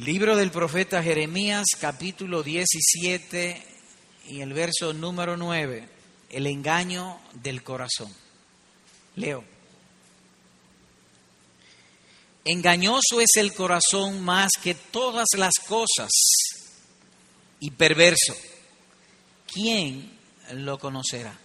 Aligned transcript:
Libro 0.00 0.34
del 0.34 0.50
profeta 0.50 1.02
Jeremías, 1.02 1.66
capítulo 1.78 2.42
17 2.42 3.62
y 4.28 4.40
el 4.40 4.54
verso 4.54 4.94
número 4.94 5.36
9, 5.36 5.86
el 6.30 6.46
engaño 6.46 7.20
del 7.34 7.62
corazón. 7.62 8.10
Leo. 9.16 9.44
Engañoso 12.46 13.20
es 13.20 13.36
el 13.36 13.52
corazón 13.52 14.22
más 14.22 14.52
que 14.62 14.74
todas 14.74 15.28
las 15.36 15.56
cosas 15.68 16.08
y 17.60 17.70
perverso. 17.70 18.34
¿Quién 19.52 20.18
lo 20.54 20.78
conocerá? 20.78 21.38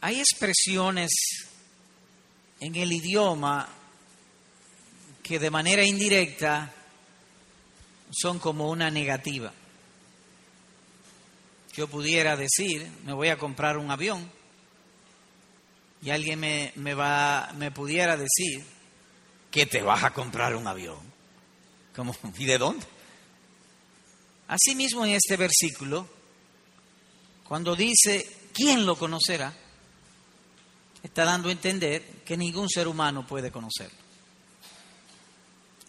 Hay 0.00 0.18
expresiones 0.18 1.10
en 2.60 2.74
el 2.76 2.92
idioma 2.92 3.68
que 5.22 5.38
de 5.38 5.50
manera 5.50 5.84
indirecta 5.84 6.72
son 8.10 8.38
como 8.38 8.70
una 8.70 8.90
negativa. 8.90 9.52
Yo 11.74 11.88
pudiera 11.88 12.36
decir, 12.36 12.88
me 13.04 13.12
voy 13.12 13.28
a 13.28 13.38
comprar 13.38 13.78
un 13.78 13.90
avión, 13.90 14.30
y 16.02 16.10
alguien 16.10 16.38
me, 16.38 16.72
me, 16.76 16.92
va, 16.94 17.50
me 17.56 17.70
pudiera 17.70 18.16
decir 18.16 18.62
que 19.50 19.64
te 19.64 19.80
vas 19.82 20.04
a 20.04 20.12
comprar 20.12 20.54
un 20.54 20.66
avión. 20.66 20.98
Como, 21.96 22.14
¿Y 22.38 22.44
de 22.44 22.58
dónde? 22.58 22.86
Asimismo 24.46 25.06
en 25.06 25.12
este 25.12 25.38
versículo, 25.38 26.06
cuando 27.48 27.74
dice, 27.74 28.50
¿quién 28.52 28.84
lo 28.84 28.96
conocerá? 28.96 29.56
Está 31.04 31.24
dando 31.24 31.50
a 31.50 31.52
entender 31.52 32.02
que 32.24 32.36
ningún 32.36 32.68
ser 32.68 32.88
humano 32.88 33.26
puede 33.26 33.52
conocerlo. 33.52 33.98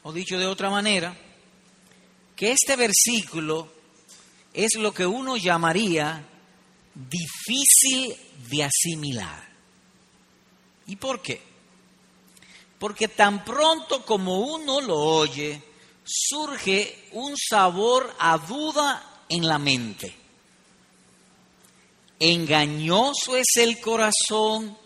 O 0.03 0.11
dicho 0.11 0.37
de 0.37 0.45
otra 0.45 0.69
manera, 0.69 1.17
que 2.35 2.51
este 2.51 2.75
versículo 2.75 3.71
es 4.53 4.75
lo 4.75 4.93
que 4.93 5.05
uno 5.05 5.37
llamaría 5.37 6.23
difícil 6.93 8.15
de 8.49 8.63
asimilar. 8.65 9.47
¿Y 10.87 10.97
por 10.97 11.21
qué? 11.21 11.41
Porque 12.77 13.07
tan 13.07 13.43
pronto 13.45 14.05
como 14.05 14.39
uno 14.39 14.81
lo 14.81 14.97
oye, 14.97 15.61
surge 16.03 17.07
un 17.13 17.35
sabor 17.37 18.13
a 18.19 18.37
duda 18.37 19.23
en 19.29 19.47
la 19.47 19.57
mente. 19.57 20.13
Engañoso 22.19 23.37
es 23.37 23.55
el 23.55 23.79
corazón 23.79 24.77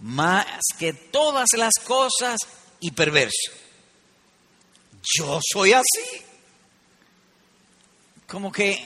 más 0.00 0.62
que 0.78 0.92
todas 0.92 1.48
las 1.56 1.74
cosas 1.84 2.38
y 2.80 2.90
perverso. 2.90 3.52
Yo 5.16 5.40
soy 5.42 5.72
así. 5.72 6.22
Como 8.26 8.50
que, 8.50 8.84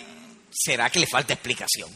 ¿será 0.50 0.91
que 0.91 1.00
le 1.00 1.06
falta 1.06 1.33
explicación? 1.33 1.91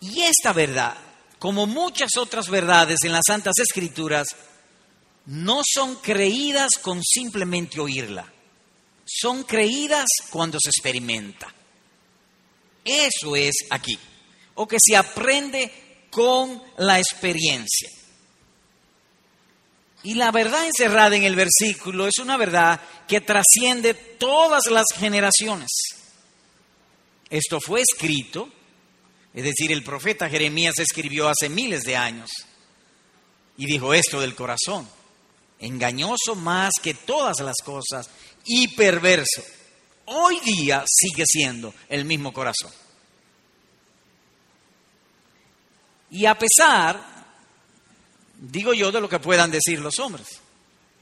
Y 0.00 0.22
esta 0.22 0.52
verdad, 0.52 0.96
como 1.38 1.66
muchas 1.66 2.10
otras 2.18 2.48
verdades 2.48 2.98
en 3.04 3.12
las 3.12 3.22
Santas 3.26 3.58
Escrituras, 3.58 4.28
no 5.26 5.62
son 5.64 5.96
creídas 5.96 6.72
con 6.82 7.02
simplemente 7.02 7.80
oírla, 7.80 8.30
son 9.06 9.44
creídas 9.44 10.06
cuando 10.30 10.58
se 10.60 10.70
experimenta. 10.70 11.52
Eso 12.84 13.36
es 13.36 13.54
aquí, 13.70 13.96
o 14.54 14.66
que 14.66 14.78
se 14.80 14.96
aprende 14.96 15.91
con 16.12 16.62
la 16.76 16.98
experiencia. 16.98 17.88
Y 20.02 20.14
la 20.14 20.30
verdad 20.30 20.66
encerrada 20.66 21.16
en 21.16 21.22
el 21.22 21.34
versículo 21.34 22.06
es 22.06 22.18
una 22.18 22.36
verdad 22.36 22.80
que 23.08 23.22
trasciende 23.22 23.94
todas 23.94 24.66
las 24.66 24.84
generaciones. 24.94 25.70
Esto 27.30 27.60
fue 27.60 27.80
escrito, 27.80 28.50
es 29.32 29.42
decir, 29.42 29.72
el 29.72 29.82
profeta 29.82 30.28
Jeremías 30.28 30.78
escribió 30.78 31.28
hace 31.28 31.48
miles 31.48 31.82
de 31.82 31.96
años 31.96 32.30
y 33.56 33.64
dijo 33.64 33.94
esto 33.94 34.20
del 34.20 34.34
corazón, 34.34 34.86
engañoso 35.60 36.34
más 36.34 36.72
que 36.82 36.92
todas 36.92 37.40
las 37.40 37.56
cosas 37.64 38.10
y 38.44 38.68
perverso. 38.68 39.42
Hoy 40.04 40.40
día 40.40 40.84
sigue 40.86 41.24
siendo 41.26 41.72
el 41.88 42.04
mismo 42.04 42.34
corazón. 42.34 42.81
Y 46.12 46.26
a 46.26 46.38
pesar, 46.38 47.02
digo 48.36 48.74
yo, 48.74 48.92
de 48.92 49.00
lo 49.00 49.08
que 49.08 49.18
puedan 49.18 49.50
decir 49.50 49.80
los 49.80 49.98
hombres. 49.98 50.26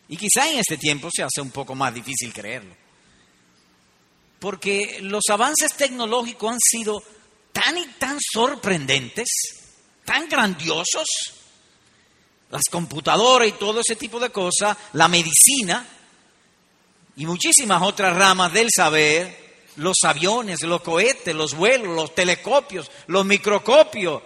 Y 0.08 0.16
quizá 0.16 0.48
en 0.48 0.60
este 0.60 0.78
tiempo 0.78 1.08
se 1.12 1.24
hace 1.24 1.40
un 1.40 1.50
poco 1.50 1.74
más 1.74 1.92
difícil 1.92 2.32
creerlo. 2.32 2.74
Porque 4.38 5.00
los 5.02 5.24
avances 5.28 5.74
tecnológicos 5.74 6.52
han 6.52 6.60
sido 6.60 7.02
tan 7.52 7.76
y 7.76 7.86
tan 7.98 8.18
sorprendentes, 8.20 9.28
tan 10.04 10.28
grandiosos, 10.28 11.06
las 12.50 12.62
computadoras 12.70 13.48
y 13.48 13.52
todo 13.52 13.80
ese 13.80 13.96
tipo 13.96 14.20
de 14.20 14.30
cosas, 14.30 14.76
la 14.92 15.08
medicina 15.08 15.86
y 17.16 17.26
muchísimas 17.26 17.82
otras 17.82 18.16
ramas 18.16 18.52
del 18.52 18.68
saber, 18.74 19.66
los 19.76 19.96
aviones, 20.04 20.62
los 20.62 20.82
cohetes, 20.82 21.34
los 21.34 21.54
vuelos, 21.54 21.94
los 21.94 22.14
telescopios, 22.14 22.90
los 23.08 23.24
microscopios, 23.26 24.22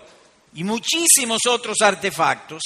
y 0.54 0.65
muchísimos 0.65 1.41
otros 1.48 1.81
artefactos 1.81 2.62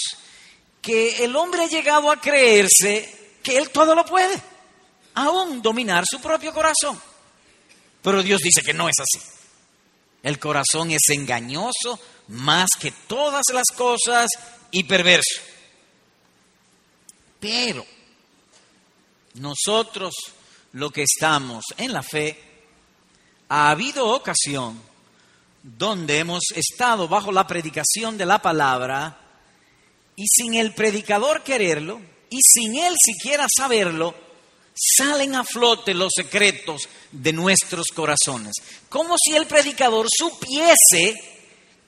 que 0.81 1.25
el 1.25 1.35
hombre 1.37 1.65
ha 1.65 1.69
llegado 1.69 2.11
a 2.11 2.21
creerse 2.21 3.37
que 3.43 3.57
él 3.57 3.71
todo 3.71 3.95
lo 3.95 4.05
puede, 4.05 4.41
aún 5.15 5.61
dominar 5.63 6.05
su 6.09 6.21
propio 6.21 6.53
corazón. 6.53 7.01
Pero 8.03 8.23
Dios 8.23 8.41
dice 8.41 8.63
que 8.63 8.75
no 8.75 8.89
es 8.89 8.97
así. 8.99 9.25
El 10.23 10.39
corazón 10.39 10.91
es 10.91 11.09
engañoso 11.09 11.99
más 12.29 12.69
que 12.79 12.93
todas 12.93 13.45
las 13.53 13.67
cosas 13.75 14.29
y 14.71 14.85
perverso. 14.85 15.41
Pero 17.41 17.85
nosotros, 19.35 20.15
lo 20.73 20.91
que 20.91 21.05
estamos 21.05 21.65
en 21.77 21.93
la 21.93 22.03
fe, 22.03 22.43
ha 23.49 23.71
habido 23.71 24.09
ocasión 24.09 24.88
donde 25.63 26.19
hemos 26.19 26.45
estado 26.55 27.09
bajo 27.09 27.33
la 27.33 27.47
predicación 27.47 28.17
de 28.17 28.27
la 28.27 28.41
palabra 28.41 29.19
y 30.17 30.27
sin 30.27 30.55
el 30.55 30.73
predicador 30.75 31.43
quererlo 31.43 32.01
y 32.31 32.39
sin 32.43 32.77
él 32.77 32.95
siquiera 33.03 33.47
saberlo, 33.55 34.15
salen 34.75 35.35
a 35.35 35.45
flote 35.45 35.95
los 35.95 36.13
secretos 36.15 36.89
de 37.11 37.33
nuestros 37.33 37.89
corazones. 37.89 38.55
Como 38.89 39.17
si 39.19 39.35
el 39.35 39.47
predicador 39.47 40.07
supiese 40.09 41.15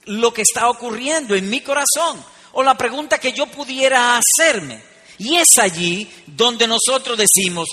lo 0.04 0.32
que 0.32 0.42
está 0.42 0.69
ocurriendo 0.69 1.34
en 1.34 1.48
mi 1.48 1.60
corazón 1.60 2.25
o 2.52 2.62
la 2.62 2.76
pregunta 2.76 3.19
que 3.19 3.32
yo 3.32 3.47
pudiera 3.47 4.19
hacerme. 4.19 4.82
Y 5.19 5.37
es 5.37 5.58
allí 5.58 6.10
donde 6.26 6.66
nosotros 6.66 7.19
decimos, 7.19 7.69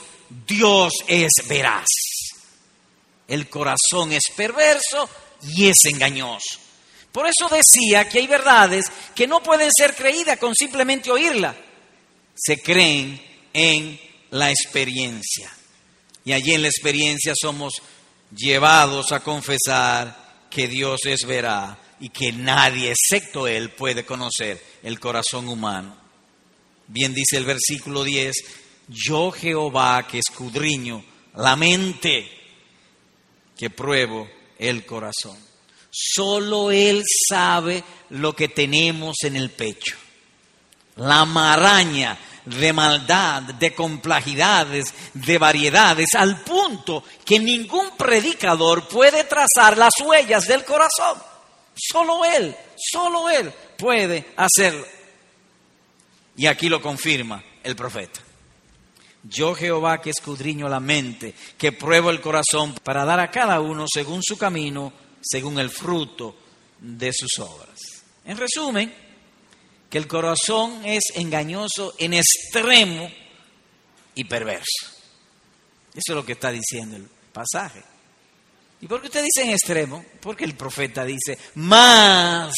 Dios 0.45 0.93
es 1.07 1.31
veraz. 1.47 1.87
El 3.27 3.49
corazón 3.49 4.11
es 4.11 4.23
perverso, 4.35 5.09
y 5.55 5.67
es 5.67 5.85
engañoso. 5.85 6.59
Por 7.11 7.25
eso 7.27 7.49
decía 7.49 8.07
que 8.07 8.19
hay 8.19 8.27
verdades 8.27 8.85
que 9.15 9.27
no 9.27 9.41
pueden 9.41 9.71
ser 9.75 9.95
creídas 9.95 10.37
con 10.37 10.53
simplemente 10.55 11.09
oírla. 11.09 11.55
Se 12.35 12.61
creen 12.61 13.19
en 13.53 13.99
la 14.31 14.51
experiencia. 14.51 15.51
Y 16.23 16.33
allí 16.33 16.53
en 16.53 16.61
la 16.61 16.67
experiencia 16.67 17.33
somos 17.39 17.81
llevados 18.35 19.11
a 19.11 19.21
confesar 19.21 20.45
que 20.49 20.67
Dios 20.67 21.01
es 21.05 21.25
veraz 21.25 21.77
y 21.99 22.09
que 22.09 22.31
nadie 22.31 22.91
excepto 22.91 23.47
Él 23.47 23.71
puede 23.71 24.05
conocer 24.05 24.63
el 24.83 24.99
corazón 24.99 25.47
humano. 25.47 25.97
Bien 26.87 27.13
dice 27.13 27.37
el 27.37 27.45
versículo 27.45 28.03
10, 28.03 28.35
yo 28.89 29.31
Jehová 29.31 30.07
que 30.07 30.19
escudriño 30.19 31.03
la 31.35 31.55
mente, 31.55 32.29
que 33.57 33.69
pruebo 33.69 34.29
el 34.59 34.85
corazón. 34.85 35.37
Solo 35.89 36.71
Él 36.71 37.03
sabe 37.29 37.83
lo 38.09 38.35
que 38.35 38.49
tenemos 38.49 39.17
en 39.23 39.35
el 39.35 39.49
pecho. 39.49 39.95
La 40.97 41.25
maraña 41.25 42.17
de 42.45 42.71
maldad, 42.73 43.41
de 43.43 43.73
complejidades, 43.73 44.93
de 45.13 45.37
variedades, 45.37 46.09
al 46.15 46.41
punto 46.41 47.03
que 47.25 47.39
ningún 47.39 47.91
predicador 47.97 48.87
puede 48.87 49.25
trazar 49.25 49.77
las 49.77 49.93
huellas 50.03 50.47
del 50.47 50.63
corazón. 50.63 51.21
Solo 51.75 52.23
Él, 52.25 52.55
solo 52.75 53.29
Él 53.29 53.51
puede 53.77 54.33
hacerlo. 54.37 54.85
Y 56.35 56.45
aquí 56.45 56.69
lo 56.69 56.81
confirma 56.81 57.43
el 57.63 57.75
profeta. 57.75 58.21
Yo 59.23 59.55
Jehová 59.55 60.01
que 60.01 60.11
escudriño 60.11 60.69
la 60.69 60.79
mente, 60.79 61.33
que 61.57 61.71
pruebo 61.71 62.09
el 62.09 62.21
corazón 62.21 62.75
para 62.83 63.03
dar 63.05 63.19
a 63.19 63.31
cada 63.31 63.59
uno 63.59 63.85
según 63.91 64.21
su 64.23 64.37
camino, 64.37 64.93
según 65.21 65.59
el 65.59 65.69
fruto 65.69 66.35
de 66.79 67.11
sus 67.13 67.39
obras. 67.39 67.77
En 68.25 68.37
resumen, 68.37 68.93
que 69.89 69.97
el 69.97 70.07
corazón 70.07 70.85
es 70.85 71.03
engañoso 71.15 71.95
en 71.97 72.13
extremo 72.13 73.09
y 74.15 74.23
perverso. 74.25 74.87
Eso 75.93 76.11
es 76.11 76.15
lo 76.15 76.25
que 76.25 76.33
está 76.33 76.51
diciendo 76.51 76.95
el 76.95 77.07
pasaje. 77.31 77.83
¿Y 78.81 78.87
por 78.87 79.01
qué 79.01 79.07
usted 79.07 79.23
dice 79.23 79.43
en 79.43 79.49
extremo? 79.49 80.05
Porque 80.21 80.43
el 80.43 80.55
profeta 80.55 81.03
dice, 81.03 81.37
más 81.55 82.53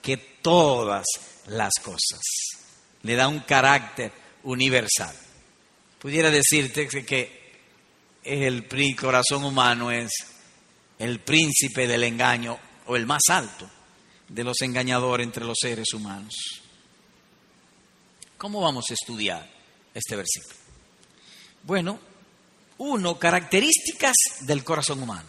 que 0.00 0.16
todas 0.16 1.04
las 1.46 1.72
cosas. 1.82 2.20
Le 3.02 3.16
da 3.16 3.28
un 3.28 3.40
carácter 3.40 4.12
universal. 4.44 5.14
Pudiera 6.00 6.30
decirte 6.30 6.88
que 6.88 7.40
el 8.24 8.66
corazón 8.96 9.44
humano 9.44 9.90
es 9.90 10.10
el 10.98 11.20
príncipe 11.20 11.86
del 11.86 12.04
engaño 12.04 12.58
o 12.86 12.96
el 12.96 13.06
más 13.06 13.22
alto 13.28 13.68
de 14.26 14.44
los 14.44 14.60
engañadores 14.62 15.26
entre 15.26 15.44
los 15.44 15.58
seres 15.60 15.92
humanos. 15.92 16.34
¿Cómo 18.38 18.62
vamos 18.62 18.86
a 18.90 18.94
estudiar 18.94 19.46
este 19.92 20.16
versículo? 20.16 20.54
Bueno, 21.64 22.00
uno, 22.78 23.18
características 23.18 24.16
del 24.40 24.64
corazón 24.64 25.02
humano. 25.02 25.28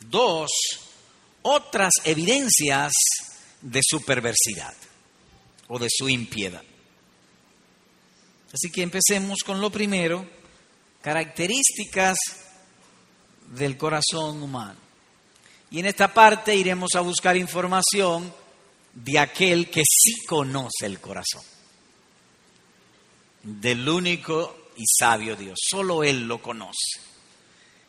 Dos, 0.00 0.48
otras 1.42 1.92
evidencias 2.04 2.94
de 3.60 3.80
su 3.82 4.02
perversidad 4.02 4.74
o 5.66 5.78
de 5.78 5.88
su 5.90 6.08
impiedad. 6.08 6.62
Así 8.52 8.70
que 8.70 8.82
empecemos 8.82 9.40
con 9.44 9.60
lo 9.60 9.70
primero, 9.70 10.26
características 11.02 12.16
del 13.48 13.76
corazón 13.76 14.42
humano. 14.42 14.78
Y 15.70 15.80
en 15.80 15.86
esta 15.86 16.12
parte 16.12 16.54
iremos 16.54 16.90
a 16.94 17.00
buscar 17.00 17.36
información 17.36 18.32
de 18.94 19.18
aquel 19.18 19.70
que 19.70 19.82
sí 19.86 20.24
conoce 20.26 20.86
el 20.86 20.98
corazón, 20.98 21.42
del 23.42 23.88
único 23.88 24.70
y 24.76 24.84
sabio 24.86 25.36
Dios, 25.36 25.58
solo 25.70 26.02
Él 26.02 26.26
lo 26.26 26.40
conoce. 26.40 27.00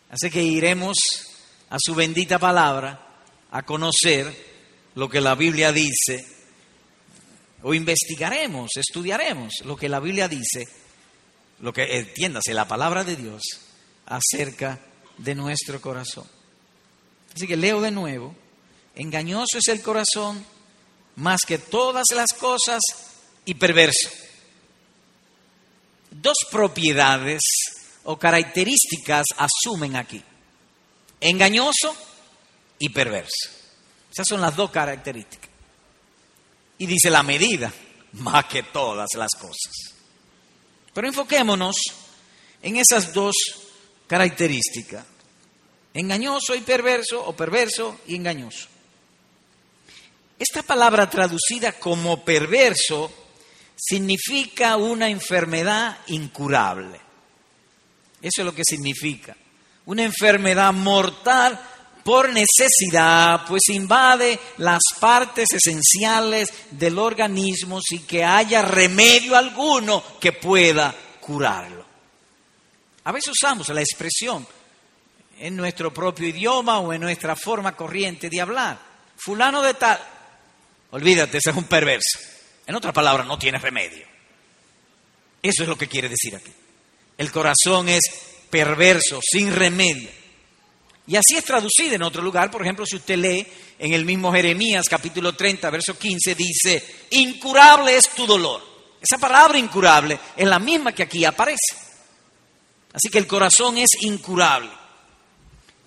Así 0.10 0.30
que 0.30 0.44
iremos 0.44 0.98
a 1.70 1.78
su 1.80 1.96
bendita 1.96 2.38
palabra 2.38 3.08
a 3.52 3.64
conocer 3.64 4.50
lo 4.96 5.08
que 5.10 5.22
la 5.22 5.36
Biblia 5.36 5.72
dice, 5.72 6.26
o 7.64 7.74
investigaremos, 7.74 8.72
estudiaremos 8.76 9.54
lo 9.66 9.76
que 9.76 9.90
la 9.90 10.00
Biblia 10.00 10.28
dice, 10.28 10.68
lo 11.60 11.74
que 11.74 11.98
entiéndase 11.98 12.54
la 12.54 12.68
palabra 12.68 13.04
de 13.04 13.16
Dios 13.16 13.42
acerca 14.06 14.80
de 15.18 15.36
nuestro 15.36 15.82
corazón. 15.82 16.28
Así 17.36 17.48
que 17.48 17.58
leo 17.58 17.82
de 17.82 17.92
nuevo, 17.92 18.36
engañoso 18.96 19.58
es 19.58 19.68
el 19.68 19.82
corazón 19.82 20.44
más 21.18 21.42
que 21.46 21.58
todas 21.58 22.06
las 22.16 22.32
cosas 22.34 22.82
y 23.46 23.54
perverso. 23.54 24.10
Dos 26.12 26.38
propiedades 26.50 27.42
o 28.04 28.18
características 28.18 29.26
asumen 29.38 29.96
aquí, 29.96 30.24
engañoso 31.20 31.96
y 32.80 32.90
perverso. 32.90 33.50
Esas 34.12 34.28
son 34.28 34.42
las 34.42 34.56
dos 34.56 34.72
características. 34.72 35.49
Y 36.80 36.88
dice 36.88 37.10
la 37.10 37.22
medida, 37.22 37.72
más 38.14 38.46
que 38.46 38.64
todas 38.64 39.10
las 39.16 39.32
cosas. 39.40 39.94
Pero 40.94 41.08
enfoquémonos 41.08 41.76
en 42.62 42.78
esas 42.78 43.14
dos 43.14 43.36
características. 44.08 45.06
Engañoso 45.94 46.56
y 46.56 46.62
perverso, 46.62 47.24
o 47.24 47.36
perverso 47.36 48.00
y 48.08 48.16
engañoso. 48.16 48.68
Esta 50.38 50.64
palabra 50.64 51.10
traducida 51.10 51.74
como 51.74 52.24
perverso 52.24 53.12
significa 53.76 54.78
una 54.78 55.10
enfermedad 55.10 55.98
incurable. 56.08 57.00
Eso 58.22 58.42
es 58.42 58.46
lo 58.46 58.56
que 58.56 58.64
significa. 58.64 59.36
Una 59.86 60.04
enfermedad 60.04 60.72
mortal 60.74 61.60
por 62.04 62.30
necesidad, 62.30 63.46
pues 63.48 63.70
invade 63.70 64.40
las 64.58 64.82
partes 65.00 65.50
esenciales 65.54 66.52
del 66.72 66.98
organismo 66.98 67.80
sin 67.82 68.06
que 68.06 68.24
haya 68.24 68.62
remedio 68.62 69.36
alguno 69.36 70.04
que 70.20 70.34
pueda 70.34 70.94
curarlo. 71.20 71.86
A 73.04 73.12
veces 73.12 73.32
usamos 73.32 73.70
la 73.70 73.82
expresión 73.82 74.46
en 75.40 75.56
nuestro 75.56 75.94
propio 75.94 76.28
idioma 76.28 76.80
o 76.80 76.94
en 76.94 77.02
nuestra 77.02 77.36
forma 77.36 77.76
corriente 77.76 78.30
de 78.30 78.42
hablar. 78.42 78.80
Fulano 79.18 79.62
de 79.62 79.74
tal, 79.74 80.00
olvídate, 80.92 81.38
ese 81.38 81.52
es 81.52 81.56
un 81.56 81.66
perverso. 81.66 82.20
En 82.66 82.76
otras 82.76 82.94
palabras, 82.94 83.26
no 83.26 83.40
tiene 83.40 83.58
remedio. 83.58 84.06
Eso 85.42 85.64
es 85.64 85.70
lo 85.70 85.78
que 85.78 85.88
quiere 85.88 86.10
decir 86.10 86.36
aquí. 86.36 86.52
El 87.18 87.32
corazón 87.32 87.90
es 87.90 88.04
perverso, 88.50 89.20
sin 89.24 89.54
remedio. 89.54 90.19
Y 91.10 91.16
así 91.16 91.38
es 91.38 91.44
traducida 91.44 91.96
en 91.96 92.04
otro 92.04 92.22
lugar. 92.22 92.52
Por 92.52 92.62
ejemplo, 92.62 92.86
si 92.86 92.98
usted 92.98 93.18
lee 93.18 93.46
en 93.80 93.94
el 93.94 94.06
mismo 94.06 94.32
Jeremías 94.32 94.86
capítulo 94.88 95.34
30, 95.34 95.68
verso 95.72 95.98
15, 95.98 96.36
dice, 96.36 96.86
incurable 97.10 97.98
es 97.98 98.10
tu 98.10 98.28
dolor. 98.28 98.62
Esa 99.02 99.18
palabra 99.18 99.58
incurable 99.58 100.20
es 100.38 100.48
la 100.48 100.60
misma 100.60 100.92
que 100.92 101.02
aquí 101.02 101.26
aparece. 101.26 101.76
Así 102.94 103.10
que 103.10 103.18
el 103.18 103.26
corazón 103.26 103.80
es 103.80 103.90
incurable. 104.02 104.70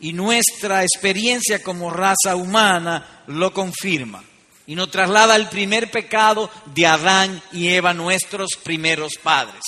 Y 0.00 0.12
nuestra 0.12 0.82
experiencia 0.82 1.62
como 1.62 1.90
raza 1.90 2.34
humana 2.34 3.22
lo 3.28 3.52
confirma. 3.52 4.24
Y 4.66 4.74
nos 4.74 4.90
traslada 4.90 5.34
al 5.34 5.48
primer 5.48 5.88
pecado 5.92 6.50
de 6.74 6.84
Adán 6.84 7.40
y 7.52 7.68
Eva, 7.68 7.94
nuestros 7.94 8.56
primeros 8.60 9.12
padres. 9.22 9.62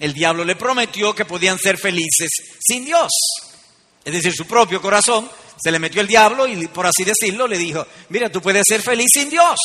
El 0.00 0.12
diablo 0.12 0.44
le 0.44 0.56
prometió 0.56 1.14
que 1.14 1.24
podían 1.24 1.60
ser 1.60 1.78
felices 1.78 2.30
sin 2.58 2.84
Dios 2.84 3.12
es 4.04 4.12
decir, 4.12 4.32
su 4.32 4.46
propio 4.46 4.80
corazón, 4.82 5.28
se 5.62 5.70
le 5.70 5.78
metió 5.78 6.00
el 6.00 6.06
diablo 6.06 6.46
y, 6.46 6.66
por 6.68 6.86
así 6.86 7.04
decirlo, 7.04 7.46
le 7.46 7.58
dijo, 7.58 7.86
mira, 8.10 8.30
tú 8.30 8.40
puedes 8.40 8.64
ser 8.66 8.82
feliz 8.82 9.08
sin 9.12 9.30
Dios. 9.30 9.58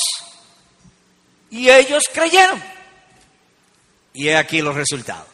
Y 1.50 1.69
ellos 1.69 2.03
creyeron. 2.13 2.62
Y 4.13 4.27
he 4.27 4.38
aquí 4.38 4.62
los 4.62 4.75
resultados. 4.75 5.27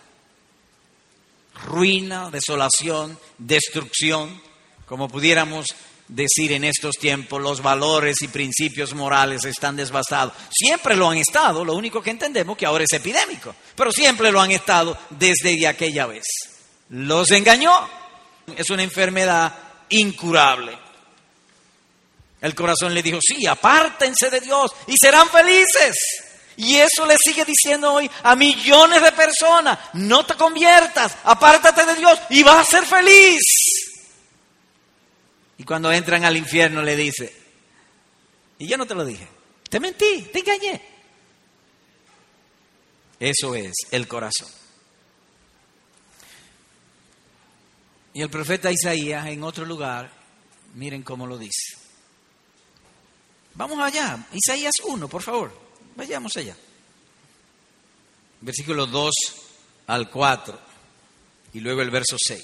Ruina, 1.65 2.29
desolación, 2.31 3.17
destrucción, 3.37 4.41
como 4.85 5.07
pudiéramos 5.07 5.67
decir 6.07 6.51
en 6.51 6.63
estos 6.63 6.95
tiempos, 6.97 7.41
los 7.41 7.61
valores 7.61 8.21
y 8.21 8.27
principios 8.27 8.93
morales 8.93 9.43
están 9.45 9.75
desbastados. 9.75 10.33
Siempre 10.51 10.95
lo 10.95 11.09
han 11.09 11.17
estado, 11.17 11.65
lo 11.65 11.73
único 11.73 12.01
que 12.01 12.11
entendemos 12.11 12.57
que 12.57 12.65
ahora 12.65 12.83
es 12.83 12.93
epidémico, 12.93 13.55
pero 13.75 13.91
siempre 13.91 14.31
lo 14.31 14.39
han 14.39 14.51
estado 14.51 14.97
desde 15.11 15.67
aquella 15.67 16.05
vez. 16.05 16.25
Los 16.89 17.31
engañó, 17.31 17.71
es 18.55 18.69
una 18.69 18.83
enfermedad 18.83 19.53
incurable. 19.89 20.77
El 22.41 22.53
corazón 22.53 22.93
le 22.93 23.01
dijo, 23.01 23.19
sí, 23.21 23.47
apártense 23.47 24.29
de 24.29 24.41
Dios 24.41 24.71
y 24.87 24.95
serán 24.97 25.29
felices. 25.29 25.95
Y 26.57 26.75
eso 26.75 27.05
le 27.05 27.17
sigue 27.17 27.43
diciendo 27.43 27.93
hoy 27.93 28.09
a 28.23 28.35
millones 28.35 29.01
de 29.01 29.11
personas, 29.11 29.77
no 29.93 30.25
te 30.25 30.35
conviertas, 30.35 31.17
apártate 31.23 31.85
de 31.85 31.95
Dios 31.95 32.19
y 32.29 32.43
vas 32.43 32.67
a 32.67 32.71
ser 32.71 32.85
feliz. 32.85 33.41
Y 35.57 35.63
cuando 35.63 35.91
entran 35.91 36.23
al 36.23 36.37
infierno 36.37 36.81
le 36.81 36.95
dice, 36.95 37.33
y 38.59 38.67
yo 38.67 38.77
no 38.77 38.85
te 38.85 38.95
lo 38.95 39.03
dije, 39.03 39.27
te 39.69 39.79
mentí, 39.79 40.29
te 40.31 40.39
engañé. 40.39 40.81
Eso 43.19 43.55
es 43.55 43.73
el 43.91 44.07
corazón. 44.07 44.49
Y 48.15 48.21
el 48.21 48.29
profeta 48.29 48.71
Isaías 48.71 49.27
en 49.27 49.43
otro 49.43 49.65
lugar, 49.65 50.09
miren 50.75 51.03
cómo 51.03 51.27
lo 51.27 51.37
dice. 51.37 51.77
Vamos 53.55 53.77
allá, 53.79 54.25
Isaías 54.31 54.71
1, 54.85 55.09
por 55.09 55.21
favor, 55.21 55.51
vayamos 55.97 56.31
allá. 56.37 56.55
Versículo 58.39 58.85
2 58.85 59.13
al 59.87 60.09
4 60.09 60.59
y 61.55 61.59
luego 61.59 61.81
el 61.81 61.89
verso 61.89 62.15
6. 62.17 62.41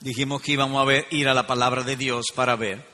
Dijimos 0.00 0.42
que 0.42 0.52
íbamos 0.52 0.82
a 0.82 0.84
ver, 0.84 1.06
ir 1.10 1.26
a 1.26 1.34
la 1.34 1.46
palabra 1.46 1.82
de 1.82 1.96
Dios 1.96 2.26
para 2.34 2.56
ver 2.56 2.84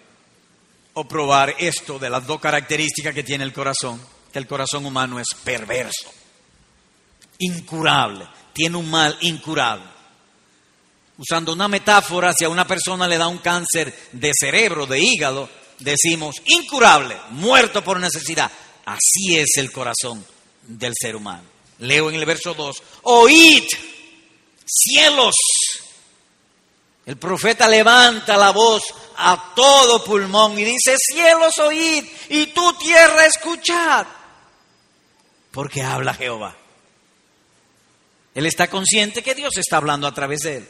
o 0.94 1.08
probar 1.08 1.56
esto 1.58 1.98
de 1.98 2.08
las 2.08 2.24
dos 2.24 2.40
características 2.40 3.12
que 3.12 3.24
tiene 3.24 3.42
el 3.42 3.52
corazón, 3.52 4.00
que 4.32 4.38
el 4.38 4.46
corazón 4.46 4.86
humano 4.86 5.18
es 5.18 5.26
perverso, 5.42 6.08
incurable, 7.40 8.28
tiene 8.52 8.76
un 8.76 8.88
mal 8.88 9.18
incurable 9.22 9.95
usando 11.18 11.52
una 11.52 11.68
metáfora, 11.68 12.32
si 12.32 12.44
a 12.44 12.48
una 12.48 12.66
persona 12.66 13.08
le 13.08 13.18
da 13.18 13.28
un 13.28 13.38
cáncer 13.38 13.94
de 14.12 14.32
cerebro, 14.38 14.86
de 14.86 15.00
hígado, 15.00 15.48
decimos 15.78 16.36
incurable, 16.44 17.16
muerto 17.30 17.82
por 17.82 17.98
necesidad. 18.00 18.50
Así 18.84 19.36
es 19.36 19.56
el 19.56 19.72
corazón 19.72 20.24
del 20.62 20.92
ser 20.98 21.16
humano. 21.16 21.44
Leo 21.78 22.08
en 22.08 22.16
el 22.16 22.24
verso 22.24 22.54
2, 22.54 22.82
oíd, 23.02 23.64
cielos, 24.64 25.34
El 27.04 27.16
profeta 27.18 27.68
levanta 27.68 28.36
la 28.36 28.50
voz 28.50 28.82
a 29.16 29.52
todo 29.54 30.02
pulmón 30.02 30.58
y 30.58 30.64
dice, 30.64 30.96
cielos 30.98 31.56
oíd 31.58 32.04
y 32.30 32.46
tu 32.48 32.72
tierra 32.74 33.26
escuchad. 33.26 34.06
Porque 35.52 35.82
habla 35.82 36.14
Jehová. 36.14 36.56
Él 38.34 38.44
está 38.44 38.68
consciente 38.68 39.22
que 39.22 39.34
Dios 39.34 39.56
está 39.56 39.76
hablando 39.76 40.06
a 40.06 40.14
través 40.14 40.40
de 40.40 40.56
él. 40.58 40.68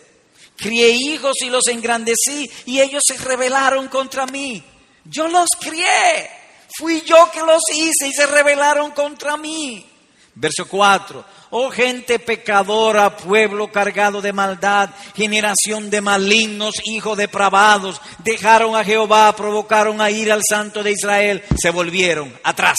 Crié 0.57 0.91
hijos 0.91 1.35
y 1.45 1.51
los 1.51 1.67
engrandecí 1.69 2.51
y 2.67 2.81
ellos 2.81 3.03
se 3.07 3.17
rebelaron 3.19 3.89
contra 3.89 4.27
mí. 4.27 4.63
Yo 5.05 5.29
los 5.29 5.49
crié. 5.61 6.31
Fui 6.79 7.03
yo 7.03 7.31
que 7.33 7.41
los 7.41 7.63
hice 7.75 8.09
y 8.09 8.13
se 8.13 8.27
rebelaron 8.27 8.91
contra 8.91 9.37
mí. 9.37 9.87
Verso 10.35 10.67
4. 10.69 11.25
Oh 11.51 11.71
gente 11.71 12.19
pecadora, 12.19 13.17
pueblo 13.17 13.71
cargado 13.71 14.21
de 14.21 14.33
maldad, 14.33 14.91
generación 15.15 15.89
de 15.89 16.01
malignos, 16.01 16.75
hijos 16.85 17.17
depravados, 17.17 18.01
dejaron 18.19 18.77
a 18.77 18.85
Jehová, 18.85 19.35
provocaron 19.35 20.01
a 20.01 20.11
ir 20.11 20.31
al 20.31 20.43
santo 20.47 20.83
de 20.83 20.93
Israel, 20.93 21.43
se 21.57 21.71
volvieron 21.71 22.39
atrás. 22.43 22.77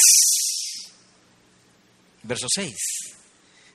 Verso 2.24 2.48
6. 2.54 2.97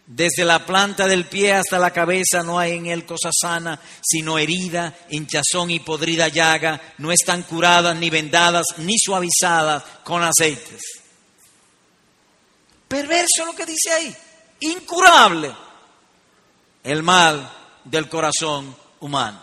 Desde 0.07 0.45
la 0.45 0.67
planta 0.67 1.07
del 1.07 1.27
pie 1.27 1.53
hasta 1.53 1.79
la 1.79 1.93
cabeza 1.93 2.43
no 2.43 2.59
hay 2.59 2.73
en 2.73 2.87
él 2.87 3.07
cosa 3.07 3.31
sana, 3.33 3.81
sino 4.03 4.39
herida, 4.39 4.95
hinchazón 5.11 5.71
y 5.71 5.81
podrida 5.81 6.29
llaga, 6.29 6.95
no 6.99 7.13
están 7.13 7.43
curadas 7.45 7.97
ni 7.97 8.11
vendadas 8.11 8.67
ni 8.79 8.99
suavizadas 8.99 9.83
con 10.05 10.23
aceites. 10.23 10.83
Perverso 12.89 13.47
lo 13.47 13.55
que 13.55 13.65
dice 13.65 13.93
ahí 13.93 14.17
incurable 14.63 15.55
el 16.85 17.03
mal 17.03 17.51
del 17.85 18.09
corazón 18.09 18.75
humano. 19.01 19.41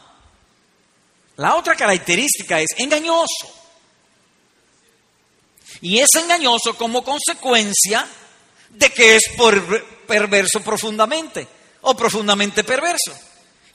La 1.38 1.56
otra 1.56 1.76
característica 1.76 2.60
es 2.60 2.70
engañoso. 2.78 3.56
Y 5.82 6.00
es 6.00 6.10
engañoso 6.16 6.76
como 6.76 7.04
consecuencia 7.04 8.06
de 8.70 8.90
que 8.92 9.16
es 9.16 9.24
perverso 10.10 10.62
profundamente 10.62 11.48
o 11.82 11.96
profundamente 11.96 12.64
perverso. 12.64 13.14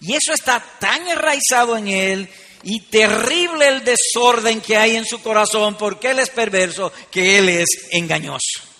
Y 0.00 0.14
eso 0.14 0.32
está 0.34 0.58
tan 0.80 1.06
enraizado 1.06 1.76
en 1.76 1.86
él 1.88 2.28
y 2.64 2.80
terrible 2.80 3.68
el 3.68 3.84
desorden 3.84 4.60
que 4.60 4.76
hay 4.76 4.96
en 4.96 5.06
su 5.06 5.22
corazón 5.22 5.76
porque 5.78 6.10
él 6.10 6.18
es 6.18 6.30
perverso 6.30 6.92
que 7.10 7.38
él 7.38 7.48
es 7.48 7.68
engañoso. 7.92 8.74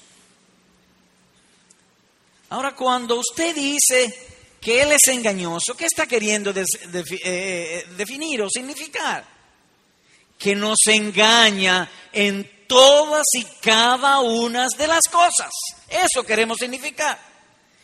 Ahora, 2.50 2.74
cuando 2.74 3.16
usted 3.16 3.54
dice 3.54 4.14
que 4.60 4.80
Él 4.80 4.92
es 4.92 5.08
engañoso, 5.08 5.76
¿qué 5.76 5.86
está 5.86 6.06
queriendo 6.06 6.52
eh, 6.52 6.64
eh, 7.24 7.84
definir 7.96 8.42
o 8.42 8.48
significar? 8.48 9.24
Que 10.38 10.54
nos 10.54 10.78
engaña 10.86 11.90
en 12.12 12.66
todas 12.68 13.24
y 13.32 13.44
cada 13.60 14.20
una 14.20 14.68
de 14.78 14.86
las 14.86 15.02
cosas. 15.10 15.50
Eso 15.88 16.22
queremos 16.24 16.58
significar. 16.58 17.33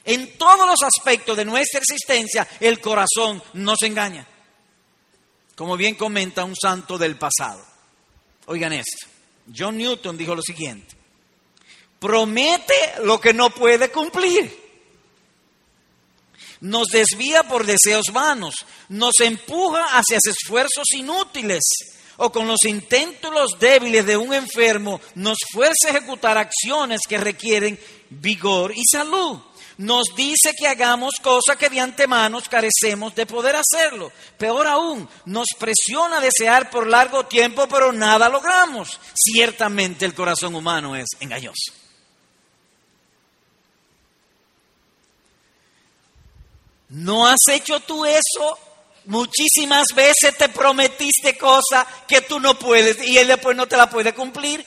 En 0.04 0.38
todos 0.38 0.66
los 0.66 0.82
aspectos 0.82 1.36
de 1.36 1.44
nuestra 1.44 1.80
existencia, 1.80 2.46
el 2.60 2.80
corazón 2.80 3.42
nos 3.54 3.82
engaña. 3.82 4.26
Como 5.54 5.76
bien 5.76 5.94
comenta 5.94 6.44
un 6.44 6.56
santo 6.56 6.96
del 6.96 7.16
pasado. 7.16 7.64
Oigan 8.46 8.72
esto. 8.72 9.06
John 9.54 9.76
Newton 9.76 10.16
dijo 10.16 10.34
lo 10.34 10.42
siguiente 10.42 11.00
promete 12.00 12.74
lo 13.04 13.20
que 13.20 13.32
no 13.32 13.50
puede 13.50 13.92
cumplir. 13.92 14.58
Nos 16.62 16.88
desvía 16.88 17.44
por 17.44 17.64
deseos 17.64 18.06
vanos, 18.12 18.54
nos 18.88 19.20
empuja 19.20 19.84
hacia 19.96 20.18
esfuerzos 20.18 20.86
inútiles 20.94 21.62
o 22.16 22.30
con 22.30 22.46
los 22.46 22.64
intentos 22.64 23.58
débiles 23.58 24.04
de 24.04 24.16
un 24.16 24.34
enfermo 24.34 25.00
nos 25.14 25.38
fuerza 25.50 25.88
a 25.88 25.90
ejecutar 25.90 26.36
acciones 26.36 27.00
que 27.08 27.16
requieren 27.16 27.78
vigor 28.10 28.72
y 28.74 28.82
salud. 28.90 29.38
Nos 29.80 30.08
dice 30.14 30.52
que 30.58 30.68
hagamos 30.68 31.14
cosas 31.22 31.56
que 31.56 31.70
de 31.70 31.80
antemano 31.80 32.38
carecemos 32.50 33.14
de 33.14 33.24
poder 33.24 33.56
hacerlo. 33.56 34.12
Peor 34.36 34.66
aún, 34.66 35.08
nos 35.24 35.46
presiona 35.58 36.18
a 36.18 36.20
desear 36.20 36.68
por 36.68 36.86
largo 36.86 37.24
tiempo, 37.24 37.66
pero 37.66 37.90
nada 37.90 38.28
logramos. 38.28 39.00
Ciertamente 39.14 40.04
el 40.04 40.12
corazón 40.12 40.54
humano 40.54 40.94
es 40.96 41.06
engañoso. 41.20 41.72
¿No 46.90 47.26
has 47.26 47.40
hecho 47.50 47.80
tú 47.80 48.04
eso? 48.04 48.58
Muchísimas 49.06 49.94
veces 49.94 50.36
te 50.36 50.50
prometiste 50.50 51.38
cosas 51.38 51.86
que 52.06 52.20
tú 52.20 52.38
no 52.38 52.58
puedes 52.58 53.02
y 53.02 53.16
él 53.16 53.28
después 53.28 53.56
no 53.56 53.66
te 53.66 53.78
la 53.78 53.88
puede 53.88 54.12
cumplir. 54.12 54.62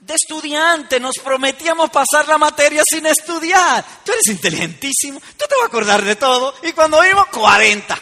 De 0.00 0.14
estudiante 0.14 1.00
nos 1.00 1.16
prometíamos 1.22 1.90
pasar 1.90 2.28
la 2.28 2.38
materia 2.38 2.82
sin 2.88 3.06
estudiar. 3.06 3.84
Tú 4.04 4.12
eres 4.12 4.28
inteligentísimo, 4.28 5.20
tú 5.20 5.44
te 5.48 5.54
vas 5.56 5.64
a 5.64 5.66
acordar 5.66 6.04
de 6.04 6.16
todo. 6.16 6.54
Y 6.62 6.72
cuando 6.72 7.00
vimos, 7.00 7.26
40. 7.28 7.98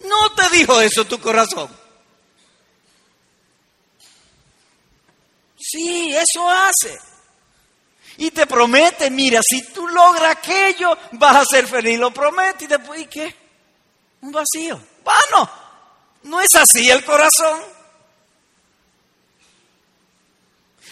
No 0.00 0.32
te 0.32 0.56
dijo 0.56 0.80
eso 0.80 1.06
tu 1.06 1.20
corazón. 1.20 1.70
Sí, 5.58 6.12
eso 6.14 6.50
hace 6.50 6.98
y 8.18 8.30
te 8.30 8.46
promete, 8.46 9.10
mira, 9.10 9.40
si 9.42 9.62
tú 9.72 9.88
logras 9.88 10.36
aquello, 10.36 10.96
vas 11.12 11.36
a 11.36 11.44
ser 11.44 11.66
feliz, 11.66 11.98
lo 11.98 12.12
promete 12.12 12.64
y 12.64 12.68
después, 12.68 13.00
¿y 13.00 13.06
qué? 13.06 13.34
Un 14.20 14.32
vacío, 14.32 14.80
vano. 15.04 15.50
No 16.24 16.40
es 16.40 16.54
así 16.54 16.88
el 16.88 17.04
corazón. 17.04 17.60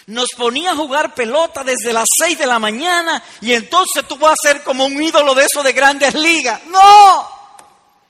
Nos 0.07 0.29
ponía 0.35 0.71
a 0.71 0.75
jugar 0.75 1.13
pelota 1.13 1.63
desde 1.63 1.93
las 1.93 2.07
seis 2.17 2.37
de 2.37 2.45
la 2.45 2.59
mañana 2.59 3.23
y 3.41 3.53
entonces 3.53 4.07
tú 4.07 4.17
vas 4.17 4.33
a 4.33 4.47
ser 4.47 4.63
como 4.63 4.85
un 4.85 5.01
ídolo 5.01 5.33
de 5.35 5.45
eso 5.45 5.63
de 5.63 5.73
grandes 5.73 6.13
ligas. 6.15 6.65
No, 6.65 7.29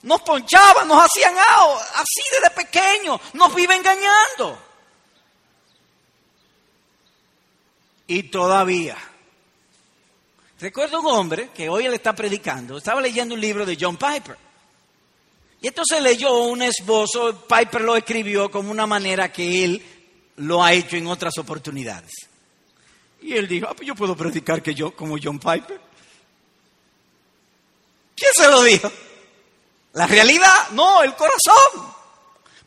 nos 0.04 0.22
ponchaban, 0.22 0.88
nos 0.88 1.04
hacían 1.04 1.36
así 1.38 2.22
desde 2.32 2.56
pequeño, 2.56 3.20
nos 3.34 3.54
vive 3.54 3.76
engañando. 3.76 4.58
Y 8.08 8.24
todavía. 8.24 8.98
Recuerdo 10.60 11.00
un 11.00 11.08
hombre 11.08 11.50
que 11.50 11.70
hoy 11.70 11.86
él 11.86 11.94
está 11.94 12.14
predicando, 12.14 12.78
estaba 12.78 13.02
leyendo 13.02 13.36
un 13.36 13.42
libro 13.42 13.66
de 13.66 13.78
John 13.80 13.98
Piper. 13.98 14.38
Y 15.62 15.68
entonces 15.68 16.02
leyó 16.02 16.34
un 16.40 16.62
esbozo, 16.62 17.46
Piper 17.48 17.82
lo 17.82 17.96
escribió 17.96 18.50
como 18.50 18.72
una 18.72 18.88
manera 18.88 19.32
que 19.32 19.64
él 19.64 19.86
lo 20.42 20.64
ha 20.64 20.74
hecho 20.74 20.96
en 20.98 21.08
otras 21.08 21.38
oportunidades. 21.38 22.12
Y 23.22 23.34
él 23.34 23.48
dijo, 23.48 23.68
ah, 23.70 23.74
pues 23.76 23.88
yo 23.88 23.96
puedo 23.96 24.16
predicar 24.16 24.62
que 24.62 24.74
yo 24.74 24.96
como 24.96 25.18
John 25.22 25.40
Piper. 25.40 25.80
¿Quién 28.16 28.32
se 28.34 28.48
lo 28.48 28.64
dijo? 28.64 28.92
La 29.94 30.08
realidad, 30.08 30.70
no, 30.72 31.04
el 31.04 31.14
corazón. 31.16 31.92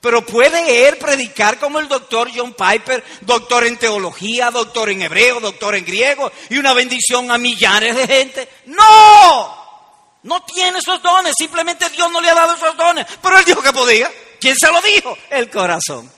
Pero 0.01 0.25
puede 0.25 0.87
él 0.87 0.99
predicar 0.99 1.59
como 1.59 1.81
el 1.81 1.89
doctor 1.89 2.31
John 2.35 2.55
Piper, 2.55 3.03
doctor 3.23 3.65
en 3.65 3.79
teología, 3.79 4.51
doctor 4.51 4.91
en 4.91 5.03
hebreo, 5.03 5.41
doctor 5.41 5.75
en 5.75 5.85
griego, 5.85 6.31
y 6.51 6.59
una 6.59 6.75
bendición 6.75 7.31
a 7.31 7.39
millares 7.39 7.97
de 7.97 8.07
gente. 8.07 8.49
No, 8.67 10.21
no 10.23 10.43
tiene 10.45 10.79
esos 10.79 11.03
dones, 11.03 11.35
simplemente 11.37 11.89
Dios 11.89 12.11
no 12.11 12.21
le 12.21 12.31
ha 12.31 12.35
dado 12.35 12.55
esos 12.55 12.77
dones, 12.77 13.07
pero 13.23 13.39
él 13.39 13.45
dijo 13.47 13.63
que 13.63 13.73
podía. 13.73 14.11
¿Quién 14.39 14.55
se 14.57 14.71
lo 14.71 14.81
dijo? 14.83 15.17
El 15.31 15.49
corazón. 15.49 16.11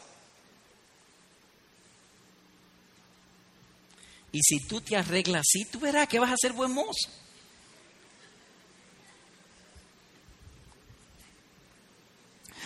Y 4.37 4.43
si 4.43 4.61
tú 4.61 4.83
te 4.83 4.95
arreglas 4.95 5.47
así, 5.49 5.65
tú 5.65 5.81
verás 5.81 6.07
que 6.09 6.19
vas 6.19 6.31
a 6.31 6.37
ser 6.37 6.53
buen 6.53 6.71
mozo. 6.71 7.09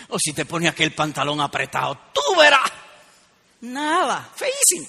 O 0.08 0.18
si 0.18 0.32
te 0.32 0.44
pone 0.44 0.66
aquel 0.66 0.92
pantalón 0.92 1.40
apretado, 1.40 1.96
tú 2.12 2.34
verás. 2.36 2.72
Nada, 3.60 4.28
feísimo. 4.34 4.88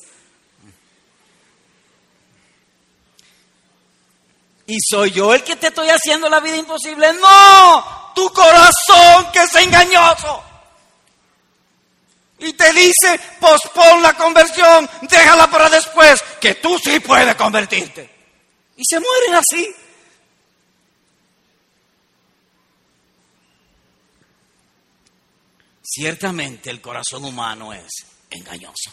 Y 4.66 4.78
soy 4.80 5.12
yo 5.12 5.36
el 5.36 5.44
que 5.44 5.58
te 5.58 5.68
estoy 5.68 5.90
haciendo 5.90 6.28
la 6.30 6.40
vida 6.40 6.58
imposible. 6.58 7.14
No, 7.14 8.12
tu 8.16 8.28
corazón 8.34 9.32
que 9.32 9.44
es 9.44 9.54
engañoso. 9.54 10.44
Y 12.42 12.54
te 12.54 12.74
dice, 12.74 13.20
pospon 13.40 14.02
la 14.02 14.14
conversión, 14.16 14.90
déjala 15.04 15.50
para 15.50 15.70
después, 15.70 16.22
que 16.40 16.56
tú 16.56 16.78
sí 16.78 17.00
puedes 17.00 17.36
convertirte. 17.36 18.10
Y 18.76 18.84
se 18.84 19.00
mueren 19.00 19.36
así. 19.36 19.76
Ciertamente 25.84 26.70
el 26.70 26.82
corazón 26.82 27.26
humano 27.26 27.74
es 27.74 27.90
engañoso. 28.30 28.92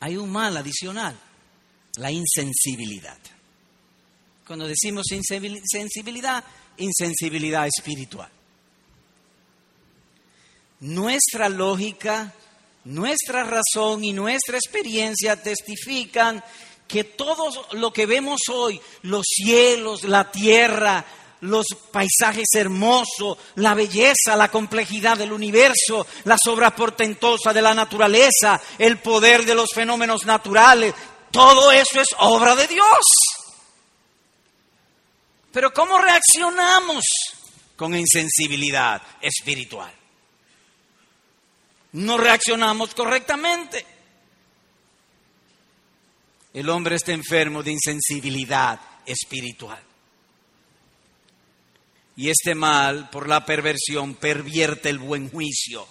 hay 0.00 0.16
un 0.16 0.30
mal 0.30 0.56
adicional, 0.56 1.18
la 1.96 2.10
insensibilidad. 2.10 3.18
Cuando 4.48 4.66
decimos 4.66 5.04
insensibilidad, 5.12 6.42
insensibilidad 6.78 7.66
espiritual. 7.66 8.30
Nuestra 10.80 11.50
lógica, 11.50 12.32
nuestra 12.84 13.44
razón 13.44 14.04
y 14.04 14.14
nuestra 14.14 14.56
experiencia 14.56 15.42
testifican 15.42 16.42
que 16.86 17.04
todo 17.04 17.66
lo 17.72 17.92
que 17.92 18.06
vemos 18.06 18.40
hoy, 18.50 18.80
los 19.02 19.26
cielos, 19.28 20.04
la 20.04 20.32
tierra, 20.32 21.04
los 21.42 21.66
paisajes 21.92 22.48
hermosos, 22.54 23.36
la 23.56 23.74
belleza, 23.74 24.34
la 24.34 24.50
complejidad 24.50 25.18
del 25.18 25.32
universo, 25.32 26.06
las 26.24 26.40
obras 26.46 26.72
portentosas 26.72 27.52
de 27.52 27.60
la 27.60 27.74
naturaleza, 27.74 28.58
el 28.78 28.96
poder 28.96 29.44
de 29.44 29.54
los 29.54 29.68
fenómenos 29.74 30.24
naturales, 30.24 30.94
todo 31.30 31.70
eso 31.70 32.00
es 32.00 32.08
obra 32.18 32.56
de 32.56 32.66
Dios. 32.66 33.04
Pero 35.52 35.72
¿cómo 35.72 35.98
reaccionamos 35.98 37.04
con 37.76 37.96
insensibilidad 37.96 39.00
espiritual? 39.20 39.92
No 41.92 42.18
reaccionamos 42.18 42.94
correctamente. 42.94 43.84
El 46.52 46.68
hombre 46.68 46.96
está 46.96 47.12
enfermo 47.12 47.62
de 47.62 47.72
insensibilidad 47.72 48.80
espiritual. 49.06 49.82
Y 52.16 52.30
este 52.30 52.54
mal, 52.54 53.08
por 53.10 53.28
la 53.28 53.44
perversión, 53.44 54.14
pervierte 54.14 54.88
el 54.88 54.98
buen 54.98 55.30
juicio. 55.30 55.86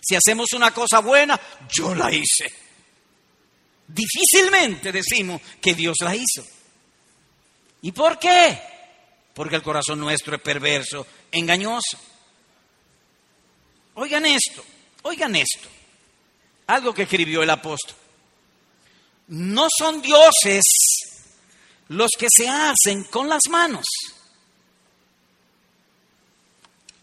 Si 0.00 0.16
hacemos 0.16 0.52
una 0.54 0.72
cosa 0.72 0.98
buena, 0.98 1.40
yo 1.72 1.94
la 1.94 2.12
hice. 2.12 2.52
Difícilmente 3.86 4.90
decimos 4.90 5.40
que 5.60 5.74
Dios 5.74 5.96
la 6.00 6.16
hizo. 6.16 6.44
¿Y 7.82 7.92
por 7.92 8.18
qué? 8.18 8.71
Porque 9.34 9.56
el 9.56 9.62
corazón 9.62 9.98
nuestro 10.00 10.36
es 10.36 10.42
perverso, 10.42 11.06
engañoso. 11.30 11.98
Oigan 13.94 14.26
esto, 14.26 14.64
oigan 15.02 15.36
esto. 15.36 15.68
Algo 16.66 16.94
que 16.94 17.02
escribió 17.02 17.42
el 17.42 17.50
apóstol. 17.50 17.96
No 19.28 19.68
son 19.76 20.02
dioses 20.02 20.64
los 21.88 22.10
que 22.18 22.28
se 22.30 22.48
hacen 22.48 23.04
con 23.04 23.28
las 23.28 23.42
manos 23.50 23.84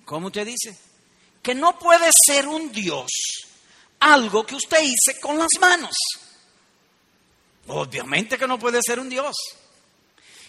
¿Cómo 0.09 0.25
usted 0.25 0.47
dice? 0.47 0.75
Que 1.39 1.53
no 1.53 1.77
puede 1.77 2.09
ser 2.25 2.47
un 2.47 2.71
Dios 2.71 3.11
algo 3.99 4.43
que 4.43 4.55
usted 4.55 4.81
hice 4.81 5.19
con 5.21 5.37
las 5.37 5.51
manos. 5.61 5.95
Obviamente 7.67 8.35
que 8.35 8.47
no 8.47 8.57
puede 8.57 8.79
ser 8.83 8.99
un 8.99 9.07
Dios. 9.07 9.35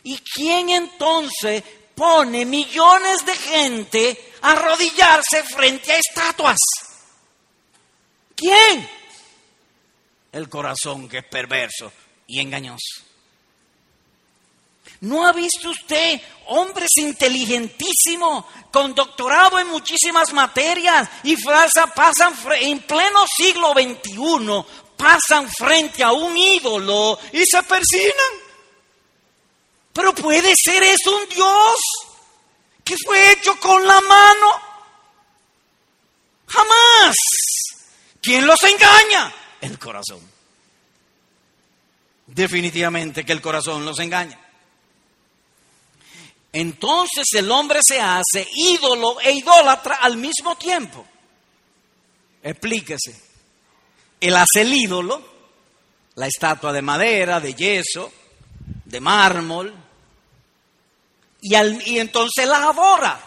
¿Y 0.03 0.19
quién 0.19 0.71
entonces 0.71 1.63
pone 1.95 2.45
millones 2.45 3.25
de 3.27 3.35
gente 3.35 4.33
a 4.43 4.53
arrodillarse 4.53 5.43
frente 5.45 5.93
a 5.93 5.99
estatuas? 5.99 6.59
¿Quién? 8.35 8.89
El 10.33 10.49
corazón 10.49 11.09
que 11.09 11.19
es 11.19 11.25
perverso 11.25 11.93
y 12.27 12.41
engañoso. 12.41 13.03
¿No 15.01 15.27
ha 15.27 15.33
visto 15.33 15.71
usted 15.71 16.21
hombres 16.49 16.91
inteligentísimos 16.97 18.45
con 18.71 18.95
doctorado 18.95 19.59
en 19.59 19.69
muchísimas 19.69 20.33
materias 20.33 21.09
y 21.23 21.37
pasan 21.95 22.35
en 22.61 22.81
pleno 22.81 23.25
siglo 23.35 23.73
XXI, 23.73 24.65
pasan 24.97 25.51
frente 25.51 26.03
a 26.03 26.13
un 26.13 26.37
ídolo 26.37 27.19
y 27.33 27.43
se 27.45 27.63
persinan? 27.63 28.50
Pero 30.01 30.15
puede 30.15 30.55
ser 30.57 30.83
eso 30.83 31.15
un 31.15 31.29
Dios 31.29 31.81
que 32.83 32.97
fue 33.05 33.33
hecho 33.33 33.55
con 33.61 33.87
la 33.87 34.01
mano. 34.01 34.47
Jamás. 36.47 37.15
¿Quién 38.23 38.47
los 38.47 38.57
engaña? 38.63 39.31
El 39.61 39.79
corazón. 39.79 40.21
Definitivamente 42.29 43.27
que 43.27 43.33
el 43.33 43.43
corazón 43.43 43.85
los 43.85 43.99
engaña. 43.99 44.41
Entonces 46.51 47.27
el 47.35 47.51
hombre 47.51 47.81
se 47.87 48.01
hace 48.01 48.49
ídolo 48.55 49.21
e 49.21 49.33
idólatra 49.33 49.97
al 49.97 50.17
mismo 50.17 50.57
tiempo. 50.57 51.07
Explíquese. 52.43 53.21
Él 54.19 54.35
hace 54.35 54.63
el 54.63 54.73
ídolo, 54.73 55.23
la 56.15 56.27
estatua 56.27 56.73
de 56.73 56.81
madera, 56.81 57.39
de 57.39 57.55
yeso, 57.55 58.11
de 58.87 58.99
mármol, 58.99 59.90
y, 61.41 61.55
y 61.91 61.99
entonces 61.99 62.47
la 62.47 62.69
adora. 62.69 63.21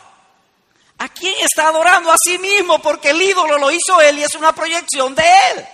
¿A 0.98 1.10
quién 1.10 1.34
está 1.42 1.68
adorando? 1.70 2.12
A 2.12 2.16
sí 2.24 2.38
mismo, 2.38 2.82
porque 2.82 3.10
el 3.10 3.22
ídolo 3.22 3.58
lo 3.58 3.72
hizo 3.72 4.00
él 4.02 4.20
y 4.20 4.24
es 4.24 4.36
una 4.36 4.54
proyección 4.54 5.14
de 5.16 5.24
él. 5.24 5.66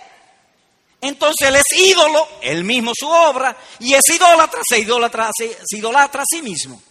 Entonces 1.02 1.48
él 1.48 1.56
es 1.56 1.78
ídolo, 1.78 2.28
él 2.42 2.64
mismo 2.64 2.92
su 2.94 3.08
obra, 3.08 3.56
y 3.78 3.94
es 3.94 4.02
idólatra, 4.08 4.60
se 4.68 4.80
idolatra, 4.80 5.30
se 5.36 5.78
idolatra 5.78 6.22
a 6.22 6.26
sí 6.28 6.42
mismo. 6.42 6.82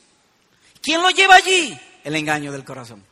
¿Quién 0.81 1.01
lo 1.01 1.09
lleva 1.09 1.35
allí? 1.35 1.77
El 2.03 2.15
engaño 2.15 2.51
del 2.51 2.63
corazón. 2.63 3.05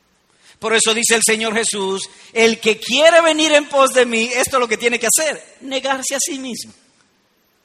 Por 0.59 0.73
eso 0.73 0.93
dice 0.93 1.15
el 1.15 1.21
Señor 1.23 1.53
Jesús, 1.53 2.09
el 2.33 2.59
que 2.59 2.79
quiere 2.79 3.21
venir 3.21 3.53
en 3.53 3.69
pos 3.69 3.91
de 3.93 4.05
mí, 4.05 4.29
esto 4.33 4.57
es 4.57 4.59
lo 4.59 4.67
que 4.67 4.77
tiene 4.77 4.99
que 4.99 5.07
hacer, 5.07 5.57
negarse 5.61 6.15
a 6.15 6.19
sí 6.19 6.39
mismo. 6.39 6.73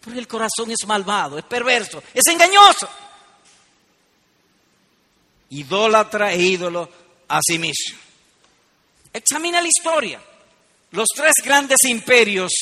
Porque 0.00 0.18
el 0.18 0.28
corazón 0.28 0.70
es 0.70 0.86
malvado, 0.86 1.38
es 1.38 1.44
perverso, 1.44 2.02
es 2.12 2.26
engañoso. 2.26 2.88
Idólatra 5.52 6.32
e 6.32 6.40
ídolo 6.40 6.88
a 7.28 7.40
sí 7.46 7.58
mismo. 7.58 7.98
Examina 9.12 9.60
la 9.60 9.68
historia. 9.68 10.20
Los 10.92 11.08
tres 11.14 11.32
grandes 11.44 11.78
imperios 11.84 12.52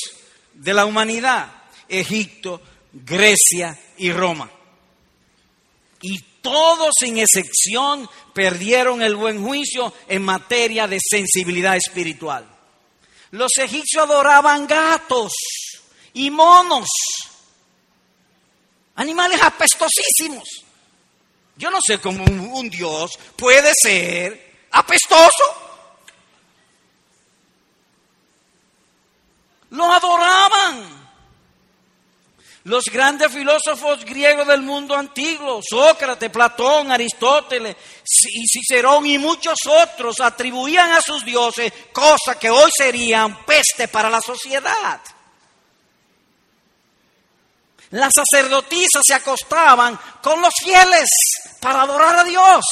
de 0.53 0.73
la 0.73 0.85
humanidad, 0.85 1.51
Egipto, 1.87 2.61
Grecia 2.91 3.77
y 3.97 4.11
Roma. 4.11 4.49
Y 6.01 6.19
todos 6.41 6.91
sin 6.99 7.17
excepción 7.17 8.09
perdieron 8.33 9.01
el 9.01 9.15
buen 9.15 9.43
juicio 9.43 9.93
en 10.07 10.23
materia 10.23 10.87
de 10.87 10.97
sensibilidad 10.99 11.75
espiritual. 11.77 12.47
Los 13.31 13.51
egipcios 13.57 14.03
adoraban 14.03 14.67
gatos 14.67 15.31
y 16.13 16.29
monos, 16.29 16.87
animales 18.95 19.41
apestosísimos. 19.41 20.60
Yo 21.61 21.69
no 21.69 21.77
sé 21.79 21.99
cómo 21.99 22.23
un, 22.23 22.71
dios 22.71 23.11
puede 23.35 23.71
ser 23.79 24.65
apestoso. 24.71 25.29
Lo 29.69 29.93
adoraban. 29.93 31.01
Los 32.63 32.85
grandes 32.85 33.31
filósofos 33.31 34.03
griegos 34.03 34.47
del 34.47 34.63
mundo 34.63 34.95
antiguo, 34.95 35.61
Sócrates, 35.63 36.31
Platón, 36.31 36.91
Aristóteles 36.91 37.75
y 38.33 38.47
Cicerón 38.47 39.05
y 39.05 39.19
muchos 39.19 39.59
otros 39.67 40.19
atribuían 40.19 40.91
a 40.91 41.01
sus 41.01 41.23
dioses 41.23 41.71
cosas 41.93 42.37
que 42.39 42.49
hoy 42.49 42.71
serían 42.75 43.45
peste 43.45 43.87
para 43.87 44.09
la 44.09 44.19
sociedad. 44.19 44.99
Las 47.91 48.13
sacerdotisas 48.13 49.03
se 49.05 49.13
acostaban 49.13 49.99
con 50.21 50.41
los 50.41 50.53
fieles 50.63 51.09
para 51.59 51.81
adorar 51.81 52.19
a 52.19 52.23
Dios 52.23 52.65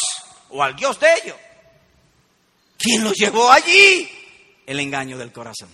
o 0.50 0.64
al 0.64 0.76
Dios 0.76 1.00
de 1.00 1.14
ellos. 1.24 1.38
¿Quién 2.78 3.04
los 3.04 3.14
llevó 3.14 3.52
allí? 3.52 4.10
El 4.66 4.80
engaño 4.80 5.18
del 5.18 5.32
corazón. 5.32 5.70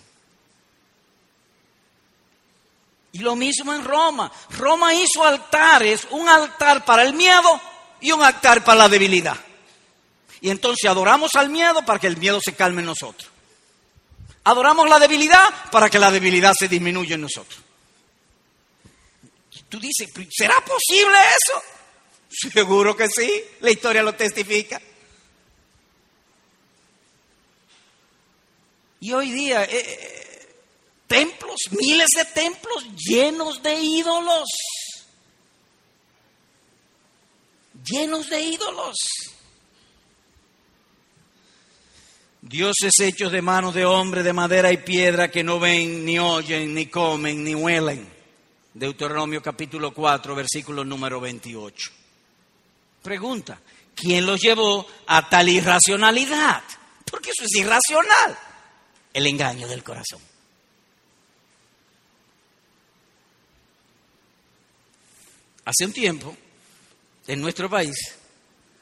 Y 3.12 3.20
lo 3.20 3.36
mismo 3.36 3.74
en 3.74 3.84
Roma. 3.84 4.32
Roma 4.50 4.94
hizo 4.94 5.24
altares, 5.24 6.08
un 6.10 6.28
altar 6.28 6.84
para 6.84 7.04
el 7.04 7.14
miedo 7.14 7.62
y 8.02 8.12
un 8.12 8.24
altar 8.24 8.64
para 8.64 8.80
la 8.80 8.90
debilidad. 8.90 9.38
Y 10.42 10.50
entonces 10.50 10.90
adoramos 10.90 11.36
al 11.36 11.50
miedo 11.50 11.86
para 11.86 12.00
que 12.00 12.08
el 12.08 12.18
miedo 12.18 12.40
se 12.44 12.56
calme 12.56 12.82
en 12.82 12.88
nosotros. 12.88 13.30
Adoramos 14.44 14.90
la 14.90 15.00
debilidad 15.00 15.72
para 15.72 15.90
que 15.90 16.00
la 16.00 16.12
debilidad 16.12 16.54
se 16.58 16.68
disminuya 16.68 17.16
en 17.16 17.22
nosotros. 17.22 17.65
Tú 19.70 19.80
dices, 19.80 20.10
¿será 20.32 20.56
posible 20.62 21.18
eso? 21.18 21.62
Seguro 22.54 22.96
que 22.96 23.08
sí, 23.08 23.44
la 23.62 23.72
historia 23.72 24.04
lo 24.04 24.14
testifica. 24.14 24.82
Y 29.00 29.12
hoy 29.12 29.32
día, 29.32 29.64
eh, 29.66 29.70
eh, 29.72 30.56
templos, 31.08 31.60
miles 31.72 32.10
de 32.16 32.26
templos 32.26 32.86
llenos 32.96 33.62
de 33.62 33.80
ídolos. 33.80 34.50
Llenos 37.84 38.30
de 38.30 38.42
ídolos. 38.42 38.96
dioses 42.48 43.00
hechos 43.00 43.32
de 43.32 43.42
manos 43.42 43.74
de 43.74 43.86
hombre, 43.86 44.22
de 44.22 44.32
madera 44.32 44.72
y 44.72 44.78
piedra, 44.78 45.32
que 45.32 45.44
no 45.44 45.60
ven, 45.60 46.06
ni 46.06 46.20
oyen, 46.20 46.74
ni 46.74 46.86
comen, 46.86 47.44
ni 47.44 47.56
huelen. 47.56 48.15
Deuteronomio 48.76 49.42
capítulo 49.42 49.94
4, 49.94 50.36
versículo 50.36 50.84
número 50.84 51.22
28. 51.22 51.92
Pregunta, 53.02 53.58
¿quién 53.96 54.26
los 54.26 54.42
llevó 54.42 54.86
a 55.08 55.30
tal 55.30 55.48
irracionalidad? 55.48 56.62
Porque 57.10 57.30
eso 57.30 57.46
es 57.46 57.56
irracional. 57.56 58.38
El 59.14 59.28
engaño 59.28 59.66
del 59.70 59.82
corazón. 59.82 60.20
Hace 65.64 65.86
un 65.86 65.94
tiempo, 65.94 66.36
en 67.28 67.40
nuestro 67.40 67.70
país, 67.70 67.96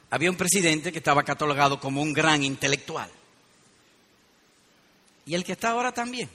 había 0.10 0.32
un 0.32 0.38
presidente 0.38 0.91
que 0.91 0.97
estaba 0.97 1.21
catalogado 1.21 1.79
como 1.79 2.01
un 2.01 2.13
gran 2.13 2.43
intelectual. 2.43 3.12
Y 5.27 5.36
el 5.36 5.43
que 5.43 5.51
está 5.51 5.69
ahora 5.69 5.93
también. 5.93 6.27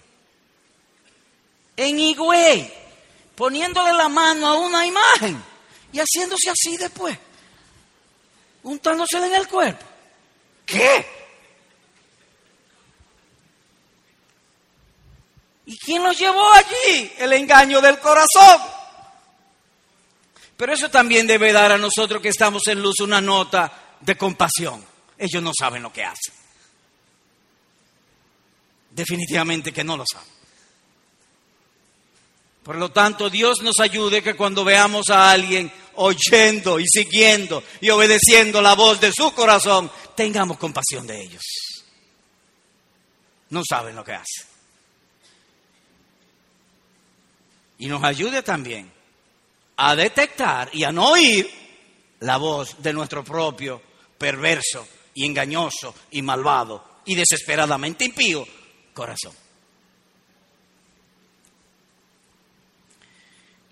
En 1.76 1.98
Higüey, 1.98 2.87
poniéndole 3.38 3.92
la 3.92 4.08
mano 4.08 4.48
a 4.48 4.54
una 4.56 4.84
imagen 4.84 5.40
y 5.92 6.00
haciéndose 6.00 6.50
así 6.50 6.76
después, 6.76 7.16
untándosela 8.64 9.28
en 9.28 9.34
el 9.36 9.46
cuerpo. 9.46 9.86
¿Qué? 10.66 11.06
¿Y 15.66 15.78
quién 15.78 16.02
los 16.02 16.18
llevó 16.18 16.52
allí? 16.52 17.12
El 17.16 17.32
engaño 17.32 17.80
del 17.80 18.00
corazón. 18.00 18.60
Pero 20.56 20.72
eso 20.72 20.90
también 20.90 21.24
debe 21.28 21.52
dar 21.52 21.70
a 21.70 21.78
nosotros 21.78 22.20
que 22.20 22.30
estamos 22.30 22.66
en 22.66 22.82
luz 22.82 22.98
una 22.98 23.20
nota 23.20 23.96
de 24.00 24.16
compasión. 24.16 24.84
Ellos 25.16 25.40
no 25.40 25.52
saben 25.56 25.84
lo 25.84 25.92
que 25.92 26.02
hacen. 26.02 26.34
Definitivamente 28.90 29.72
que 29.72 29.84
no 29.84 29.96
lo 29.96 30.04
saben. 30.12 30.37
Por 32.68 32.76
lo 32.76 32.90
tanto, 32.90 33.30
Dios 33.30 33.62
nos 33.62 33.80
ayude 33.80 34.22
que 34.22 34.36
cuando 34.36 34.62
veamos 34.62 35.08
a 35.08 35.30
alguien 35.30 35.72
oyendo 35.94 36.78
y 36.78 36.84
siguiendo 36.86 37.64
y 37.80 37.88
obedeciendo 37.88 38.60
la 38.60 38.74
voz 38.74 39.00
de 39.00 39.10
su 39.10 39.32
corazón, 39.32 39.90
tengamos 40.14 40.58
compasión 40.58 41.06
de 41.06 41.18
ellos. 41.18 41.42
No 43.48 43.62
saben 43.66 43.96
lo 43.96 44.04
que 44.04 44.12
hacen. 44.12 44.44
Y 47.78 47.86
nos 47.86 48.04
ayude 48.04 48.42
también 48.42 48.92
a 49.78 49.96
detectar 49.96 50.68
y 50.70 50.84
a 50.84 50.92
no 50.92 51.12
oír 51.12 51.50
la 52.20 52.36
voz 52.36 52.82
de 52.82 52.92
nuestro 52.92 53.24
propio 53.24 53.80
perverso 54.18 54.86
y 55.14 55.24
engañoso 55.24 55.94
y 56.10 56.20
malvado 56.20 57.00
y 57.06 57.14
desesperadamente 57.14 58.04
impío 58.04 58.46
corazón. 58.92 59.47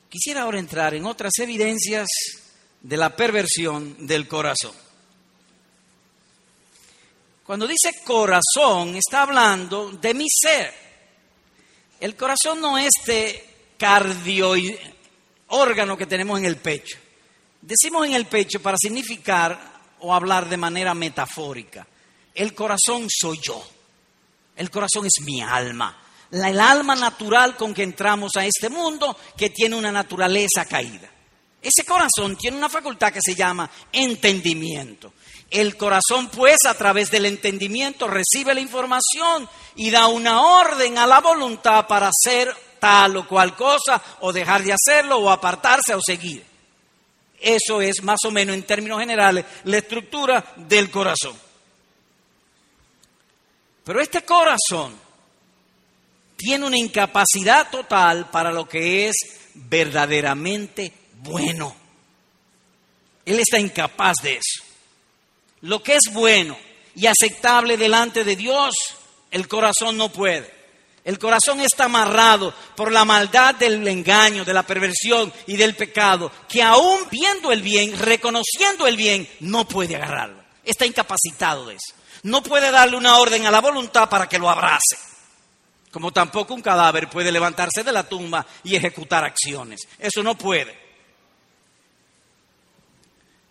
Quisiera 0.08 0.42
ahora 0.42 0.58
entrar 0.58 0.94
en 0.94 1.04
otras 1.04 1.32
evidencias 1.38 2.08
de 2.80 2.96
la 2.96 3.14
perversión 3.14 4.06
del 4.06 4.28
corazón. 4.28 4.74
Cuando 7.44 7.66
dice 7.66 8.02
corazón, 8.04 8.96
está 8.96 9.22
hablando 9.22 9.90
de 9.92 10.14
mi 10.14 10.26
ser. 10.28 10.74
El 12.00 12.16
corazón 12.16 12.60
no 12.60 12.76
es 12.76 12.90
este 12.98 13.56
cardio 13.78 14.54
órgano 15.48 15.96
que 15.96 16.06
tenemos 16.06 16.38
en 16.38 16.44
el 16.44 16.56
pecho. 16.56 16.98
Decimos 17.60 18.06
en 18.06 18.14
el 18.14 18.26
pecho 18.26 18.60
para 18.60 18.76
significar 18.76 19.76
o 20.00 20.14
hablar 20.14 20.48
de 20.48 20.56
manera 20.56 20.94
metafórica. 20.94 21.86
El 22.34 22.54
corazón 22.54 23.06
soy 23.08 23.38
yo. 23.42 23.64
El 24.56 24.70
corazón 24.70 25.06
es 25.06 25.24
mi 25.24 25.40
alma, 25.42 25.96
el 26.44 26.60
alma 26.60 26.94
natural 26.94 27.56
con 27.56 27.72
que 27.72 27.82
entramos 27.82 28.32
a 28.36 28.44
este 28.44 28.68
mundo 28.68 29.16
que 29.36 29.50
tiene 29.50 29.76
una 29.76 29.92
naturaleza 29.92 30.64
caída. 30.64 31.10
Ese 31.62 31.84
corazón 31.84 32.36
tiene 32.36 32.56
una 32.56 32.68
facultad 32.68 33.12
que 33.12 33.20
se 33.20 33.34
llama 33.34 33.68
entendimiento. 33.92 35.12
El 35.50 35.76
corazón, 35.76 36.28
pues, 36.28 36.58
a 36.66 36.74
través 36.74 37.10
del 37.10 37.26
entendimiento 37.26 38.08
recibe 38.08 38.54
la 38.54 38.60
información 38.60 39.48
y 39.76 39.90
da 39.90 40.08
una 40.08 40.42
orden 40.42 40.98
a 40.98 41.06
la 41.06 41.20
voluntad 41.20 41.86
para 41.86 42.10
hacer 42.10 42.54
tal 42.78 43.16
o 43.16 43.26
cual 43.26 43.56
cosa, 43.56 44.02
o 44.20 44.32
dejar 44.32 44.62
de 44.62 44.74
hacerlo, 44.74 45.18
o 45.18 45.30
apartarse 45.30 45.94
o 45.94 46.00
seguir. 46.00 46.44
Eso 47.40 47.80
es 47.80 48.02
más 48.02 48.20
o 48.24 48.30
menos, 48.30 48.54
en 48.54 48.64
términos 48.64 49.00
generales, 49.00 49.44
la 49.64 49.78
estructura 49.78 50.52
del 50.56 50.90
corazón. 50.90 51.36
Pero 53.84 54.00
este 54.00 54.22
corazón 54.24 55.05
tiene 56.36 56.66
una 56.66 56.78
incapacidad 56.78 57.70
total 57.70 58.30
para 58.30 58.52
lo 58.52 58.68
que 58.68 59.08
es 59.08 59.14
verdaderamente 59.54 60.92
bueno. 61.14 61.74
Él 63.24 63.40
está 63.40 63.58
incapaz 63.58 64.16
de 64.22 64.34
eso. 64.34 64.62
Lo 65.62 65.82
que 65.82 65.96
es 65.96 66.12
bueno 66.12 66.56
y 66.94 67.06
aceptable 67.06 67.76
delante 67.76 68.24
de 68.24 68.36
Dios, 68.36 68.74
el 69.30 69.48
corazón 69.48 69.96
no 69.96 70.10
puede. 70.10 70.54
El 71.04 71.18
corazón 71.18 71.60
está 71.60 71.84
amarrado 71.84 72.52
por 72.74 72.92
la 72.92 73.04
maldad 73.04 73.54
del 73.54 73.86
engaño, 73.86 74.44
de 74.44 74.52
la 74.52 74.64
perversión 74.64 75.32
y 75.46 75.56
del 75.56 75.76
pecado, 75.76 76.32
que 76.48 76.62
aún 76.62 76.98
viendo 77.10 77.52
el 77.52 77.62
bien, 77.62 77.96
reconociendo 77.96 78.86
el 78.86 78.96
bien, 78.96 79.28
no 79.40 79.66
puede 79.68 79.96
agarrarlo. 79.96 80.42
Está 80.64 80.84
incapacitado 80.84 81.66
de 81.66 81.74
eso 81.76 81.94
no 82.26 82.42
puede 82.42 82.70
darle 82.70 82.96
una 82.96 83.18
orden 83.18 83.46
a 83.46 83.50
la 83.50 83.60
voluntad 83.60 84.08
para 84.08 84.28
que 84.28 84.38
lo 84.38 84.50
abrace. 84.50 84.98
Como 85.96 86.12
tampoco 86.12 86.52
un 86.52 86.60
cadáver 86.60 87.08
puede 87.08 87.32
levantarse 87.32 87.82
de 87.82 87.90
la 87.90 88.06
tumba 88.06 88.46
y 88.62 88.76
ejecutar 88.76 89.24
acciones. 89.24 89.80
Eso 89.98 90.22
no 90.22 90.36
puede. 90.36 90.78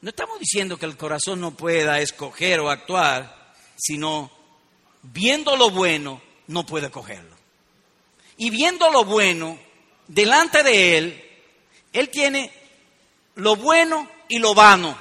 No 0.01 0.11
estamos 0.11 0.39
diciendo 0.39 0.77
que 0.77 0.85
el 0.85 0.95
corazón 0.95 1.41
no 1.41 1.57
pueda 1.57 1.99
escoger 2.01 2.59
o 2.59 2.69
actuar, 2.69 3.55
sino 3.75 4.29
viendo 5.01 5.57
lo 5.57 5.71
bueno, 5.71 6.21
no 6.45 6.67
puede 6.67 6.91
cogerlo. 6.91 7.35
Y 8.37 8.51
viendo 8.51 8.91
lo 8.91 9.05
bueno, 9.05 9.57
delante 10.07 10.61
de 10.61 10.97
él, 10.99 11.31
él 11.93 12.09
tiene 12.09 12.53
lo 13.37 13.55
bueno 13.55 14.07
y 14.29 14.37
lo 14.37 14.53
vano. 14.53 14.95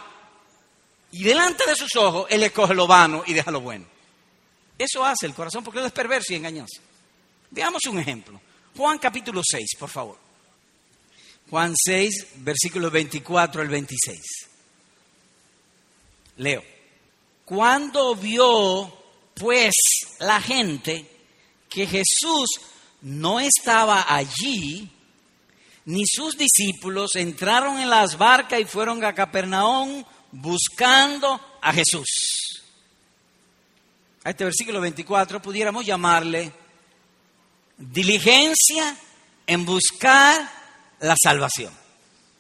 Y 1.11 1.25
delante 1.25 1.67
de 1.67 1.77
sus 1.77 1.95
ojos, 1.97 2.27
Él 2.31 2.43
escoge 2.43 2.73
lo 2.73 2.87
vano 2.87 3.23
y 3.27 3.35
deja 3.35 3.51
lo 3.51 3.61
bueno. 3.61 3.85
Eso 4.79 5.05
hace 5.05 5.27
el 5.27 5.35
corazón 5.35 5.63
porque 5.63 5.81
Él 5.81 5.85
es 5.85 5.93
perverso 5.93 6.33
y 6.33 6.37
engañoso. 6.37 6.81
Veamos 7.55 7.83
un 7.89 8.01
ejemplo. 8.01 8.41
Juan 8.77 8.99
capítulo 8.99 9.41
6, 9.49 9.77
por 9.79 9.89
favor. 9.89 10.19
Juan 11.49 11.73
6, 11.77 12.27
versículos 12.39 12.91
24 12.91 13.63
al 13.63 13.69
26. 13.69 14.21
Leo. 16.39 16.65
Cuando 17.45 18.17
vio, 18.17 18.93
pues, 19.35 19.73
la 20.19 20.41
gente 20.41 21.09
que 21.69 21.87
Jesús 21.87 22.51
no 23.03 23.39
estaba 23.39 24.13
allí, 24.13 24.91
ni 25.85 26.03
sus 26.07 26.37
discípulos 26.37 27.15
entraron 27.15 27.79
en 27.79 27.89
las 27.89 28.19
barcas 28.19 28.59
y 28.59 28.65
fueron 28.65 29.05
a 29.05 29.15
Capernaum 29.15 30.03
buscando 30.33 31.41
a 31.63 31.73
Jesús. 31.73 32.65
A 34.25 34.31
este 34.31 34.43
versículo 34.43 34.81
24 34.81 35.41
pudiéramos 35.41 35.87
llamarle 35.87 36.64
diligencia 37.93 38.97
en 39.47 39.65
buscar 39.65 40.51
la 41.01 41.15
salvación. 41.21 41.73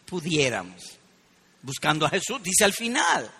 Pudiéramos. 0.06 0.82
Buscando 1.62 2.06
a 2.06 2.10
Jesús, 2.10 2.42
dice 2.42 2.64
al 2.64 2.72
final. 2.72 3.30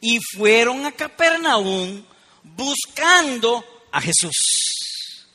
Y 0.00 0.18
fueron 0.36 0.86
a 0.86 0.92
Capernaum 0.92 2.04
buscando 2.42 3.64
a 3.92 4.00
Jesús. 4.00 5.26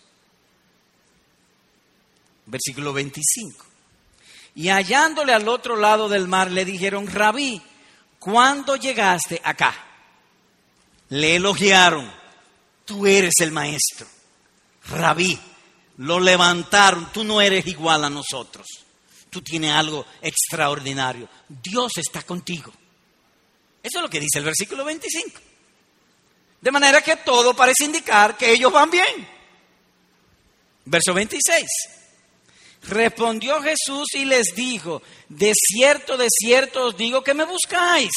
Versículo 2.46 2.94
25. 2.94 3.66
Y 4.56 4.70
hallándole 4.70 5.34
al 5.34 5.48
otro 5.48 5.76
lado 5.76 6.10
del 6.10 6.28
mar 6.28 6.52
le 6.52 6.66
dijeron, 6.66 7.08
rabí, 7.08 7.62
cuando 8.20 8.76
llegaste 8.76 9.42
acá, 9.44 9.74
le 11.10 11.38
elogiaron, 11.38 12.12
tú 12.86 13.08
eres 13.08 13.34
el 13.40 13.52
maestro, 13.52 14.08
rabí, 14.92 15.40
lo 15.98 16.20
levantaron, 16.20 17.12
tú 17.12 17.24
no 17.24 17.42
eres 17.42 17.66
igual 17.68 18.04
a 18.04 18.10
nosotros, 18.10 18.66
tú 19.30 19.42
tienes 19.42 19.72
algo 19.72 20.06
extraordinario, 20.22 21.28
Dios 21.48 21.94
está 21.98 22.24
contigo. 22.24 22.72
Eso 23.84 23.98
es 23.98 24.02
lo 24.04 24.10
que 24.10 24.20
dice 24.20 24.40
el 24.40 24.46
versículo 24.46 24.86
25. 24.86 25.40
De 26.62 26.72
manera 26.72 27.02
que 27.02 27.18
todo 27.18 27.56
parece 27.56 27.86
indicar 27.86 28.38
que 28.38 28.52
ellos 28.52 28.72
van 28.72 28.92
bien. 28.92 29.28
Verso 30.86 31.14
26. 31.14 31.66
Respondió 32.84 33.62
Jesús 33.62 34.08
y 34.14 34.26
les 34.26 34.56
dijo, 34.56 35.02
de 35.30 35.54
cierto, 35.56 36.18
de 36.18 36.28
cierto 36.30 36.88
os 36.88 36.98
digo 36.98 37.24
que 37.24 37.34
me 37.34 37.46
buscáis, 37.46 38.12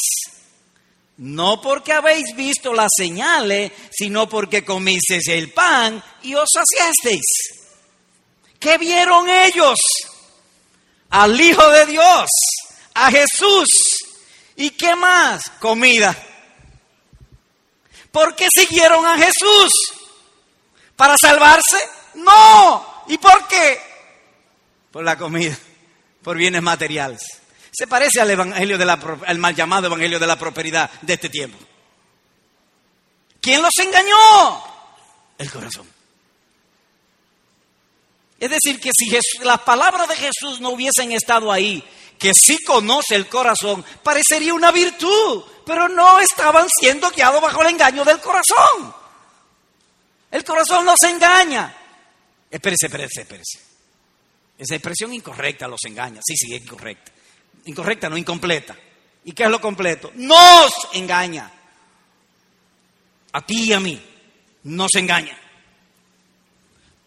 no 1.17 1.61
porque 1.61 1.93
habéis 1.93 2.35
visto 2.35 2.73
las 2.73 2.91
señales, 2.95 3.71
sino 3.91 4.27
porque 4.27 4.65
comisteis 4.65 5.27
el 5.29 5.51
pan 5.51 6.03
y 6.23 6.35
os 6.35 6.49
saciasteis. 6.53 7.23
¿Qué 8.59 8.77
vieron 8.77 9.29
ellos? 9.29 9.79
Al 11.09 11.39
Hijo 11.39 11.69
de 11.69 11.85
Dios, 11.85 12.29
a 12.93 13.11
Jesús. 13.11 13.69
¿Y 14.57 14.71
qué 14.71 14.95
más? 14.95 15.49
Comida. 15.59 16.15
¿Por 18.11 18.35
qué 18.35 18.47
siguieron 18.53 19.05
a 19.05 19.17
Jesús? 19.17 19.71
¿Para 20.95 21.17
salvarse? 21.17 21.77
No. 22.15 23.03
¿Y 23.07 23.17
por 23.17 23.47
qué? 23.47 23.79
Por 24.91 25.03
la 25.03 25.17
comida, 25.17 25.57
por 26.23 26.37
bienes 26.37 26.61
materiales. 26.61 27.21
Se 27.75 27.87
parece 27.87 28.21
al 28.21 28.31
evangelio 28.31 28.77
de 28.77 28.85
la, 28.85 28.93
al 29.25 29.37
mal 29.37 29.53
llamado 29.53 29.87
evangelio 29.87 30.17
de 30.17 30.27
la 30.27 30.39
prosperidad 30.39 30.89
de 31.01 31.13
este 31.13 31.29
tiempo. 31.29 31.57
¿Quién 33.41 33.61
los 33.61 33.77
engañó? 33.77 34.63
El 35.37 35.51
corazón. 35.51 35.87
Es 38.39 38.49
decir, 38.49 38.79
que 38.79 38.91
si 38.93 39.09
las 39.43 39.59
palabras 39.61 40.07
de 40.07 40.15
Jesús 40.15 40.61
no 40.61 40.69
hubiesen 40.69 41.11
estado 41.11 41.51
ahí, 41.51 41.83
que 42.17 42.31
sí 42.33 42.63
conoce 42.63 43.15
el 43.15 43.27
corazón, 43.27 43.83
parecería 44.03 44.53
una 44.53 44.71
virtud, 44.71 45.43
pero 45.65 45.89
no 45.89 46.19
estaban 46.19 46.67
siendo 46.79 47.09
guiados 47.11 47.41
bajo 47.41 47.61
el 47.61 47.69
engaño 47.69 48.05
del 48.05 48.19
corazón. 48.19 48.93
El 50.31 50.43
corazón 50.43 50.85
no 50.85 50.95
se 50.97 51.09
engaña. 51.09 51.75
Espérese, 52.49 52.85
espérese, 52.85 53.21
espérese. 53.21 53.59
Esa 54.57 54.75
expresión 54.75 55.13
incorrecta 55.13 55.67
los 55.67 55.83
engaña. 55.85 56.21
Sí, 56.25 56.35
sí, 56.37 56.53
es 56.53 56.61
incorrecta. 56.61 57.11
Incorrecta, 57.65 58.09
no 58.09 58.17
incompleta. 58.17 58.75
¿Y 59.25 59.33
qué 59.33 59.43
es 59.43 59.49
lo 59.49 59.59
completo? 59.59 60.11
Nos 60.15 60.71
engaña. 60.93 61.51
A 63.33 63.41
ti 63.41 63.63
y 63.63 63.73
a 63.73 63.79
mí 63.79 64.01
nos 64.63 64.93
engaña. 64.95 65.37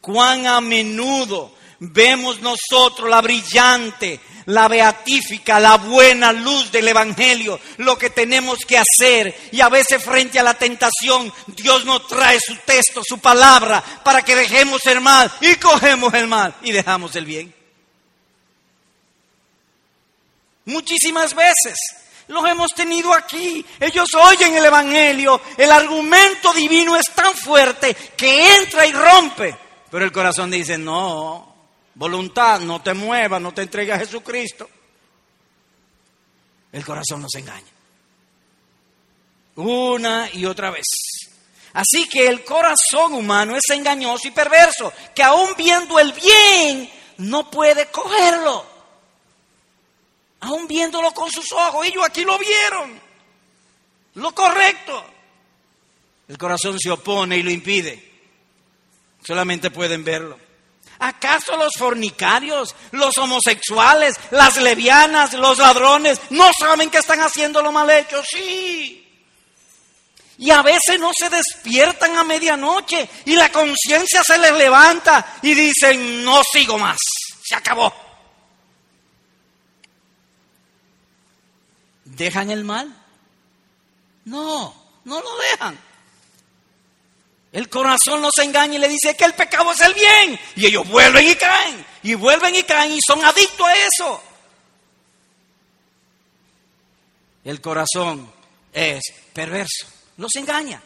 Cuán 0.01 0.47
a 0.47 0.61
menudo 0.61 1.55
vemos 1.81 2.41
nosotros 2.41 3.09
la 3.09 3.21
brillante, 3.21 4.21
la 4.47 4.67
beatífica, 4.69 5.61
la 5.61 5.77
buena 5.77 6.33
luz 6.33 6.73
del 6.73 6.89
Evangelio, 6.89 7.61
lo 7.79 7.97
que 7.97 8.11
tenemos 8.11 8.59
que 8.67 8.79
hacer. 8.79 9.35
Y 9.53 9.61
a 9.61 9.69
veces 9.69 10.03
frente 10.03 10.39
a 10.39 10.43
la 10.43 10.55
tentación, 10.55 11.33
Dios 11.49 11.85
nos 11.85 12.07
trae 12.09 12.39
su 12.41 12.57
texto, 12.57 13.03
su 13.07 13.19
palabra, 13.19 13.83
para 14.05 14.23
que 14.23 14.35
dejemos 14.35 14.85
el 14.87 15.01
mal 15.01 15.31
y 15.41 15.55
cogemos 15.57 16.13
el 16.15 16.27
mal 16.27 16.55
y 16.63 16.73
dejamos 16.73 17.15
el 17.17 17.25
bien. 17.25 17.55
Muchísimas 20.69 21.35
veces 21.35 21.79
los 22.27 22.47
hemos 22.47 22.73
tenido 22.75 23.15
aquí. 23.15 23.65
Ellos 23.81 24.07
oyen 24.15 24.55
el 24.55 24.67
Evangelio. 24.67 25.41
El 25.57 25.73
argumento 25.73 26.53
divino 26.53 26.95
es 26.95 27.07
tan 27.15 27.35
fuerte 27.35 27.95
que 27.95 28.55
entra 28.57 28.87
y 28.87 28.93
rompe. 28.93 29.57
Pero 29.91 30.05
el 30.05 30.13
corazón 30.13 30.51
dice, 30.51 30.77
no, 30.77 31.55
voluntad, 31.95 32.61
no 32.61 32.83
te 32.83 32.93
muevas, 32.93 33.41
no 33.41 33.55
te 33.55 33.63
entregues 33.63 33.97
a 33.97 33.99
Jesucristo. 33.99 34.69
El 36.71 36.85
corazón 36.85 37.23
nos 37.23 37.35
engaña. 37.35 37.73
Una 39.57 40.29
y 40.35 40.45
otra 40.45 40.71
vez. 40.71 40.85
Así 41.73 42.07
que 42.11 42.29
el 42.29 42.45
corazón 42.45 43.15
humano 43.15 43.57
es 43.57 43.65
engañoso 43.71 44.29
y 44.29 44.33
perverso, 44.33 44.93
que 45.15 45.23
aún 45.23 45.49
viendo 45.57 45.99
el 45.99 46.13
bien, 46.13 46.91
no 47.17 47.51
puede 47.51 47.87
cogerlo 47.87 48.78
aún 50.41 50.67
viéndolo 50.67 51.13
con 51.13 51.31
sus 51.31 51.53
ojos, 51.53 51.87
ellos 51.87 52.05
aquí 52.05 52.25
lo 52.25 52.39
vieron, 52.39 53.01
lo 54.15 54.35
correcto. 54.35 55.05
El 56.29 56.37
corazón 56.37 56.79
se 56.79 56.91
opone 56.91 57.39
y 57.39 57.43
lo 57.43 57.51
impide. 57.51 58.05
Solamente 59.27 59.71
pueden 59.71 60.05
verlo. 60.05 60.39
¿Acaso 61.01 61.57
los 61.57 61.73
fornicarios, 61.79 62.75
los 62.91 63.17
homosexuales, 63.19 64.17
las 64.31 64.57
levianas, 64.57 65.33
los 65.35 65.59
ladrones 65.59 66.21
no 66.31 66.51
saben 66.59 66.91
que 66.91 66.99
están 66.99 67.21
haciendo 67.21 67.63
lo 67.63 67.71
mal 67.71 67.89
hecho? 67.91 68.23
Sí. 68.25 69.05
Y 70.39 70.51
a 70.51 70.63
veces 70.63 70.99
no 70.99 71.11
se 71.17 71.31
despiertan 71.31 72.17
a 72.17 72.25
medianoche 72.25 73.09
y 73.25 73.37
la 73.37 73.51
conciencia 73.51 74.23
se 74.25 74.39
les 74.39 74.53
levanta 74.53 75.39
y 75.43 75.55
dicen, 75.55 76.25
no 76.25 76.43
sigo 76.53 76.79
más, 76.79 76.99
se 77.45 77.55
acabó. 77.55 78.08
¿Dejan 82.19 82.51
el 82.51 82.65
mal? 82.65 82.93
No, 84.25 84.75
no 85.05 85.21
lo 85.21 85.31
dejan. 85.53 85.79
El 87.53 87.69
corazón 87.71 88.21
los 88.21 88.37
engaña 88.39 88.75
y 88.75 88.79
le 88.79 88.89
dice 88.89 89.17
que 89.17 89.25
el 89.25 89.35
pecado 89.35 89.71
es 89.73 89.81
el 89.81 89.95
bien. 89.95 90.39
Y 90.57 90.67
ellos 90.67 90.87
vuelven 90.89 91.27
y 91.29 91.35
caen. 91.37 91.87
Y 92.03 92.15
vuelven 92.15 92.57
y 92.57 92.65
caen 92.65 92.93
y 92.93 92.99
son 93.07 93.25
adictos 93.25 93.67
a 93.67 93.77
eso. 93.77 94.23
El 97.45 97.61
corazón 97.61 98.31
es 98.73 99.01
perverso. 99.33 99.87
Los 100.17 100.35
engaña. 100.35 100.83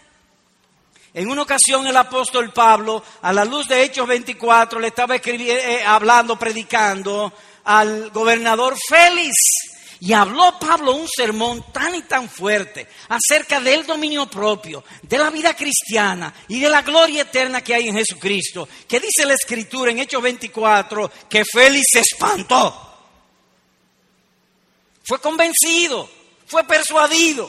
En 1.14 1.30
una 1.30 1.42
ocasión 1.42 1.86
el 1.86 1.96
apóstol 1.96 2.52
Pablo, 2.52 3.02
a 3.22 3.32
la 3.32 3.44
luz 3.46 3.68
de 3.68 3.82
Hechos 3.82 4.06
24, 4.06 4.78
le 4.78 4.88
estaba 4.88 5.16
eh, 5.16 5.82
hablando, 5.84 6.38
predicando 6.38 7.32
al 7.64 8.10
gobernador 8.10 8.76
Félix. 8.88 9.34
Y 10.04 10.14
habló 10.14 10.58
Pablo 10.58 10.96
un 10.96 11.06
sermón 11.08 11.64
tan 11.70 11.94
y 11.94 12.02
tan 12.02 12.28
fuerte 12.28 12.88
acerca 13.08 13.60
del 13.60 13.86
dominio 13.86 14.28
propio, 14.28 14.82
de 15.00 15.16
la 15.16 15.30
vida 15.30 15.54
cristiana 15.54 16.34
y 16.48 16.58
de 16.58 16.68
la 16.68 16.82
gloria 16.82 17.22
eterna 17.22 17.62
que 17.62 17.72
hay 17.72 17.86
en 17.86 17.94
Jesucristo, 17.94 18.68
que 18.88 18.98
dice 18.98 19.24
la 19.24 19.34
escritura 19.34 19.92
en 19.92 20.00
Hechos 20.00 20.20
24 20.20 21.08
que 21.28 21.44
Félix 21.44 21.84
se 21.92 22.00
espantó. 22.00 22.98
Fue 25.04 25.20
convencido, 25.20 26.10
fue 26.46 26.64
persuadido. 26.64 27.48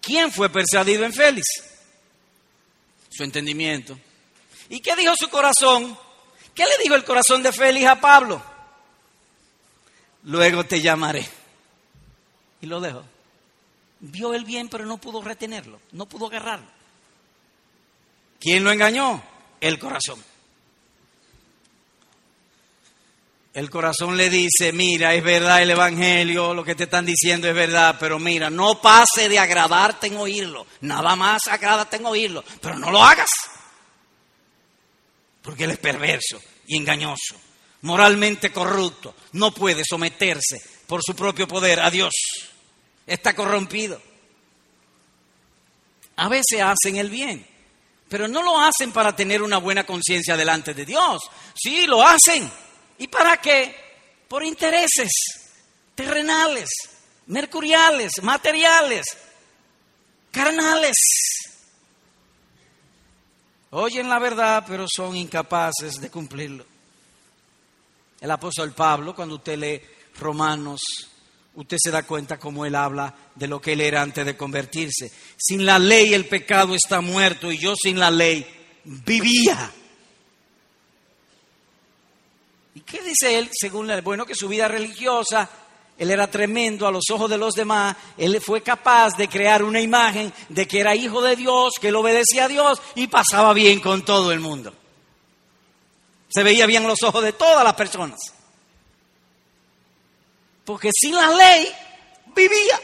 ¿Quién 0.00 0.32
fue 0.32 0.50
persuadido 0.50 1.04
en 1.04 1.12
Félix? 1.12 1.46
Su 3.08 3.22
entendimiento. 3.22 3.96
¿Y 4.68 4.80
qué 4.80 4.96
dijo 4.96 5.14
su 5.16 5.30
corazón? 5.30 5.96
¿Qué 6.56 6.64
le 6.64 6.82
dijo 6.82 6.96
el 6.96 7.04
corazón 7.04 7.40
de 7.40 7.52
Félix 7.52 7.86
a 7.86 8.00
Pablo? 8.00 8.50
Luego 10.24 10.64
te 10.64 10.80
llamaré. 10.80 11.26
Y 12.60 12.66
lo 12.66 12.80
dejó. 12.80 13.02
Vio 14.00 14.34
el 14.34 14.44
bien, 14.44 14.68
pero 14.68 14.84
no 14.84 14.98
pudo 14.98 15.22
retenerlo, 15.22 15.80
no 15.92 16.06
pudo 16.06 16.26
agarrarlo. 16.26 16.66
¿Quién 18.40 18.64
lo 18.64 18.72
engañó? 18.72 19.22
El 19.60 19.78
corazón. 19.78 20.22
El 23.54 23.68
corazón 23.68 24.16
le 24.16 24.30
dice, 24.30 24.72
mira, 24.72 25.14
es 25.14 25.22
verdad 25.22 25.62
el 25.62 25.70
Evangelio, 25.70 26.54
lo 26.54 26.64
que 26.64 26.74
te 26.74 26.84
están 26.84 27.04
diciendo 27.04 27.46
es 27.48 27.54
verdad, 27.54 27.96
pero 28.00 28.18
mira, 28.18 28.48
no 28.48 28.80
pase 28.80 29.28
de 29.28 29.38
agradarte 29.38 30.06
en 30.06 30.16
oírlo, 30.16 30.66
nada 30.80 31.14
más 31.16 31.46
agrádate 31.48 31.96
en 31.96 32.06
oírlo, 32.06 32.42
pero 32.62 32.78
no 32.78 32.90
lo 32.90 33.04
hagas, 33.04 33.28
porque 35.42 35.64
él 35.64 35.72
es 35.72 35.78
perverso 35.78 36.40
y 36.66 36.78
engañoso 36.78 37.36
moralmente 37.82 38.52
corrupto, 38.52 39.14
no 39.32 39.52
puede 39.52 39.82
someterse 39.84 40.62
por 40.86 41.02
su 41.02 41.14
propio 41.14 41.46
poder 41.46 41.80
a 41.80 41.90
Dios. 41.90 42.12
Está 43.06 43.34
corrompido. 43.34 44.00
A 46.16 46.28
veces 46.28 46.60
hacen 46.60 46.96
el 46.96 47.10
bien, 47.10 47.46
pero 48.08 48.28
no 48.28 48.42
lo 48.42 48.60
hacen 48.60 48.92
para 48.92 49.14
tener 49.14 49.42
una 49.42 49.58
buena 49.58 49.84
conciencia 49.84 50.36
delante 50.36 50.74
de 50.74 50.84
Dios. 50.84 51.22
Sí, 51.54 51.86
lo 51.86 52.06
hacen. 52.06 52.50
¿Y 52.98 53.08
para 53.08 53.38
qué? 53.38 53.74
Por 54.28 54.44
intereses 54.44 55.10
terrenales, 55.94 56.68
mercuriales, 57.26 58.12
materiales, 58.22 59.06
carnales. 60.30 60.96
Oyen 63.70 64.08
la 64.08 64.18
verdad, 64.18 64.64
pero 64.66 64.86
son 64.86 65.16
incapaces 65.16 66.00
de 66.00 66.10
cumplirlo. 66.10 66.71
El 68.22 68.30
apóstol 68.30 68.70
Pablo, 68.70 69.16
cuando 69.16 69.34
usted 69.34 69.58
lee 69.58 69.82
Romanos, 70.20 70.80
usted 71.56 71.76
se 71.82 71.90
da 71.90 72.04
cuenta 72.04 72.38
cómo 72.38 72.64
él 72.64 72.76
habla 72.76 73.12
de 73.34 73.48
lo 73.48 73.60
que 73.60 73.72
él 73.72 73.80
era 73.80 74.00
antes 74.00 74.24
de 74.24 74.36
convertirse. 74.36 75.10
Sin 75.36 75.66
la 75.66 75.76
ley 75.80 76.14
el 76.14 76.26
pecado 76.26 76.76
está 76.76 77.00
muerto 77.00 77.50
y 77.50 77.58
yo 77.58 77.74
sin 77.74 77.98
la 77.98 78.12
ley 78.12 78.46
vivía. 78.84 79.72
¿Y 82.76 82.80
qué 82.82 83.02
dice 83.02 83.36
él 83.36 83.50
según 83.52 83.88
la 83.88 84.00
Bueno, 84.02 84.24
que 84.24 84.36
su 84.36 84.46
vida 84.46 84.68
religiosa, 84.68 85.50
él 85.98 86.08
era 86.08 86.30
tremendo 86.30 86.86
a 86.86 86.92
los 86.92 87.10
ojos 87.10 87.28
de 87.28 87.38
los 87.38 87.54
demás, 87.54 87.96
él 88.16 88.40
fue 88.40 88.62
capaz 88.62 89.16
de 89.16 89.26
crear 89.26 89.64
una 89.64 89.80
imagen 89.80 90.32
de 90.48 90.68
que 90.68 90.78
era 90.78 90.94
hijo 90.94 91.22
de 91.22 91.34
Dios, 91.34 91.72
que 91.80 91.88
él 91.88 91.96
obedecía 91.96 92.44
a 92.44 92.48
Dios 92.48 92.80
y 92.94 93.08
pasaba 93.08 93.52
bien 93.52 93.80
con 93.80 94.04
todo 94.04 94.30
el 94.30 94.38
mundo. 94.38 94.72
Se 96.32 96.42
veía 96.42 96.66
bien 96.66 96.86
los 96.86 97.02
ojos 97.02 97.22
de 97.22 97.32
todas 97.32 97.62
las 97.62 97.74
personas. 97.74 98.20
Porque 100.64 100.90
sin 100.92 101.14
la 101.14 101.30
ley, 101.30 101.68
vivía. 102.34 102.80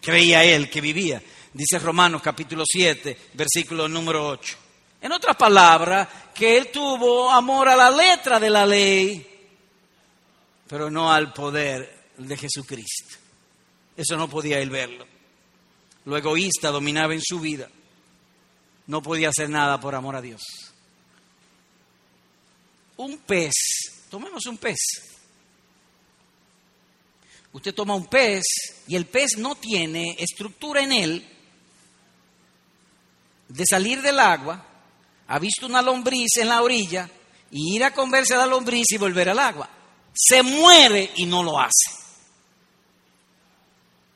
Creía 0.00 0.44
él 0.44 0.70
que 0.70 0.80
vivía. 0.80 1.22
Dice 1.52 1.78
Romanos 1.78 2.22
capítulo 2.22 2.64
7, 2.66 3.30
versículo 3.34 3.88
número 3.88 4.28
8. 4.28 4.56
En 5.00 5.12
otras 5.12 5.36
palabras, 5.36 6.08
que 6.34 6.56
él 6.56 6.70
tuvo 6.70 7.30
amor 7.30 7.68
a 7.68 7.76
la 7.76 7.90
letra 7.90 8.38
de 8.38 8.50
la 8.50 8.66
ley, 8.66 9.26
pero 10.68 10.90
no 10.90 11.12
al 11.12 11.32
poder 11.32 12.10
de 12.16 12.36
Jesucristo. 12.36 13.16
Eso 13.96 14.16
no 14.16 14.28
podía 14.28 14.58
él 14.58 14.70
verlo. 14.70 15.06
Lo 16.04 16.16
egoísta 16.16 16.70
dominaba 16.70 17.14
en 17.14 17.22
su 17.22 17.40
vida. 17.40 17.68
No 18.86 19.02
podía 19.02 19.30
hacer 19.30 19.48
nada 19.48 19.80
por 19.80 19.94
amor 19.94 20.16
a 20.16 20.22
Dios. 20.22 20.42
Un 22.96 23.18
pez, 23.18 23.52
tomemos 24.08 24.46
un 24.46 24.56
pez. 24.56 24.78
Usted 27.52 27.74
toma 27.74 27.94
un 27.94 28.06
pez 28.06 28.42
y 28.88 28.96
el 28.96 29.06
pez 29.06 29.36
no 29.38 29.54
tiene 29.54 30.16
estructura 30.18 30.82
en 30.82 30.92
él 30.92 31.28
de 33.48 33.64
salir 33.66 34.02
del 34.02 34.18
agua, 34.18 34.64
ha 35.28 35.38
visto 35.38 35.66
una 35.66 35.82
lombriz 35.82 36.36
en 36.36 36.48
la 36.48 36.62
orilla 36.62 37.08
y 37.50 37.76
ir 37.76 37.84
a 37.84 37.92
comerse 37.92 38.36
la 38.36 38.46
lombriz 38.46 38.86
y 38.90 38.98
volver 38.98 39.28
al 39.28 39.38
agua. 39.38 39.70
Se 40.12 40.42
muere 40.42 41.12
y 41.16 41.26
no 41.26 41.42
lo 41.42 41.60
hace. 41.60 41.90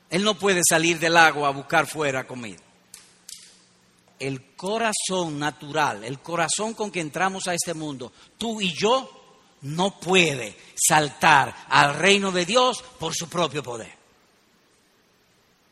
Él 0.09 0.23
no 0.23 0.37
puede 0.37 0.61
salir 0.67 0.99
del 0.99 1.15
agua 1.15 1.47
a 1.47 1.51
buscar 1.51 1.87
fuera 1.87 2.25
comida. 2.27 2.59
El 4.19 4.55
corazón 4.55 5.39
natural, 5.39 6.03
el 6.03 6.19
corazón 6.19 6.73
con 6.73 6.91
que 6.91 6.99
entramos 6.99 7.47
a 7.47 7.53
este 7.53 7.73
mundo, 7.73 8.11
tú 8.37 8.59
y 8.59 8.73
yo, 8.73 9.19
no 9.61 9.99
puede 9.99 10.55
saltar 10.75 11.65
al 11.69 11.95
reino 11.95 12.31
de 12.31 12.45
Dios 12.45 12.83
por 12.99 13.13
su 13.15 13.27
propio 13.27 13.63
poder. 13.63 13.91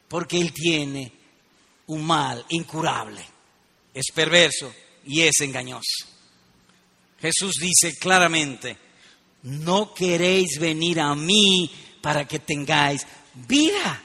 Porque 0.08 0.40
Él 0.40 0.54
tiene 0.54 1.12
un 1.88 2.06
mal 2.06 2.46
incurable, 2.50 3.26
es 3.94 4.06
perverso 4.14 4.74
y 5.06 5.22
es 5.22 5.40
engañoso. 5.42 6.06
Jesús 7.20 7.56
dice 7.60 7.98
claramente, 7.98 8.78
no 9.44 9.94
queréis 9.94 10.60
venir 10.60 11.00
a 11.00 11.16
mí 11.16 11.72
para 12.02 12.28
que 12.28 12.40
tengáis 12.40 13.06
vida. 13.34 14.04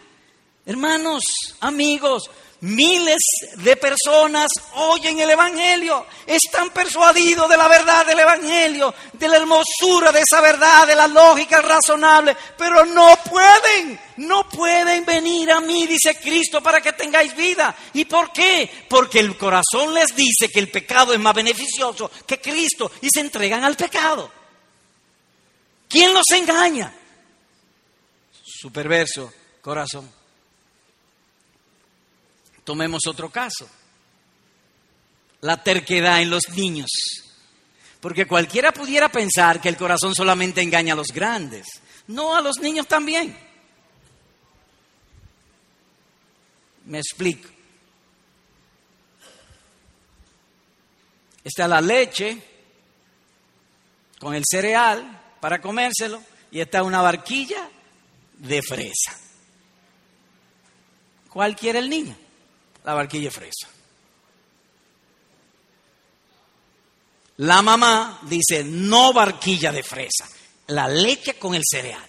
Hermanos, 0.64 1.24
amigos, 1.61 2.31
miles 2.62 3.20
de 3.57 3.77
personas 3.77 4.48
oyen 4.75 5.18
el 5.18 5.31
Evangelio, 5.31 6.07
están 6.27 6.70
persuadidos 6.70 7.48
de 7.48 7.57
la 7.57 7.66
verdad 7.66 8.07
del 8.07 8.20
Evangelio, 8.20 8.94
de 9.12 9.29
la 9.29 9.37
hermosura 9.38 10.12
de 10.12 10.20
esa 10.20 10.40
verdad, 10.40 10.87
de 10.87 10.94
la 10.94 11.09
lógica 11.09 11.61
razonable, 11.61 12.37
pero 12.57 12.85
no 12.87 13.16
pueden, 13.29 13.98
no 14.18 14.48
pueden 14.48 15.05
venir 15.05 15.51
a 15.51 15.61
mí, 15.61 15.87
dice 15.87 16.16
Cristo, 16.20 16.62
para 16.62 16.81
que 16.81 16.92
tengáis 16.92 17.35
vida. 17.35 17.75
¿Y 17.94 18.05
por 18.05 18.33
qué? 18.33 18.70
Porque 18.88 19.18
el 19.18 19.37
corazón 19.37 19.92
les 19.92 20.14
dice 20.14 20.48
que 20.48 20.61
el 20.61 20.70
pecado 20.70 21.12
es 21.12 21.20
más 21.20 21.35
beneficioso 21.35 22.11
que 22.27 22.40
Cristo 22.40 22.92
y 23.01 23.09
se 23.12 23.20
entregan 23.20 23.64
al 23.64 23.77
pecado. 23.77 24.31
¿Quién 25.88 26.14
los 26.14 26.31
engaña? 26.31 26.94
Su 28.44 28.70
perverso 28.70 29.33
corazón. 29.61 30.21
Tomemos 32.72 33.06
otro 33.06 33.28
caso, 33.28 33.68
la 35.42 35.62
terquedad 35.62 36.22
en 36.22 36.30
los 36.30 36.48
niños. 36.56 36.88
Porque 38.00 38.26
cualquiera 38.26 38.72
pudiera 38.72 39.11
pensar 39.11 39.61
que 39.61 39.68
el 39.68 39.76
corazón 39.76 40.14
solamente 40.14 40.62
engaña 40.62 40.94
a 40.94 40.96
los 40.96 41.08
grandes, 41.08 41.66
no 42.06 42.35
a 42.35 42.40
los 42.40 42.61
niños 42.61 42.87
también. 42.87 43.38
Me 46.87 46.96
explico. 46.96 47.46
Está 51.44 51.68
la 51.68 51.82
leche 51.82 52.42
con 54.18 54.35
el 54.35 54.44
cereal 54.50 55.35
para 55.42 55.61
comérselo 55.61 56.22
y 56.50 56.61
está 56.61 56.82
una 56.82 57.02
barquilla 57.02 57.68
de 58.38 58.62
fresa. 58.62 59.20
¿Cuál 61.28 61.54
quiere 61.54 61.78
el 61.78 61.90
niño? 61.90 62.21
La 62.85 62.95
barquilla 62.95 63.31
fresa. 63.31 63.68
La 67.38 67.62
mamá 67.62 68.21
dice, 68.23 68.62
no 68.64 69.12
barquilla 69.12 69.73
de 69.73 69.83
fresa, 69.83 70.29
la 70.68 70.87
leche 70.87 71.35
con 71.35 71.55
el 71.55 71.62
cereal. 71.68 72.07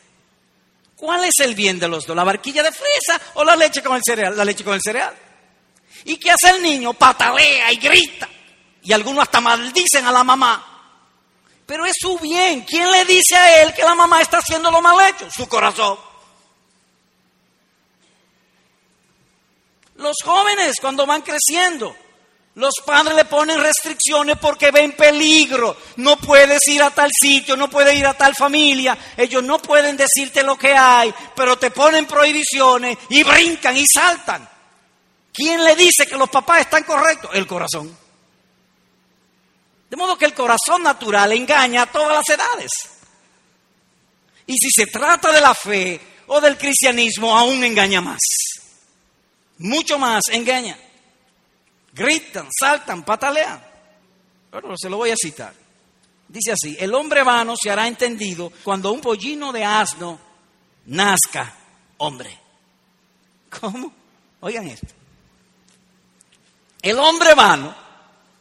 ¿Cuál 0.95 1.25
es 1.25 1.33
el 1.39 1.55
bien 1.55 1.79
de 1.79 1.87
los 1.87 2.05
dos? 2.05 2.15
¿La 2.15 2.23
barquilla 2.23 2.63
de 2.63 2.71
fresa 2.71 3.19
o 3.35 3.43
la 3.43 3.55
leche 3.55 3.81
con 3.81 3.95
el 3.95 4.01
cereal? 4.05 4.37
La 4.37 4.45
leche 4.45 4.63
con 4.63 4.73
el 4.73 4.81
cereal. 4.81 5.13
¿Y 6.05 6.17
qué 6.17 6.31
hace 6.31 6.49
el 6.55 6.61
niño? 6.61 6.93
Patalea 6.93 7.71
y 7.71 7.77
grita. 7.77 8.29
Y 8.83 8.93
algunos 8.93 9.23
hasta 9.23 9.41
maldicen 9.41 10.05
a 10.05 10.11
la 10.11 10.23
mamá. 10.23 10.73
Pero 11.65 11.85
es 11.85 11.93
su 11.99 12.17
bien. 12.19 12.61
¿Quién 12.61 12.89
le 12.91 13.05
dice 13.05 13.35
a 13.35 13.63
él 13.63 13.73
que 13.73 13.83
la 13.83 13.95
mamá 13.95 14.21
está 14.21 14.37
haciendo 14.37 14.69
lo 14.69 14.81
mal 14.81 14.95
hecho? 15.09 15.29
Su 15.31 15.47
corazón. 15.47 15.97
Los 19.95 20.17
jóvenes 20.23 20.75
cuando 20.81 21.05
van 21.05 21.21
creciendo, 21.21 21.95
los 22.55 22.75
padres 22.85 23.15
le 23.15 23.25
ponen 23.25 23.59
restricciones 23.59 24.37
porque 24.37 24.69
ven 24.71 24.91
peligro. 24.91 25.75
No 25.97 26.17
puedes 26.17 26.67
ir 26.67 26.83
a 26.83 26.91
tal 26.91 27.09
sitio, 27.11 27.57
no 27.57 27.69
puedes 27.69 27.95
ir 27.97 28.05
a 28.05 28.13
tal 28.13 28.35
familia. 28.35 28.97
Ellos 29.17 29.43
no 29.43 29.59
pueden 29.59 29.97
decirte 29.97 30.43
lo 30.43 30.57
que 30.57 30.73
hay, 30.73 31.13
pero 31.35 31.57
te 31.57 31.71
ponen 31.71 32.05
prohibiciones 32.05 32.97
y 33.09 33.23
brincan 33.23 33.75
y 33.75 33.85
saltan. 33.87 34.47
¿Quién 35.31 35.63
le 35.63 35.75
dice 35.75 36.05
que 36.05 36.15
los 36.15 36.29
papás 36.29 36.61
están 36.61 36.83
correctos? 36.83 37.31
El 37.33 37.47
corazón. 37.47 37.97
De 39.89 39.97
modo 39.97 40.17
que 40.17 40.25
el 40.25 40.33
corazón 40.35 40.83
natural 40.83 41.31
engaña 41.31 41.83
a 41.83 41.91
todas 41.91 42.17
las 42.17 42.29
edades. 42.29 42.71
Y 44.45 44.57
si 44.57 44.69
se 44.69 44.87
trata 44.87 45.31
de 45.31 45.41
la 45.41 45.55
fe 45.55 45.99
o 46.27 46.39
del 46.39 46.57
cristianismo, 46.57 47.35
aún 47.35 47.63
engaña 47.63 48.01
más 48.01 48.19
mucho 49.57 49.97
más 49.97 50.23
engaña. 50.31 50.77
Gritan, 51.93 52.47
saltan, 52.57 53.03
patalean. 53.03 53.63
Bueno, 54.51 54.75
se 54.77 54.89
lo 54.89 54.97
voy 54.97 55.11
a 55.11 55.15
citar. 55.15 55.53
Dice 56.27 56.51
así, 56.51 56.75
el 56.79 56.93
hombre 56.95 57.23
vano 57.23 57.53
se 57.61 57.69
hará 57.69 57.87
entendido 57.87 58.51
cuando 58.63 58.91
un 58.91 59.01
pollino 59.01 59.51
de 59.51 59.63
asno 59.63 60.19
nazca 60.85 61.55
hombre. 61.97 62.39
¿Cómo? 63.59 63.93
Oigan 64.41 64.67
esto. 64.67 64.87
El 66.81 66.99
hombre 66.99 67.33
vano, 67.33 67.73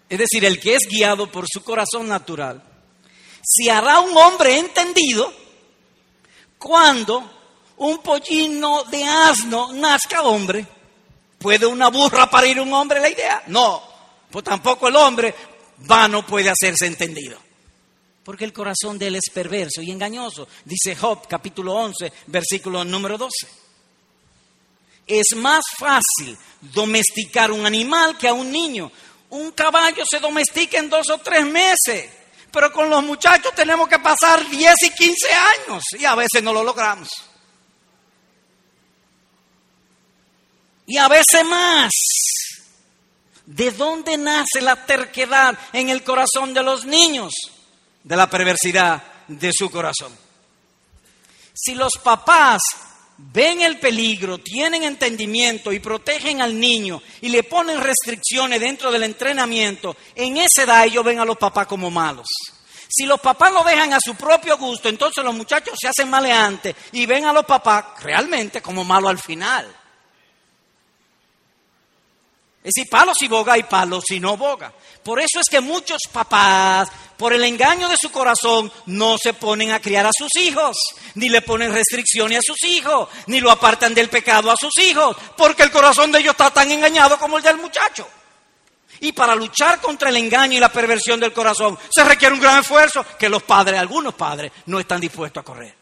es 0.08 0.18
decir, 0.18 0.44
el 0.44 0.58
que 0.58 0.74
es 0.74 0.88
guiado 0.88 1.30
por 1.30 1.44
su 1.46 1.62
corazón 1.62 2.08
natural, 2.08 2.62
se 3.42 3.70
hará 3.70 4.00
un 4.00 4.16
hombre 4.16 4.58
entendido 4.58 5.32
cuando 6.58 7.30
un 7.76 7.98
pollino 7.98 8.84
de 8.84 9.04
asno 9.04 9.72
nazca 9.72 10.22
hombre. 10.22 10.66
¿Puede 11.42 11.66
una 11.66 11.88
burra 11.88 12.30
parir 12.30 12.60
un 12.60 12.72
hombre 12.72 13.00
la 13.00 13.10
idea? 13.10 13.42
No, 13.48 13.82
pues 14.30 14.44
tampoco 14.44 14.86
el 14.86 14.94
hombre 14.94 15.34
vano 15.78 16.24
puede 16.24 16.48
hacerse 16.48 16.86
entendido. 16.86 17.36
Porque 18.22 18.44
el 18.44 18.52
corazón 18.52 18.96
de 18.96 19.08
él 19.08 19.16
es 19.16 19.28
perverso 19.34 19.82
y 19.82 19.90
engañoso. 19.90 20.46
Dice 20.64 20.94
Job 20.94 21.26
capítulo 21.28 21.74
11, 21.74 22.12
versículo 22.28 22.84
número 22.84 23.18
12. 23.18 23.32
Es 25.04 25.34
más 25.34 25.64
fácil 25.76 26.38
domesticar 26.60 27.50
un 27.50 27.66
animal 27.66 28.16
que 28.16 28.28
a 28.28 28.32
un 28.32 28.50
niño. 28.52 28.92
Un 29.30 29.50
caballo 29.50 30.04
se 30.08 30.20
domestica 30.20 30.78
en 30.78 30.88
dos 30.88 31.10
o 31.10 31.18
tres 31.18 31.44
meses, 31.44 32.08
pero 32.52 32.72
con 32.72 32.88
los 32.88 33.02
muchachos 33.02 33.52
tenemos 33.54 33.88
que 33.88 33.98
pasar 33.98 34.48
10 34.48 34.74
y 34.82 34.90
15 34.90 35.26
años 35.32 35.82
y 35.98 36.04
a 36.04 36.14
veces 36.14 36.40
no 36.42 36.52
lo 36.52 36.62
logramos. 36.62 37.08
Y 40.92 40.98
a 40.98 41.08
veces 41.08 41.42
más. 41.48 41.90
¿De 43.46 43.70
dónde 43.70 44.18
nace 44.18 44.60
la 44.60 44.76
terquedad 44.84 45.58
en 45.72 45.88
el 45.88 46.04
corazón 46.04 46.52
de 46.52 46.62
los 46.62 46.84
niños? 46.84 47.32
De 48.04 48.14
la 48.14 48.28
perversidad 48.28 49.02
de 49.26 49.52
su 49.54 49.70
corazón. 49.70 50.14
Si 51.54 51.74
los 51.74 51.92
papás 52.02 52.60
ven 53.16 53.62
el 53.62 53.78
peligro, 53.78 54.36
tienen 54.36 54.82
entendimiento 54.82 55.72
y 55.72 55.80
protegen 55.80 56.42
al 56.42 56.60
niño 56.60 57.00
y 57.22 57.30
le 57.30 57.42
ponen 57.42 57.80
restricciones 57.80 58.60
dentro 58.60 58.92
del 58.92 59.04
entrenamiento, 59.04 59.96
en 60.14 60.36
esa 60.36 60.64
edad 60.64 60.84
ellos 60.84 61.04
ven 61.04 61.20
a 61.20 61.24
los 61.24 61.38
papás 61.38 61.66
como 61.66 61.90
malos. 61.90 62.26
Si 62.86 63.06
los 63.06 63.18
papás 63.18 63.50
lo 63.50 63.64
dejan 63.64 63.94
a 63.94 63.98
su 63.98 64.14
propio 64.14 64.58
gusto, 64.58 64.90
entonces 64.90 65.24
los 65.24 65.34
muchachos 65.34 65.72
se 65.80 65.88
hacen 65.88 66.10
maleantes 66.10 66.76
y 66.92 67.06
ven 67.06 67.24
a 67.24 67.32
los 67.32 67.46
papás 67.46 68.02
realmente 68.02 68.60
como 68.60 68.84
malos 68.84 69.08
al 69.08 69.18
final. 69.18 69.81
Es 72.64 72.74
decir, 72.74 72.88
palo 72.88 73.12
si 73.12 73.26
boga 73.26 73.58
y 73.58 73.64
palo 73.64 74.00
si 74.00 74.20
no 74.20 74.36
boga. 74.36 74.72
Por 75.02 75.18
eso 75.18 75.40
es 75.40 75.48
que 75.50 75.60
muchos 75.60 75.98
papás, 76.12 76.88
por 77.16 77.32
el 77.32 77.42
engaño 77.42 77.88
de 77.88 77.96
su 78.00 78.12
corazón, 78.12 78.70
no 78.86 79.18
se 79.18 79.34
ponen 79.34 79.72
a 79.72 79.80
criar 79.80 80.06
a 80.06 80.12
sus 80.16 80.28
hijos, 80.36 80.76
ni 81.16 81.28
le 81.28 81.42
ponen 81.42 81.74
restricciones 81.74 82.38
a 82.38 82.42
sus 82.42 82.62
hijos, 82.62 83.08
ni 83.26 83.40
lo 83.40 83.50
apartan 83.50 83.94
del 83.94 84.08
pecado 84.08 84.48
a 84.48 84.56
sus 84.56 84.78
hijos, 84.78 85.16
porque 85.36 85.64
el 85.64 85.72
corazón 85.72 86.12
de 86.12 86.20
ellos 86.20 86.32
está 86.32 86.52
tan 86.52 86.70
engañado 86.70 87.18
como 87.18 87.36
el 87.36 87.42
del 87.42 87.56
muchacho. 87.56 88.06
Y 89.00 89.10
para 89.10 89.34
luchar 89.34 89.80
contra 89.80 90.10
el 90.10 90.16
engaño 90.16 90.58
y 90.58 90.60
la 90.60 90.70
perversión 90.70 91.18
del 91.18 91.32
corazón 91.32 91.76
se 91.90 92.04
requiere 92.04 92.34
un 92.36 92.40
gran 92.40 92.60
esfuerzo 92.60 93.04
que 93.18 93.28
los 93.28 93.42
padres, 93.42 93.80
algunos 93.80 94.14
padres, 94.14 94.52
no 94.66 94.78
están 94.78 95.00
dispuestos 95.00 95.40
a 95.40 95.44
correr. 95.44 95.81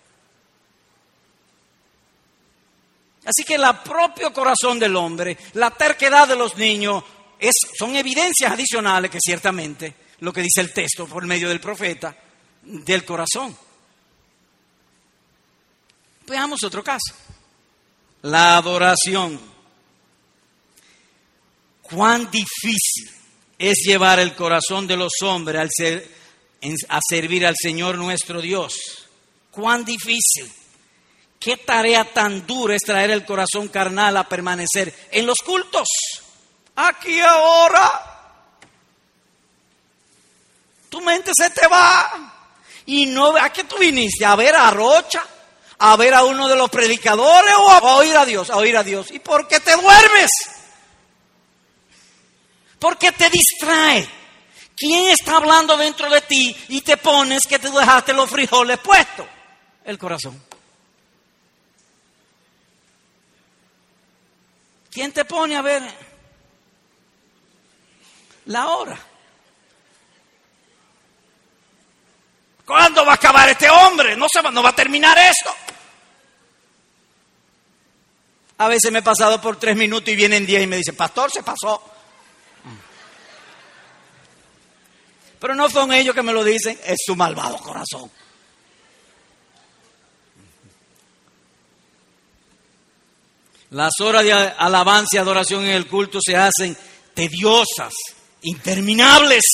Así 3.31 3.45
que 3.45 3.55
el 3.55 3.65
propio 3.85 4.33
corazón 4.33 4.81
del 4.81 4.97
hombre, 4.97 5.39
la 5.53 5.71
terquedad 5.71 6.27
de 6.27 6.35
los 6.35 6.57
niños, 6.57 7.05
son 7.79 7.95
evidencias 7.95 8.51
adicionales 8.51 9.09
que 9.09 9.19
ciertamente, 9.21 9.95
lo 10.19 10.33
que 10.33 10.43
dice 10.43 10.61
el 10.61 10.73
texto 10.73 11.07
por 11.07 11.25
medio 11.27 11.49
del 11.49 11.61
profeta, 11.61 12.17
del 12.63 13.05
corazón. 13.05 13.57
Veamos 16.27 16.65
otro 16.65 16.83
caso. 16.83 17.15
La 18.23 18.57
adoración. 18.57 19.41
Cuán 21.83 22.31
difícil 22.33 23.11
es 23.57 23.79
llevar 23.87 24.19
el 24.19 24.35
corazón 24.35 24.89
de 24.89 24.97
los 24.97 25.13
hombres 25.23 25.61
al 25.61 25.69
ser, 25.71 26.11
a 26.89 26.99
servir 27.09 27.47
al 27.47 27.55
Señor 27.57 27.97
nuestro 27.97 28.41
Dios. 28.41 28.75
Cuán 29.53 29.85
difícil. 29.85 30.51
¿Qué 31.41 31.57
tarea 31.57 32.05
tan 32.05 32.47
dura 32.47 32.77
es 32.77 32.83
traer 32.83 33.11
el 33.11 33.25
corazón 33.25 33.69
carnal 33.69 34.15
a 34.19 34.29
permanecer 34.29 35.09
en 35.11 35.25
los 35.25 35.39
cultos? 35.39 35.89
Aquí 36.77 37.19
ahora. 37.19 38.07
Tu 40.91 41.01
mente 41.01 41.31
se 41.35 41.49
te 41.49 41.67
va. 41.67 42.35
Y 42.85 43.07
no, 43.07 43.35
¿a 43.37 43.51
qué 43.51 43.65
tú 43.65 43.79
viniste? 43.79 44.23
¿A 44.27 44.37
ver 44.37 44.55
a 44.55 44.71
Rocha? 44.71 45.23
¿A 45.79 45.97
ver 45.97 46.13
a 46.13 46.25
uno 46.25 46.47
de 46.47 46.57
los 46.57 46.69
predicadores 46.69 47.55
o 47.57 47.71
a 47.71 47.95
oír 47.95 48.15
a 48.19 48.27
Dios? 48.27 48.51
A 48.51 48.57
oír 48.57 48.77
a 48.77 48.83
Dios. 48.83 49.11
¿Y 49.11 49.19
por 49.19 49.49
qué 49.49 49.61
te 49.61 49.75
duermes? 49.77 50.31
Porque 52.79 53.13
te 53.13 53.31
distrae. 53.31 54.07
¿Quién 54.77 55.09
está 55.09 55.39
hablando 55.39 55.75
dentro 55.79 56.11
de 56.11 56.21
ti 56.21 56.55
y 56.69 56.83
te 56.83 56.99
pones 56.99 57.45
que 57.49 57.59
te 57.59 57.71
dejaste 57.71 58.13
los 58.13 58.29
frijoles 58.29 58.79
puestos? 58.81 59.27
El 59.87 59.97
corazón. 59.97 60.50
¿Quién 64.91 65.13
te 65.13 65.25
pone 65.25 65.57
a 65.57 65.63
ver 65.63 65.83
la 68.47 68.69
hora? 68.69 68.99
¿Cuándo 72.65 73.05
va 73.05 73.13
a 73.13 73.15
acabar 73.17 73.49
este 73.49 73.69
hombre? 73.69 74.17
No, 74.17 74.27
se 74.33 74.43
va, 74.43 74.51
no 74.51 74.63
va 74.63 74.71
a 74.71 74.75
terminar 74.75 75.17
esto. 75.19 75.55
A 78.59 78.69
veces 78.69 78.93
me 78.93 78.99
he 78.99 79.03
pasado 79.03 79.41
por 79.41 79.57
tres 79.57 79.77
minutos 79.77 80.09
y 80.13 80.17
vienen 80.17 80.45
diez 80.45 80.63
y 80.63 80.67
me 80.67 80.77
dicen, 80.77 80.95
pastor, 80.95 81.31
se 81.31 81.43
pasó. 81.43 81.83
Pero 85.41 85.55
no 85.55 85.71
son 85.71 85.93
ellos 85.93 86.15
que 86.15 86.23
me 86.23 86.33
lo 86.33 86.45
dicen, 86.45 86.79
es 86.85 86.99
su 87.05 87.17
malvado 87.17 87.57
corazón. 87.59 88.11
Las 93.71 93.93
horas 94.01 94.25
de 94.25 94.33
alabanza 94.33 95.17
y 95.17 95.19
adoración 95.19 95.65
en 95.65 95.71
el 95.71 95.87
culto 95.87 96.19
se 96.25 96.37
hacen 96.37 96.77
tediosas, 97.15 97.93
interminables, 98.43 99.45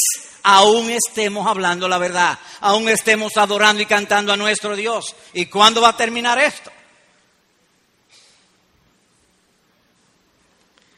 aún 0.42 0.90
estemos 0.90 1.46
hablando 1.46 1.88
la 1.88 1.98
verdad, 1.98 2.38
aún 2.60 2.88
estemos 2.88 3.36
adorando 3.36 3.82
y 3.82 3.86
cantando 3.86 4.32
a 4.32 4.36
nuestro 4.36 4.74
Dios. 4.74 5.14
¿Y 5.34 5.46
cuándo 5.46 5.82
va 5.82 5.90
a 5.90 5.96
terminar 5.96 6.38
esto? 6.38 6.70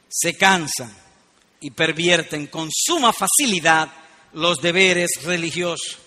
Se 0.09 0.37
cansan 0.37 0.95
y 1.61 1.71
pervierten 1.73 2.47
con 2.47 2.69
suma 2.71 3.13
facilidad 3.13 3.89
los 4.35 4.59
deberes 4.59 5.11
religiosos. 5.25 5.99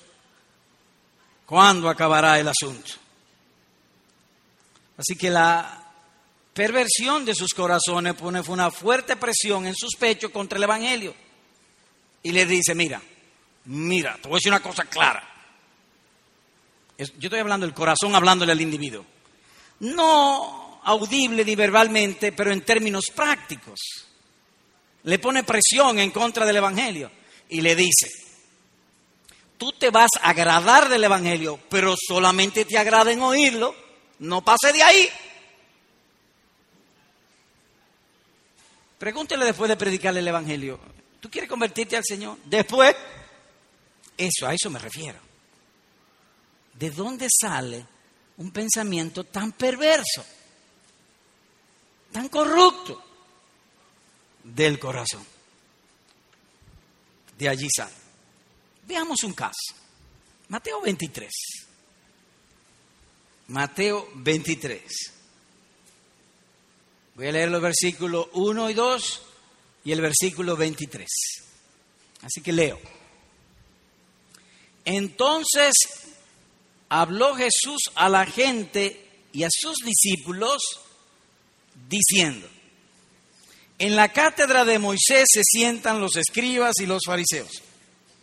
¿Cuándo 1.45 1.89
acabará 1.89 2.39
el 2.39 2.47
asunto? 2.47 2.93
Así 4.97 5.15
que 5.15 5.29
la 5.29 5.80
perversión 6.53 7.25
de 7.25 7.35
sus 7.35 7.53
corazones 7.53 8.13
pone 8.15 8.41
una 8.47 8.71
fuerte 8.71 9.15
presión 9.15 9.65
en 9.65 9.75
sus 9.75 9.95
pechos 9.95 10.31
contra 10.31 10.57
el 10.57 10.63
Evangelio. 10.63 11.13
Y 12.23 12.31
le 12.31 12.45
dice, 12.45 12.75
mira, 12.75 13.01
mira, 13.65 14.17
te 14.21 14.27
voy 14.27 14.35
a 14.35 14.37
decir 14.37 14.51
una 14.51 14.61
cosa 14.61 14.85
clara. 14.85 15.27
Yo 16.97 17.05
estoy 17.27 17.39
hablando 17.39 17.65
del 17.65 17.73
corazón, 17.73 18.13
hablándole 18.15 18.51
al 18.51 18.61
individuo. 18.61 19.05
No 19.79 20.81
audible 20.83 21.43
ni 21.43 21.55
verbalmente, 21.55 22.31
pero 22.31 22.51
en 22.51 22.61
términos 22.61 23.05
prácticos. 23.15 23.79
Le 25.03 25.17
pone 25.17 25.43
presión 25.43 25.97
en 25.99 26.11
contra 26.11 26.45
del 26.45 26.57
Evangelio 26.57 27.11
y 27.49 27.61
le 27.61 27.75
dice, 27.75 28.07
tú 29.57 29.71
te 29.73 29.89
vas 29.89 30.11
a 30.21 30.29
agradar 30.29 30.89
del 30.89 31.03
Evangelio, 31.03 31.59
pero 31.69 31.95
solamente 31.97 32.65
te 32.65 32.77
agrada 32.77 33.11
en 33.11 33.21
oírlo, 33.21 33.75
no 34.19 34.43
pase 34.43 34.71
de 34.71 34.83
ahí. 34.83 35.09
Pregúntele 39.01 39.45
después 39.45 39.67
de 39.67 39.77
predicarle 39.77 40.19
el 40.19 40.27
Evangelio, 40.27 40.79
¿tú 41.19 41.27
quieres 41.27 41.49
convertirte 41.49 41.97
al 41.97 42.03
Señor? 42.05 42.37
Después, 42.45 42.95
eso, 44.15 44.45
a 44.45 44.53
eso 44.53 44.69
me 44.69 44.77
refiero. 44.77 45.17
¿De 46.75 46.91
dónde 46.91 47.25
sale 47.27 47.83
un 48.37 48.51
pensamiento 48.51 49.23
tan 49.23 49.53
perverso, 49.53 50.23
tan 52.11 52.29
corrupto? 52.29 53.03
Del 54.43 54.77
corazón. 54.77 55.25
De 57.39 57.49
allí 57.49 57.69
sale. 57.75 57.95
Veamos 58.83 59.23
un 59.23 59.33
caso. 59.33 59.73
Mateo 60.49 60.79
23. 60.79 61.31
Mateo 63.47 64.11
23. 64.13 64.83
Voy 67.15 67.27
a 67.27 67.31
leer 67.31 67.49
los 67.49 67.61
versículos 67.61 68.27
1 68.33 68.69
y 68.69 68.73
2 68.73 69.21
y 69.85 69.91
el 69.91 70.01
versículo 70.01 70.55
23. 70.55 71.07
Así 72.21 72.41
que 72.41 72.53
leo. 72.53 72.79
Entonces 74.85 75.73
habló 76.89 77.35
Jesús 77.35 77.81
a 77.95 78.09
la 78.09 78.25
gente 78.25 79.07
y 79.33 79.43
a 79.43 79.49
sus 79.51 79.77
discípulos 79.83 80.61
diciendo, 81.87 82.47
en 83.79 83.95
la 83.95 84.09
cátedra 84.09 84.63
de 84.65 84.79
Moisés 84.79 85.25
se 85.31 85.41
sientan 85.43 85.99
los 85.99 86.15
escribas 86.15 86.75
y 86.79 86.85
los 86.85 87.01
fariseos, 87.05 87.61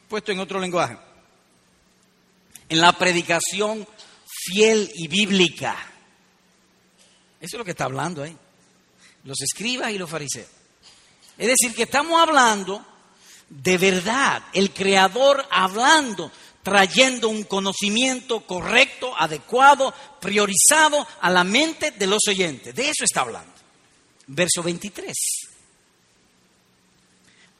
puesto 0.08 0.32
en 0.32 0.38
otro 0.38 0.60
lenguaje, 0.60 0.96
en 2.68 2.80
la 2.80 2.92
predicación 2.92 3.86
fiel 4.26 4.90
y 4.94 5.08
bíblica. 5.08 5.76
Eso 7.40 7.56
es 7.56 7.58
lo 7.58 7.64
que 7.64 7.72
está 7.72 7.84
hablando 7.84 8.22
ahí 8.22 8.36
los 9.24 9.40
escribas 9.40 9.92
y 9.92 9.98
los 9.98 10.10
fariseos. 10.10 10.48
Es 11.36 11.46
decir, 11.46 11.74
que 11.74 11.84
estamos 11.84 12.20
hablando 12.20 12.84
de 13.48 13.78
verdad, 13.78 14.42
el 14.52 14.72
creador 14.72 15.46
hablando, 15.50 16.30
trayendo 16.62 17.28
un 17.28 17.44
conocimiento 17.44 18.40
correcto, 18.40 19.14
adecuado, 19.16 19.94
priorizado 20.20 21.06
a 21.20 21.30
la 21.30 21.44
mente 21.44 21.92
de 21.92 22.06
los 22.06 22.22
oyentes. 22.28 22.74
De 22.74 22.90
eso 22.90 23.04
está 23.04 23.22
hablando. 23.22 23.52
Verso 24.26 24.62
23. 24.62 25.14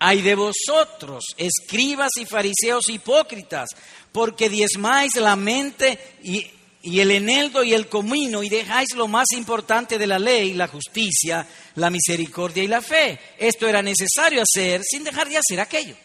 Hay 0.01 0.23
de 0.23 0.35
vosotros, 0.35 1.25
escribas 1.37 2.11
y 2.21 2.27
fariseos 2.27 2.89
hipócritas, 2.89 3.71
porque 4.13 4.49
diezmáis 4.49 5.17
la 5.17 5.37
mente 5.37 6.17
y 6.23 6.49
y 6.83 7.01
el 7.01 7.11
eneldo 7.11 7.65
y 7.65 7.75
el 7.75 7.89
comino 7.89 8.43
y 8.43 8.49
dejáis 8.49 8.95
lo 8.95 9.09
más 9.09 9.27
importante 9.33 9.99
de 9.99 10.07
la 10.07 10.19
ley, 10.19 10.55
la 10.55 10.69
justicia, 10.69 11.47
la 11.75 11.91
misericordia 11.91 12.63
y 12.63 12.69
la 12.69 12.81
fe. 12.81 13.19
Esto 13.37 13.67
era 13.67 13.83
necesario 13.83 14.43
hacer 14.43 14.83
sin 14.85 15.03
dejar 15.03 15.29
de 15.29 15.39
hacer 15.39 15.61
aquello. 15.61 15.97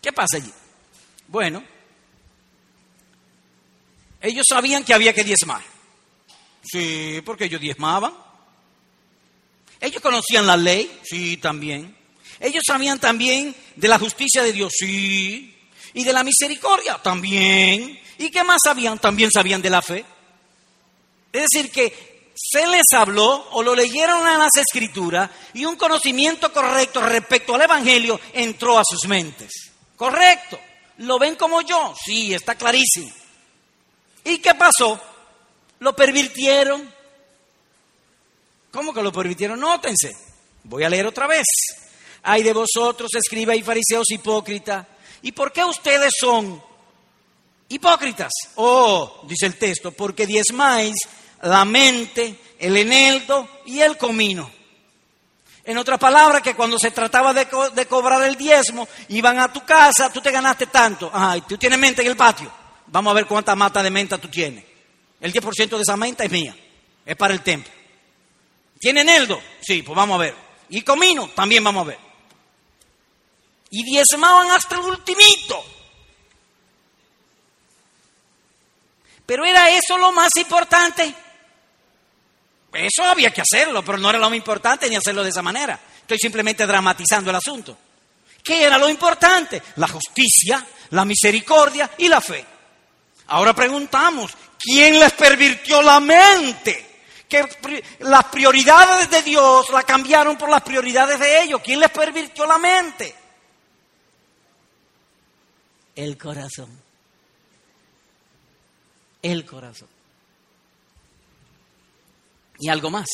¿Qué 0.00 0.12
pasa 0.12 0.38
allí? 0.38 0.50
Bueno, 1.28 1.62
ellos 4.20 4.46
sabían 4.48 4.82
que 4.82 4.94
había 4.94 5.12
que 5.12 5.24
diezmar. 5.24 5.62
Sí, 6.62 7.20
porque 7.24 7.44
ellos 7.44 7.60
diezmaban. 7.60 8.14
Ellos 9.78 10.02
conocían 10.02 10.46
la 10.46 10.56
ley, 10.56 11.00
sí, 11.02 11.36
también. 11.36 11.96
Ellos 12.38 12.62
sabían 12.66 12.98
también 12.98 13.54
de 13.76 13.88
la 13.88 13.98
justicia 13.98 14.42
de 14.42 14.52
Dios, 14.52 14.72
sí. 14.74 15.54
Y 15.92 16.04
de 16.04 16.12
la 16.12 16.24
misericordia, 16.24 16.98
también. 17.02 17.99
¿Y 18.20 18.30
qué 18.30 18.44
más 18.44 18.58
sabían? 18.62 18.98
También 18.98 19.30
sabían 19.32 19.62
de 19.62 19.70
la 19.70 19.80
fe. 19.80 20.04
Es 21.32 21.46
decir, 21.50 21.72
que 21.72 22.32
se 22.34 22.66
les 22.66 22.84
habló 22.92 23.48
o 23.52 23.62
lo 23.62 23.74
leyeron 23.74 24.28
en 24.28 24.38
las 24.38 24.54
escrituras 24.56 25.30
y 25.54 25.64
un 25.64 25.76
conocimiento 25.76 26.52
correcto 26.52 27.00
respecto 27.00 27.54
al 27.54 27.62
Evangelio 27.62 28.20
entró 28.34 28.78
a 28.78 28.82
sus 28.84 29.08
mentes. 29.08 29.70
Correcto. 29.96 30.60
¿Lo 30.98 31.18
ven 31.18 31.36
como 31.36 31.62
yo? 31.62 31.94
Sí, 32.04 32.34
está 32.34 32.56
clarísimo. 32.56 33.10
¿Y 34.24 34.36
qué 34.36 34.54
pasó? 34.54 35.00
Lo 35.78 35.96
pervirtieron. 35.96 36.92
¿Cómo 38.70 38.92
que 38.92 39.02
lo 39.02 39.12
permitieron? 39.12 39.58
Nótense. 39.58 40.12
Voy 40.64 40.84
a 40.84 40.90
leer 40.90 41.06
otra 41.06 41.26
vez. 41.26 41.46
Hay 42.22 42.42
de 42.42 42.52
vosotros, 42.52 43.14
escriba 43.14 43.56
y 43.56 43.62
fariseos 43.62 44.10
hipócritas. 44.10 44.86
¿Y 45.22 45.32
por 45.32 45.52
qué 45.52 45.64
ustedes 45.64 46.12
son 46.20 46.68
hipócritas? 47.70 48.30
Oh, 48.56 49.22
dice 49.26 49.46
el 49.46 49.56
texto, 49.56 49.92
porque 49.92 50.26
diezmáis 50.26 50.94
la 51.42 51.64
mente, 51.64 52.38
el 52.58 52.76
eneldo 52.76 53.48
y 53.66 53.80
el 53.80 53.96
comino. 53.96 54.50
En 55.64 55.78
otras 55.78 55.98
palabras, 55.98 56.42
que 56.42 56.54
cuando 56.54 56.78
se 56.78 56.90
trataba 56.90 57.32
de, 57.32 57.46
de, 57.74 57.86
cobrar 57.86 58.22
el 58.22 58.36
diezmo, 58.36 58.88
iban 59.08 59.38
a 59.38 59.52
tu 59.52 59.64
casa, 59.64 60.12
tú 60.12 60.20
te 60.20 60.30
ganaste 60.30 60.66
tanto. 60.66 61.10
Ay, 61.12 61.42
tú 61.42 61.56
tienes 61.56 61.78
mente 61.78 62.02
en 62.02 62.08
el 62.08 62.16
patio. 62.16 62.50
Vamos 62.86 63.10
a 63.10 63.14
ver 63.14 63.26
cuánta 63.26 63.54
mata 63.54 63.82
de 63.82 63.90
menta 63.90 64.18
tú 64.18 64.28
tienes. 64.28 64.64
El 65.20 65.32
10% 65.32 65.68
de 65.68 65.82
esa 65.82 65.96
menta 65.96 66.24
es 66.24 66.30
mía, 66.30 66.56
es 67.04 67.16
para 67.16 67.34
el 67.34 67.42
templo. 67.42 67.72
¿Tiene 68.78 69.02
eneldo? 69.02 69.40
Sí, 69.60 69.82
pues 69.82 69.94
vamos 69.94 70.14
a 70.16 70.22
ver. 70.22 70.34
¿Y 70.70 70.82
comino? 70.82 71.28
También 71.34 71.62
vamos 71.62 71.84
a 71.84 71.88
ver. 71.88 71.98
Y 73.70 73.84
diezmaban 73.84 74.50
hasta 74.50 74.76
el 74.76 74.80
ultimito. 74.80 75.62
Pero 79.30 79.44
era 79.44 79.70
eso 79.70 79.96
lo 79.96 80.10
más 80.10 80.34
importante. 80.38 81.14
Eso 82.72 83.04
había 83.04 83.32
que 83.32 83.42
hacerlo, 83.42 83.84
pero 83.84 83.96
no 83.96 84.10
era 84.10 84.18
lo 84.18 84.28
más 84.28 84.36
importante 84.36 84.90
ni 84.90 84.96
hacerlo 84.96 85.22
de 85.22 85.30
esa 85.30 85.40
manera. 85.40 85.78
Estoy 86.00 86.18
simplemente 86.18 86.66
dramatizando 86.66 87.30
el 87.30 87.36
asunto. 87.36 87.78
¿Qué 88.42 88.64
era 88.64 88.76
lo 88.76 88.88
importante? 88.88 89.62
La 89.76 89.86
justicia, 89.86 90.66
la 90.90 91.04
misericordia 91.04 91.92
y 91.98 92.08
la 92.08 92.20
fe. 92.20 92.44
Ahora 93.28 93.54
preguntamos, 93.54 94.32
¿quién 94.58 94.98
les 94.98 95.12
pervirtió 95.12 95.80
la 95.80 96.00
mente? 96.00 97.02
Que 97.28 97.48
las 98.00 98.24
prioridades 98.24 99.08
de 99.10 99.22
Dios 99.22 99.70
la 99.70 99.84
cambiaron 99.84 100.36
por 100.36 100.48
las 100.48 100.62
prioridades 100.62 101.20
de 101.20 101.42
ellos. 101.42 101.60
¿Quién 101.62 101.78
les 101.78 101.90
pervirtió 101.90 102.46
la 102.46 102.58
mente? 102.58 103.14
El 105.94 106.18
corazón. 106.18 106.89
El 109.22 109.44
corazón. 109.44 109.88
Y 112.58 112.68
algo 112.68 112.90
más. 112.90 113.08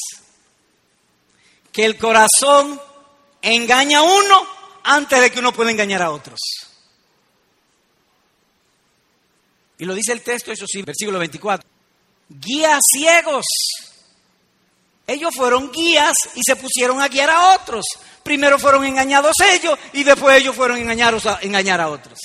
Que 1.73 1.85
el 1.85 1.99
corazón 1.99 2.81
engaña 3.43 3.99
a 3.99 4.03
uno 4.03 4.47
antes 4.85 5.21
de 5.21 5.31
que 5.31 5.41
uno 5.41 5.53
pueda 5.53 5.71
engañar 5.71 6.03
a 6.03 6.11
otros. 6.11 6.39
Y 9.79 9.85
lo 9.85 9.95
dice 9.95 10.13
el 10.13 10.23
texto, 10.23 10.53
eso 10.53 10.65
sí, 10.67 10.83
versículo 10.83 11.19
24. 11.19 11.69
Guías 12.29 12.81
ciegos. 12.93 13.45
Ellos 15.07 15.35
fueron 15.35 15.71
guías 15.71 16.15
y 16.35 16.41
se 16.45 16.57
pusieron 16.57 17.01
a 17.01 17.09
guiar 17.09 17.31
a 17.31 17.55
otros. 17.55 17.85
Primero 18.23 18.59
fueron 18.59 18.85
engañados 18.85 19.37
ellos 19.53 19.79
y 19.93 20.03
después 20.03 20.41
ellos 20.41 20.57
fueron 20.57 20.79
engañados 20.79 21.27
a 21.27 21.39
engañar 21.43 21.81
a 21.81 21.89
otros. 21.89 22.19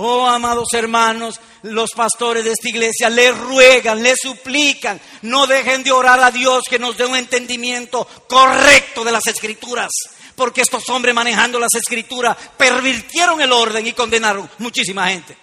Oh, 0.00 0.28
amados 0.28 0.68
hermanos, 0.74 1.40
los 1.62 1.90
pastores 1.90 2.44
de 2.44 2.52
esta 2.52 2.68
iglesia 2.68 3.10
les 3.10 3.36
ruegan, 3.36 4.00
les 4.00 4.16
suplican, 4.22 5.00
no 5.22 5.48
dejen 5.48 5.82
de 5.82 5.90
orar 5.90 6.20
a 6.22 6.30
Dios 6.30 6.62
que 6.70 6.78
nos 6.78 6.96
dé 6.96 7.04
un 7.04 7.16
entendimiento 7.16 8.06
correcto 8.28 9.02
de 9.02 9.10
las 9.10 9.26
escrituras, 9.26 9.90
porque 10.36 10.60
estos 10.60 10.88
hombres 10.90 11.16
manejando 11.16 11.58
las 11.58 11.74
escrituras 11.74 12.36
pervirtieron 12.56 13.40
el 13.40 13.50
orden 13.50 13.88
y 13.88 13.92
condenaron 13.92 14.48
muchísima 14.58 15.08
gente. 15.08 15.36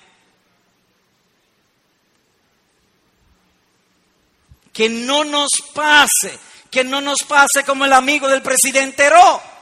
Que 4.72 4.88
no 4.88 5.26
nos 5.26 5.50
pase, 5.74 6.40
que 6.72 6.86
no 6.86 7.02
nos 7.02 7.24
pase 7.28 7.66
como 7.66 7.84
el 7.84 7.92
amigo 7.92 8.30
del 8.30 8.42
presidente 8.42 9.10
Ro. 9.10 9.55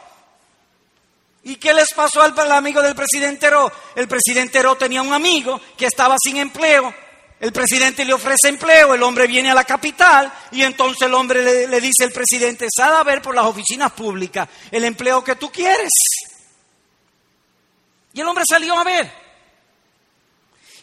¿Y 1.64 1.68
qué 1.68 1.74
les 1.74 1.93
pasó 1.93 2.22
al, 2.22 2.51
amigo 2.51 2.82
del 2.82 2.93
presidente 2.93 3.49
Ro? 3.49 3.72
El 3.95 4.09
presidente 4.09 4.61
Ro 4.61 4.76
tenía 4.76 5.01
un 5.01 5.14
amigo 5.14 5.61
que 5.78 5.86
estaba 5.86 6.18
sin 6.22 6.36
empleo. 6.36 6.93
El 7.39 7.53
presidente 7.53 8.03
le 8.03 8.11
ofrece 8.11 8.49
empleo, 8.49 8.93
el 8.93 9.01
hombre 9.01 9.28
viene 9.28 9.49
a 9.49 9.53
la 9.53 9.64
capital 9.64 10.30
y 10.51 10.61
entonces 10.61 11.03
el 11.03 11.14
hombre 11.14 11.41
le, 11.41 11.68
le 11.70 11.80
dice 11.80 12.03
al 12.03 12.11
presidente, 12.11 12.68
sal 12.70 12.93
a 12.97 13.03
ver 13.03 13.22
por 13.22 13.34
las 13.34 13.45
oficinas 13.45 13.93
públicas 13.93 14.49
el 14.72 14.84
empleo 14.84 15.24
que 15.24 15.38
tú 15.38 15.49
quieres. 15.49 15.89
Y 18.11 18.20
el 18.20 18.28
hombre 18.28 18.43
salió 18.45 18.78
a 18.78 18.84
ver. 18.84 19.09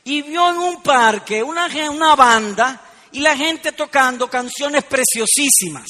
Y 0.04 0.22
vio 0.22 0.48
en 0.48 0.56
un 0.56 0.82
parque 0.82 1.42
una, 1.42 1.66
una 1.90 2.16
banda 2.16 2.80
y 3.12 3.20
la 3.20 3.36
gente 3.36 3.72
tocando 3.72 4.30
canciones 4.30 4.84
preciosísimas. 4.84 5.88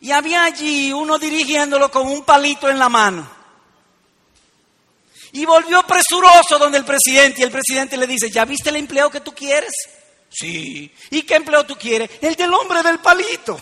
Y 0.00 0.12
había 0.12 0.44
allí 0.44 0.92
uno 0.92 1.18
dirigiéndolo 1.18 1.90
con 1.90 2.06
un 2.06 2.24
palito 2.24 2.68
en 2.68 2.78
la 2.78 2.88
mano. 2.88 3.28
Y 5.32 5.44
volvió 5.44 5.82
presuroso 5.86 6.58
donde 6.58 6.78
el 6.78 6.84
presidente 6.84 7.40
y 7.40 7.44
el 7.44 7.50
presidente 7.50 7.96
le 7.96 8.06
dice, 8.06 8.30
¿ya 8.30 8.44
viste 8.44 8.70
el 8.70 8.76
empleo 8.76 9.10
que 9.10 9.20
tú 9.20 9.34
quieres? 9.34 9.72
Sí. 10.30 10.94
¿Y 11.10 11.22
qué 11.22 11.36
empleo 11.36 11.64
tú 11.64 11.76
quieres? 11.76 12.10
El 12.20 12.34
del 12.34 12.52
hombre 12.52 12.82
del 12.82 12.98
palito. 12.98 13.60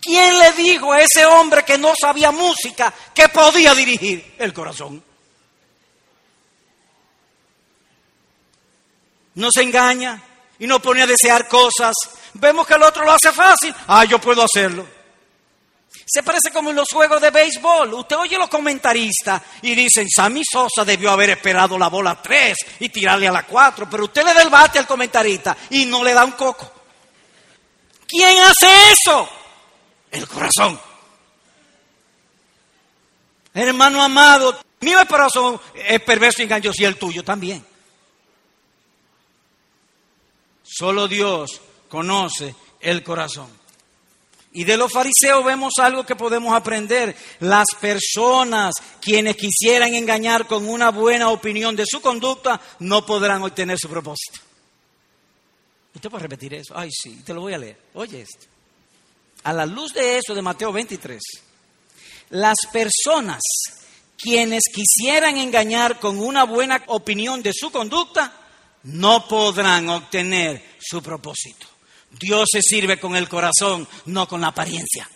¿Quién 0.00 0.38
le 0.38 0.52
dijo 0.52 0.92
a 0.92 1.00
ese 1.00 1.26
hombre 1.26 1.64
que 1.64 1.78
no 1.78 1.92
sabía 1.98 2.30
música 2.30 2.92
que 3.14 3.28
podía 3.28 3.74
dirigir 3.74 4.34
el 4.38 4.52
corazón? 4.52 5.02
no 9.38 9.50
se 9.52 9.62
engaña 9.62 10.20
y 10.58 10.66
no 10.66 10.80
pone 10.80 11.02
a 11.02 11.06
desear 11.06 11.48
cosas. 11.48 11.94
Vemos 12.34 12.66
que 12.66 12.74
el 12.74 12.82
otro 12.82 13.04
lo 13.04 13.12
hace 13.12 13.32
fácil. 13.32 13.74
Ah, 13.86 14.04
yo 14.04 14.20
puedo 14.20 14.42
hacerlo. 14.42 14.86
Se 16.06 16.22
parece 16.22 16.50
como 16.50 16.70
en 16.70 16.76
los 16.76 16.88
juegos 16.90 17.20
de 17.20 17.30
béisbol. 17.30 17.92
Usted 17.94 18.16
oye 18.16 18.38
los 18.38 18.48
comentaristas 18.48 19.42
y 19.62 19.74
dicen, 19.74 20.08
Sammy 20.08 20.42
Sosa 20.50 20.84
debió 20.84 21.10
haber 21.10 21.30
esperado 21.30 21.78
la 21.78 21.88
bola 21.88 22.20
3 22.20 22.56
y 22.80 22.88
tirarle 22.88 23.28
a 23.28 23.32
la 23.32 23.42
4, 23.42 23.88
pero 23.90 24.04
usted 24.04 24.24
le 24.24 24.32
da 24.32 24.42
el 24.42 24.48
bate 24.48 24.78
al 24.78 24.86
comentarista 24.86 25.56
y 25.70 25.84
no 25.84 26.02
le 26.02 26.14
da 26.14 26.24
un 26.24 26.32
coco. 26.32 26.72
¿Quién 28.06 28.38
hace 28.40 28.92
eso? 28.92 29.28
El 30.10 30.26
corazón. 30.26 30.80
Hermano 33.52 34.02
amado, 34.02 34.58
mi 34.80 34.94
corazón 35.06 35.60
es 35.74 36.00
perverso 36.00 36.40
y 36.40 36.44
engañoso 36.44 36.80
y 36.80 36.86
el 36.86 36.96
tuyo 36.96 37.22
también. 37.22 37.67
Solo 40.78 41.08
Dios 41.08 41.60
conoce 41.88 42.54
el 42.80 43.02
corazón. 43.02 43.48
Y 44.52 44.62
de 44.62 44.76
los 44.76 44.92
fariseos 44.92 45.44
vemos 45.44 45.74
algo 45.78 46.06
que 46.06 46.14
podemos 46.14 46.54
aprender. 46.54 47.16
Las 47.40 47.66
personas 47.80 48.74
quienes 49.00 49.34
quisieran 49.34 49.94
engañar 49.94 50.46
con 50.46 50.68
una 50.68 50.90
buena 50.90 51.30
opinión 51.30 51.74
de 51.74 51.84
su 51.84 52.00
conducta 52.00 52.60
no 52.78 53.04
podrán 53.04 53.42
obtener 53.42 53.76
su 53.76 53.88
propósito. 53.88 54.38
Usted 55.94 56.10
puede 56.10 56.22
repetir 56.22 56.54
eso. 56.54 56.74
Ay, 56.76 56.90
sí, 56.92 57.22
te 57.24 57.34
lo 57.34 57.40
voy 57.40 57.54
a 57.54 57.58
leer. 57.58 57.78
Oye 57.94 58.20
esto. 58.20 58.46
A 59.42 59.52
la 59.52 59.66
luz 59.66 59.92
de 59.92 60.18
eso 60.18 60.32
de 60.32 60.42
Mateo 60.42 60.72
23, 60.72 61.20
las 62.30 62.56
personas 62.72 63.40
quienes 64.16 64.62
quisieran 64.72 65.38
engañar 65.38 65.98
con 65.98 66.20
una 66.20 66.44
buena 66.44 66.84
opinión 66.86 67.42
de 67.42 67.52
su 67.52 67.70
conducta 67.72 68.47
no 68.88 69.28
podrán 69.28 69.88
obtener 69.88 70.76
su 70.80 71.02
propósito. 71.02 71.66
Dios 72.10 72.48
se 72.50 72.62
sirve 72.62 72.98
con 72.98 73.16
el 73.16 73.28
corazón, 73.28 73.86
no 74.06 74.26
con 74.26 74.40
la 74.40 74.48
apariencia. 74.48 75.08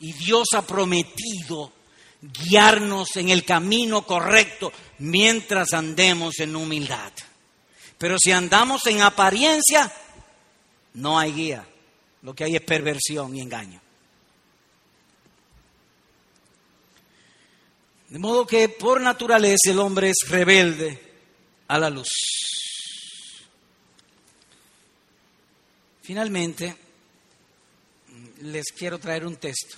Y 0.00 0.12
Dios 0.12 0.48
ha 0.54 0.62
prometido 0.62 1.72
guiarnos 2.20 3.16
en 3.16 3.30
el 3.30 3.44
camino 3.44 4.02
correcto 4.02 4.72
mientras 4.98 5.72
andemos 5.72 6.40
en 6.40 6.56
humildad. 6.56 7.12
Pero 7.96 8.16
si 8.18 8.32
andamos 8.32 8.86
en 8.86 9.02
apariencia, 9.02 9.92
no 10.94 11.18
hay 11.18 11.32
guía. 11.32 11.66
Lo 12.22 12.34
que 12.34 12.44
hay 12.44 12.56
es 12.56 12.62
perversión 12.62 13.36
y 13.36 13.40
engaño. 13.40 13.80
De 18.08 18.18
modo 18.18 18.46
que 18.46 18.68
por 18.68 19.00
naturaleza 19.00 19.70
el 19.70 19.80
hombre 19.80 20.10
es 20.10 20.28
rebelde 20.28 21.00
a 21.68 21.78
la 21.78 21.90
luz. 21.90 22.08
Finalmente, 26.02 26.76
les 28.42 28.66
quiero 28.66 29.00
traer 29.00 29.26
un 29.26 29.36
texto 29.36 29.76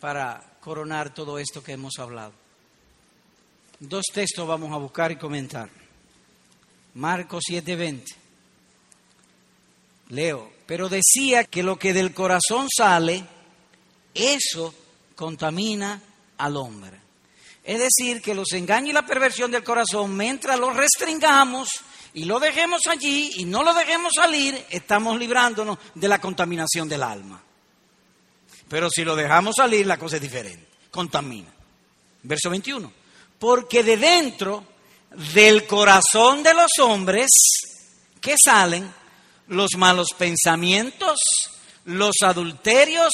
para 0.00 0.58
coronar 0.60 1.12
todo 1.12 1.38
esto 1.38 1.62
que 1.62 1.72
hemos 1.72 1.98
hablado. 1.98 2.32
Dos 3.78 4.04
textos 4.12 4.48
vamos 4.48 4.72
a 4.72 4.78
buscar 4.78 5.12
y 5.12 5.16
comentar. 5.16 5.68
Marcos 6.94 7.44
7:20. 7.46 8.16
Leo, 10.08 10.50
pero 10.64 10.88
decía 10.88 11.44
que 11.44 11.62
lo 11.62 11.78
que 11.78 11.92
del 11.92 12.14
corazón 12.14 12.68
sale, 12.74 13.24
eso 14.14 14.74
contamina 15.14 16.00
al 16.38 16.56
hombre. 16.56 16.98
Es 17.62 17.78
decir, 17.78 18.20
que 18.20 18.34
los 18.34 18.52
engaños 18.52 18.90
y 18.90 18.92
la 18.92 19.06
perversión 19.06 19.50
del 19.50 19.64
corazón, 19.64 20.16
mientras 20.16 20.58
los 20.58 20.76
restringamos 20.76 21.68
y 22.12 22.24
lo 22.24 22.38
dejemos 22.38 22.82
allí 22.90 23.30
y 23.36 23.44
no 23.46 23.62
lo 23.62 23.72
dejemos 23.72 24.12
salir, 24.14 24.66
estamos 24.70 25.18
librándonos 25.18 25.78
de 25.94 26.08
la 26.08 26.20
contaminación 26.20 26.88
del 26.88 27.02
alma. 27.02 27.42
Pero 28.68 28.90
si 28.90 29.04
lo 29.04 29.16
dejamos 29.16 29.56
salir, 29.56 29.86
la 29.86 29.98
cosa 29.98 30.16
es 30.16 30.22
diferente, 30.22 30.66
contamina. 30.90 31.52
Verso 32.22 32.50
21. 32.50 32.92
Porque 33.38 33.82
de 33.82 33.96
dentro 33.96 34.64
del 35.32 35.66
corazón 35.66 36.42
de 36.42 36.54
los 36.54 36.70
hombres, 36.80 37.30
que 38.20 38.34
salen? 38.42 38.92
Los 39.48 39.70
malos 39.76 40.08
pensamientos, 40.16 41.18
los 41.84 42.16
adulterios, 42.22 43.12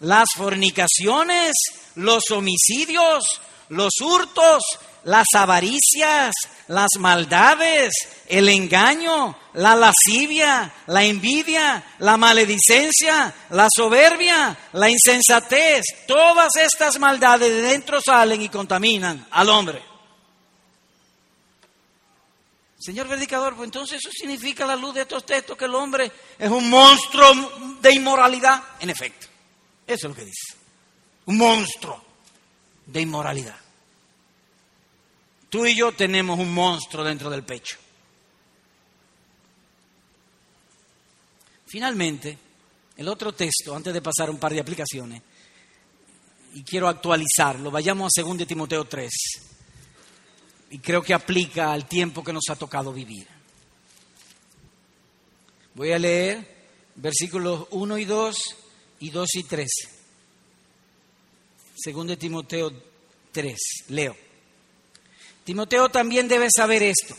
las 0.00 0.28
fornicaciones, 0.36 1.52
los 1.94 2.30
homicidios, 2.30 3.40
los 3.68 4.00
hurtos, 4.00 4.62
las 5.04 5.26
avaricias, 5.34 6.32
las 6.68 6.90
maldades, 6.98 7.92
el 8.28 8.48
engaño, 8.48 9.36
la 9.54 9.74
lascivia, 9.74 10.72
la 10.86 11.04
envidia, 11.04 11.84
la 11.98 12.16
maledicencia, 12.16 13.34
la 13.50 13.68
soberbia, 13.74 14.56
la 14.72 14.88
insensatez. 14.88 15.84
Todas 16.06 16.56
estas 16.56 16.98
maldades 16.98 17.50
de 17.50 17.62
dentro 17.62 18.00
salen 18.00 18.42
y 18.42 18.48
contaminan 18.48 19.26
al 19.30 19.48
hombre. 19.48 19.91
Señor 22.82 23.06
predicador, 23.06 23.54
pues 23.54 23.68
entonces 23.68 23.98
eso 23.98 24.10
significa 24.10 24.66
la 24.66 24.74
luz 24.74 24.92
de 24.92 25.02
estos 25.02 25.24
textos 25.24 25.56
que 25.56 25.66
el 25.66 25.74
hombre 25.76 26.10
es 26.36 26.50
un 26.50 26.68
monstruo 26.68 27.78
de 27.80 27.94
inmoralidad. 27.94 28.60
En 28.80 28.90
efecto, 28.90 29.28
eso 29.86 30.08
es 30.08 30.10
lo 30.10 30.14
que 30.16 30.24
dice. 30.24 30.56
Un 31.26 31.38
monstruo 31.38 32.02
de 32.86 33.00
inmoralidad. 33.00 33.54
Tú 35.48 35.64
y 35.64 35.76
yo 35.76 35.92
tenemos 35.92 36.40
un 36.40 36.52
monstruo 36.52 37.04
dentro 37.04 37.30
del 37.30 37.44
pecho. 37.44 37.76
Finalmente, 41.66 42.36
el 42.96 43.06
otro 43.06 43.32
texto, 43.32 43.76
antes 43.76 43.94
de 43.94 44.02
pasar 44.02 44.28
un 44.28 44.38
par 44.38 44.52
de 44.52 44.60
aplicaciones, 44.60 45.22
y 46.54 46.64
quiero 46.64 46.88
actualizarlo, 46.88 47.70
vayamos 47.70 48.10
a 48.18 48.22
2 48.22 48.44
Timoteo 48.44 48.86
3 48.86 49.51
y 50.72 50.78
creo 50.78 51.02
que 51.02 51.12
aplica 51.12 51.70
al 51.70 51.86
tiempo 51.86 52.24
que 52.24 52.32
nos 52.32 52.44
ha 52.48 52.56
tocado 52.56 52.94
vivir. 52.94 53.28
Voy 55.74 55.92
a 55.92 55.98
leer 55.98 56.48
versículos 56.94 57.66
1 57.72 57.98
y 57.98 58.06
2 58.06 58.36
y 59.00 59.10
2 59.10 59.28
y 59.34 59.42
3. 59.42 59.70
Según 61.76 62.06
de 62.06 62.16
Timoteo 62.16 62.72
3, 63.32 63.58
leo. 63.88 64.16
Timoteo 65.44 65.90
también 65.90 66.26
debe 66.26 66.48
saber 66.50 66.82
esto, 66.82 67.14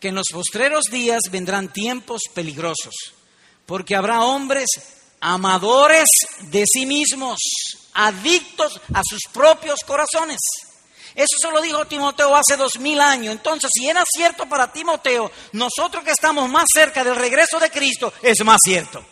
que 0.00 0.08
en 0.08 0.14
los 0.14 0.28
postreros 0.30 0.84
días 0.90 1.24
vendrán 1.30 1.70
tiempos 1.70 2.22
peligrosos, 2.32 2.94
porque 3.66 3.94
habrá 3.94 4.22
hombres 4.24 4.66
amadores 5.20 6.08
de 6.44 6.64
sí 6.66 6.86
mismos, 6.86 7.38
adictos 7.92 8.80
a 8.94 9.02
sus 9.04 9.20
propios 9.30 9.80
corazones 9.80 10.38
eso 11.14 11.36
se 11.40 11.50
lo 11.50 11.60
dijo 11.60 11.86
Timoteo 11.86 12.34
hace 12.36 12.56
dos 12.56 12.78
mil 12.78 13.00
años. 13.00 13.32
Entonces, 13.32 13.70
si 13.72 13.88
era 13.88 14.04
cierto 14.06 14.48
para 14.48 14.72
Timoteo, 14.72 15.30
nosotros 15.52 16.04
que 16.04 16.12
estamos 16.12 16.48
más 16.48 16.66
cerca 16.72 17.02
del 17.04 17.16
regreso 17.16 17.58
de 17.58 17.70
Cristo, 17.70 18.12
es 18.22 18.44
más 18.44 18.58
cierto. 18.62 19.04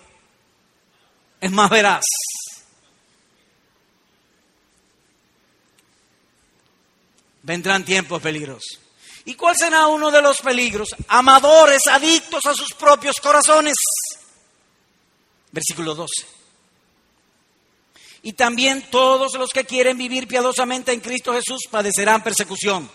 Es 1.41 1.51
más 1.51 1.71
veraz. 1.71 2.05
Vendrán 7.43 7.85
tiempos 7.85 8.21
peligrosos. 8.21 8.81
¿Y 9.25 9.35
cuál 9.35 9.57
será 9.57 9.87
uno 9.87 10.11
de 10.11 10.23
los 10.23 10.39
peligros? 10.39 10.89
Amadores, 11.09 11.83
adictos 11.91 12.45
a 12.47 12.55
sus 12.55 12.73
propios 12.75 13.17
corazones. 13.21 13.75
Versículo 15.51 15.95
12 15.95 16.36
y 18.27 18.33
también 18.33 18.83
todos 18.91 19.35
los 19.39 19.51
que 19.51 19.65
quieren 19.65 19.97
vivir 19.97 20.27
piadosamente 20.27 20.93
en 20.93 20.99
Cristo 20.99 21.33
Jesús 21.33 21.69
padecerán 21.71 22.25
persecución. 22.25 22.91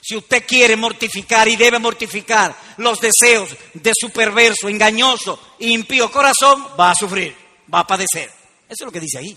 Si 0.00 0.14
usted 0.14 0.46
quiere 0.46 0.76
mortificar 0.76 1.48
y 1.48 1.56
debe 1.56 1.80
mortificar 1.80 2.56
los 2.76 3.00
deseos 3.00 3.50
de 3.74 3.90
su 4.00 4.10
perverso, 4.10 4.68
engañoso 4.68 5.56
impío 5.58 6.08
corazón, 6.12 6.68
va 6.78 6.92
a 6.92 6.94
sufrir, 6.94 7.36
va 7.74 7.80
a 7.80 7.86
padecer. 7.88 8.30
Eso 8.68 8.76
es 8.78 8.82
lo 8.82 8.92
que 8.92 9.00
dice 9.00 9.18
ahí. 9.18 9.36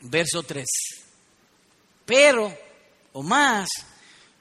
Verso 0.00 0.42
3. 0.42 0.66
Pero, 2.06 2.50
o 3.12 3.22
más, 3.22 3.68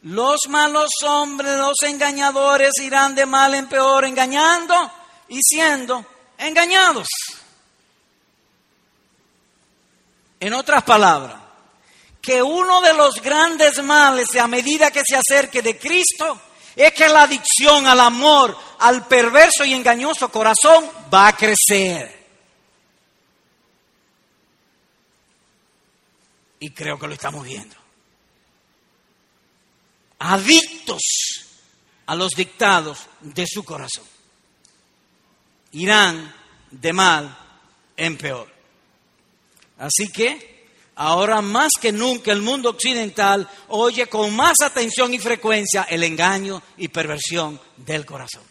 los 0.03 0.39
malos 0.47 0.91
hombres, 1.03 1.57
los 1.57 1.75
engañadores 1.83 2.71
irán 2.81 3.15
de 3.15 3.25
mal 3.25 3.53
en 3.53 3.67
peor, 3.67 4.05
engañando 4.05 4.93
y 5.27 5.39
siendo 5.41 6.05
engañados. 6.37 7.09
En 10.41 10.53
otras 10.53 10.83
palabras, 10.83 11.39
que 12.19 12.41
uno 12.41 12.81
de 12.81 12.93
los 12.95 13.21
grandes 13.21 13.81
males 13.83 14.35
a 14.35 14.47
medida 14.47 14.89
que 14.89 15.03
se 15.05 15.15
acerque 15.15 15.61
de 15.61 15.77
Cristo 15.77 16.41
es 16.75 16.93
que 16.93 17.07
la 17.07 17.23
adicción 17.23 17.85
al 17.85 17.99
amor, 17.99 18.57
al 18.79 19.07
perverso 19.07 19.63
y 19.63 19.73
engañoso 19.73 20.29
corazón 20.29 20.89
va 21.13 21.27
a 21.27 21.35
crecer. 21.37 22.21
Y 26.59 26.71
creo 26.71 26.97
que 26.97 27.07
lo 27.07 27.13
estamos 27.13 27.43
viendo. 27.43 27.75
Adictos 30.17 31.01
a 32.07 32.15
los 32.15 32.31
dictados 32.31 33.05
de 33.19 33.45
su 33.45 33.63
corazón. 33.63 34.05
Irán 35.73 36.33
de 36.71 36.93
mal 36.93 37.37
en 37.95 38.17
peor. 38.17 38.60
Así 39.81 40.09
que 40.09 40.67
ahora 40.95 41.41
más 41.41 41.71
que 41.81 41.91
nunca 41.91 42.31
el 42.31 42.43
mundo 42.43 42.69
occidental 42.69 43.49
oye 43.69 44.05
con 44.05 44.35
más 44.35 44.61
atención 44.63 45.11
y 45.11 45.17
frecuencia 45.17 45.87
el 45.89 46.03
engaño 46.03 46.61
y 46.77 46.87
perversión 46.89 47.59
del 47.77 48.05
corazón. 48.05 48.43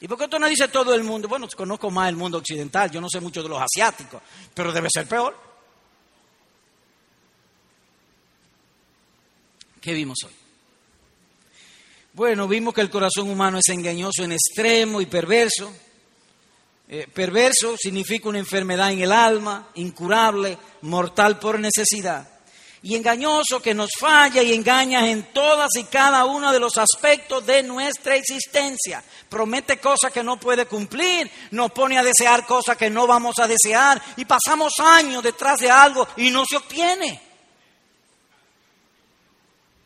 ¿Y 0.00 0.08
por 0.08 0.16
qué 0.16 0.28
tú 0.28 0.38
no 0.38 0.48
dice 0.48 0.68
todo 0.68 0.94
el 0.94 1.04
mundo? 1.04 1.28
Bueno, 1.28 1.46
conozco 1.54 1.90
más 1.90 2.08
el 2.08 2.16
mundo 2.16 2.38
occidental, 2.38 2.90
yo 2.90 3.02
no 3.02 3.10
sé 3.10 3.20
mucho 3.20 3.42
de 3.42 3.50
los 3.50 3.60
asiáticos, 3.60 4.22
pero 4.54 4.72
debe 4.72 4.88
ser 4.90 5.06
peor. 5.06 5.36
¿Qué 9.78 9.92
vimos 9.92 10.16
hoy? 10.24 10.32
Bueno, 12.14 12.48
vimos 12.48 12.72
que 12.72 12.80
el 12.80 12.88
corazón 12.88 13.28
humano 13.28 13.58
es 13.58 13.68
engañoso 13.68 14.24
en 14.24 14.32
extremo 14.32 15.02
y 15.02 15.06
perverso. 15.06 15.70
Eh, 16.90 17.06
perverso 17.12 17.76
significa 17.76 18.30
una 18.30 18.38
enfermedad 18.38 18.90
en 18.90 19.00
el 19.00 19.12
alma, 19.12 19.68
incurable, 19.74 20.56
mortal 20.82 21.38
por 21.38 21.60
necesidad. 21.60 22.26
Y 22.80 22.94
engañoso 22.94 23.60
que 23.60 23.74
nos 23.74 23.90
falla 23.98 24.42
y 24.42 24.54
engaña 24.54 25.10
en 25.10 25.24
todas 25.34 25.68
y 25.78 25.84
cada 25.84 26.24
uno 26.24 26.50
de 26.50 26.60
los 26.60 26.78
aspectos 26.78 27.44
de 27.44 27.62
nuestra 27.62 28.16
existencia. 28.16 29.04
Promete 29.28 29.78
cosas 29.78 30.10
que 30.12 30.22
no 30.22 30.40
puede 30.40 30.64
cumplir, 30.64 31.30
nos 31.50 31.72
pone 31.72 31.98
a 31.98 32.02
desear 32.02 32.46
cosas 32.46 32.78
que 32.78 32.88
no 32.88 33.06
vamos 33.06 33.38
a 33.38 33.46
desear 33.46 34.00
y 34.16 34.24
pasamos 34.24 34.72
años 34.78 35.22
detrás 35.22 35.58
de 35.58 35.70
algo 35.70 36.08
y 36.16 36.30
no 36.30 36.44
se 36.48 36.56
obtiene. 36.56 37.20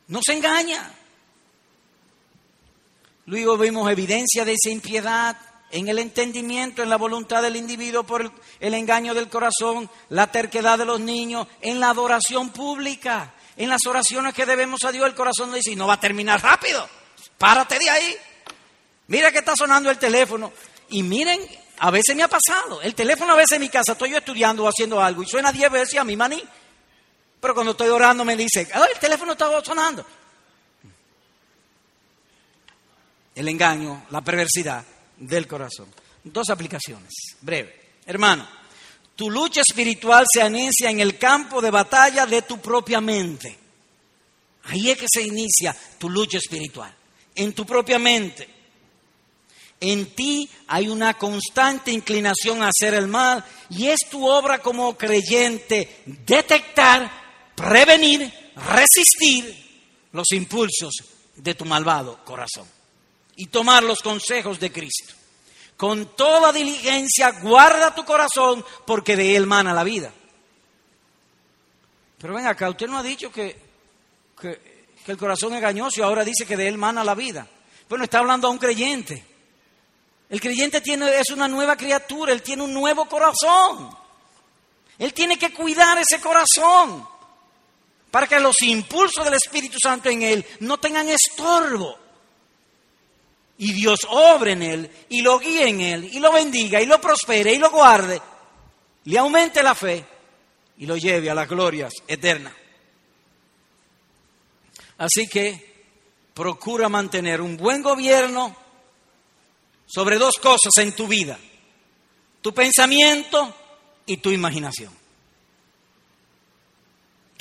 Nos 0.07 0.29
engaña. 0.29 0.95
Luego 3.27 3.57
vimos 3.57 3.91
evidencia 3.91 4.45
de 4.45 4.53
esa 4.53 4.71
impiedad 4.71 5.52
en 5.73 5.89
el 5.89 5.99
entendimiento, 5.99 6.83
en 6.83 6.91
la 6.91 6.97
voluntad 6.97 7.43
del 7.43 7.57
individuo 7.57 8.05
por 8.05 8.31
el, 8.61 8.75
engaño 8.75 9.15
del 9.15 9.29
corazón, 9.29 9.91
la 10.11 10.31
terquedad 10.31 10.79
de 10.79 10.85
los 10.85 11.01
niños, 11.01 11.49
en 11.63 11.81
la 11.81 11.89
adoración 11.89 12.51
pública, 12.51 13.33
en 13.57 13.71
las 13.71 13.81
oraciones 13.87 14.35
que 14.35 14.45
debemos 14.47 14.85
a 14.85 14.93
Dios, 14.93 15.07
el 15.07 15.15
corazón 15.15 15.53
dice, 15.53 15.75
no 15.75 15.87
va 15.87 15.95
a 15.95 16.01
terminar 16.01 16.43
rápido, 16.43 16.87
párate 17.39 17.79
de 17.79 17.89
ahí. 17.89 18.17
Mira 19.09 19.33
que 19.33 19.39
está 19.39 19.57
sonando 19.57 19.91
el 19.91 19.99
teléfono. 19.99 20.53
Y 20.91 21.03
miren, 21.03 21.41
a 21.79 21.91
veces 21.91 22.15
me 22.15 22.23
ha 22.23 22.29
pasado, 22.29 22.83
el 22.83 22.95
teléfono 22.95 23.33
a 23.33 23.37
veces 23.37 23.53
en 23.53 23.63
mi 23.63 23.71
casa, 23.71 23.93
estoy 23.93 24.11
yo 24.11 24.19
estudiando 24.19 24.65
o 24.65 24.69
haciendo 24.69 25.01
algo 25.01 25.23
y 25.23 25.27
suena 25.27 25.51
diez 25.53 25.71
veces 25.71 25.99
a 25.99 26.05
mi 26.05 26.17
maní. 26.17 26.43
Pero 27.41 27.55
cuando 27.55 27.73
estoy 27.73 27.89
orando 27.89 28.27
me 28.27 28.37
dice, 28.37 28.69
el 28.71 28.99
teléfono 29.01 29.33
está 29.33 29.49
sonando. 29.65 30.05
El 33.35 33.49
engaño, 33.49 34.05
la 34.11 34.21
perversidad 34.21 34.85
del 35.23 35.47
corazón. 35.47 35.89
Dos 36.25 36.51
aplicaciones, 36.51 37.13
breve. 37.41 37.81
Hermano, 38.07 38.47
tu 39.17 39.31
lucha 39.31 39.61
espiritual 39.61 40.25
se 40.33 40.43
anecia 40.43 40.91
en 40.91 41.01
el 41.01 41.19
campo 41.19 41.61
de 41.61 41.71
batalla 41.71 42.27
de 42.27 42.43
tu 42.43 42.61
propia 42.61 43.01
mente. 43.01 43.59
Ahí 44.65 44.91
es 44.91 44.99
que 44.99 45.07
se 45.13 45.23
inicia 45.23 45.77
tu 45.99 46.09
lucha 46.09 46.39
espiritual, 46.39 46.95
en 47.35 47.53
tu 47.53 47.65
propia 47.65 47.99
mente. 47.99 48.49
En 49.81 50.15
ti 50.15 50.49
hay 50.69 50.89
una 50.89 51.15
constante 51.15 51.91
inclinación 51.91 52.63
a 52.63 52.69
hacer 52.69 52.95
el 52.95 53.09
mal 53.09 53.45
y 53.69 53.89
es 53.89 54.01
tu 54.09 54.29
obra 54.29 54.61
como 54.61 54.97
creyente 54.97 56.03
detectar, 56.07 57.11
prevenir, 57.57 58.33
resistir 58.55 60.09
los 60.13 60.31
impulsos 60.33 60.93
de 61.35 61.55
tu 61.55 61.65
malvado 61.65 62.25
corazón 62.25 62.82
y 63.37 63.47
tomar 63.47 63.83
los 63.83 64.01
consejos 64.01 64.61
de 64.61 64.73
Cristo. 64.73 65.15
Con 65.77 66.15
toda 66.17 66.53
diligencia 66.53 67.31
guarda 67.41 67.95
tu 67.95 68.05
corazón 68.05 68.65
porque 68.87 69.17
de 69.17 69.37
él 69.37 69.47
mana 69.47 69.73
la 69.73 69.85
vida. 69.85 70.13
Pero 72.19 72.35
ven 72.35 72.47
acá, 72.47 72.71
usted 72.71 72.87
no 72.87 72.99
ha 72.99 73.03
dicho 73.03 73.33
que, 73.33 73.59
que, 74.41 74.87
el 75.07 75.17
corazón 75.17 75.53
es 75.53 75.59
engañoso 75.59 76.01
y 76.01 76.03
ahora 76.05 76.25
dice 76.25 76.47
que 76.47 76.57
de 76.57 76.69
él 76.69 76.79
mana 76.79 77.03
la 77.03 77.17
vida. 77.17 77.49
Bueno, 77.89 78.05
está 78.05 78.21
hablando 78.21 78.47
a 78.47 78.51
un 78.51 78.59
creyente. 78.59 79.25
El 80.31 80.41
creyente 80.41 80.81
tiene, 80.81 81.19
es 81.19 81.31
una 81.31 81.49
nueva 81.49 81.77
criatura, 81.77 82.33
él 82.33 82.43
tiene 82.43 82.63
un 82.63 82.73
nuevo 82.73 83.07
corazón. 83.07 83.95
Él 84.99 85.13
tiene 85.13 85.37
que 85.37 85.53
cuidar 85.53 85.99
ese 85.99 86.21
corazón 86.21 87.09
para 88.11 88.29
que 88.29 88.39
los 88.39 88.63
impulsos 88.63 89.25
del 89.25 89.35
Espíritu 89.35 89.79
Santo 89.83 90.09
en 90.09 90.23
él 90.23 90.47
no 90.61 90.79
tengan 90.79 91.09
estorbo. 91.09 91.99
Y 93.63 93.73
Dios 93.73 94.01
obre 94.09 94.53
en 94.53 94.63
él 94.63 94.91
y 95.09 95.23
lo 95.23 95.39
guíe 95.39 95.69
en 95.69 95.81
él 95.81 96.05
y 96.13 96.19
lo 96.19 96.33
bendiga 96.33 96.81
y 96.81 96.87
lo 96.87 97.01
prospere 97.01 97.53
y 97.53 97.59
lo 97.59 97.71
guarde, 97.71 98.21
le 99.05 99.19
aumente 99.19 99.63
la 99.63 99.75
fe 99.75 100.05
y 100.79 100.87
lo 100.87 100.97
lleve 100.97 101.31
a 101.31 101.35
las 101.35 101.49
glorias 101.49 101.93
eternas. 102.09 102.55
Así 104.99 105.27
que 105.29 105.85
procura 106.35 106.89
mantener 106.89 107.41
un 107.41 107.57
buen 107.57 107.83
gobierno 107.83 108.57
sobre 109.87 110.19
dos 110.19 110.35
cosas 110.37 110.73
en 110.79 110.93
tu 110.95 111.07
vida, 111.07 111.39
tu 112.41 112.53
pensamiento 112.53 113.55
y 114.07 114.17
tu 114.17 114.31
imaginación 114.31 115.03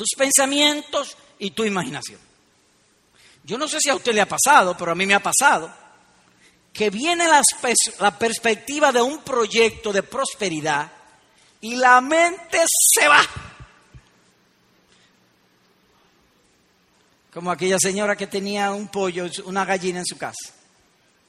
tus 0.02 0.18
pensamientos 0.18 1.16
y 1.38 1.52
tu 1.52 1.64
imaginación. 1.64 2.20
Yo 3.44 3.56
no 3.60 3.68
sé 3.68 3.78
si 3.80 3.92
a 3.92 3.96
usted 3.96 4.16
le 4.16 4.22
ha 4.22 4.28
pasado, 4.28 4.76
pero 4.76 4.92
a 4.92 4.96
mí 4.96 5.06
me 5.06 5.14
ha 5.14 5.22
pasado, 5.22 5.72
que 6.74 6.90
viene 6.90 7.26
la, 7.28 8.18
perspectiva 8.18 8.92
de 8.92 9.02
un 9.02 9.20
proyecto 9.24 9.92
de 9.92 10.04
prosperidad 10.04 10.92
y 11.60 11.76
la 11.76 12.00
mente 12.02 12.60
se 12.96 13.08
va. 13.08 13.22
Como 17.34 17.52
aquella 17.52 17.78
señora 17.80 18.16
que 18.16 18.28
tenía 18.28 18.72
un 18.72 18.88
pollo, 18.88 19.30
una 19.46 19.66
gallina 19.66 20.00
en 20.00 20.06
su 20.06 20.18
casa. 20.18 20.54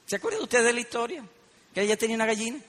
¿Se 0.05 0.17
acuerdan 0.17 0.43
ustedes 0.43 0.65
de 0.65 0.73
la 0.73 0.79
historia? 0.79 1.23
Que 1.73 1.81
ella 1.81 1.97
tenía 1.97 2.15
una 2.15 2.25
gallina. 2.25 2.59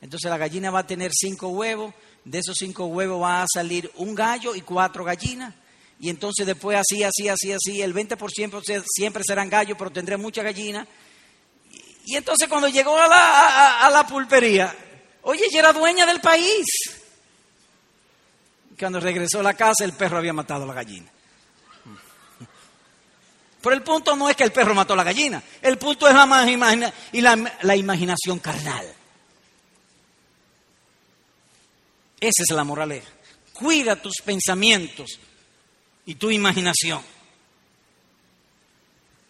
Entonces 0.00 0.30
la 0.30 0.38
gallina 0.38 0.70
va 0.70 0.80
a 0.80 0.86
tener 0.86 1.10
cinco 1.14 1.48
huevos, 1.48 1.92
de 2.24 2.38
esos 2.38 2.56
cinco 2.58 2.86
huevos 2.86 3.22
va 3.22 3.42
a 3.42 3.46
salir 3.52 3.90
un 3.96 4.14
gallo 4.14 4.54
y 4.54 4.60
cuatro 4.60 5.04
gallinas. 5.04 5.54
Y 5.98 6.10
entonces 6.10 6.46
después 6.46 6.78
así, 6.78 7.02
así, 7.02 7.28
así, 7.28 7.52
así, 7.52 7.80
el 7.80 7.94
20% 7.94 8.84
siempre 8.86 9.22
serán 9.26 9.48
gallos, 9.48 9.76
pero 9.78 9.90
tendré 9.90 10.16
muchas 10.16 10.44
gallinas. 10.44 10.86
Y 12.06 12.14
entonces 12.14 12.48
cuando 12.48 12.68
llegó 12.68 12.96
a 12.96 13.08
la, 13.08 13.90
la 13.90 14.06
pulpería, 14.06 14.72
oye, 15.22 15.44
ella 15.50 15.58
era 15.58 15.72
dueña 15.72 16.06
del 16.06 16.20
país. 16.20 16.64
Cuando 18.78 19.00
regresó 19.00 19.40
a 19.40 19.42
la 19.42 19.54
casa, 19.54 19.84
el 19.84 19.92
perro 19.92 20.18
había 20.18 20.32
matado 20.32 20.62
a 20.62 20.66
la 20.68 20.74
gallina. 20.74 21.10
Pero 23.60 23.74
el 23.74 23.82
punto 23.82 24.14
no 24.14 24.30
es 24.30 24.36
que 24.36 24.44
el 24.44 24.52
perro 24.52 24.72
mató 24.72 24.92
a 24.92 24.96
la 24.96 25.02
gallina, 25.02 25.42
el 25.60 25.78
punto 25.78 26.06
es 26.06 26.14
la, 26.14 26.92
y 27.10 27.20
la 27.20 27.76
imaginación 27.76 28.38
carnal. 28.38 28.86
Esa 32.20 32.42
es 32.44 32.50
la 32.50 32.62
moraleja. 32.62 33.08
Cuida 33.52 33.96
tus 33.96 34.22
pensamientos 34.24 35.18
y 36.04 36.14
tu 36.14 36.30
imaginación. 36.30 37.02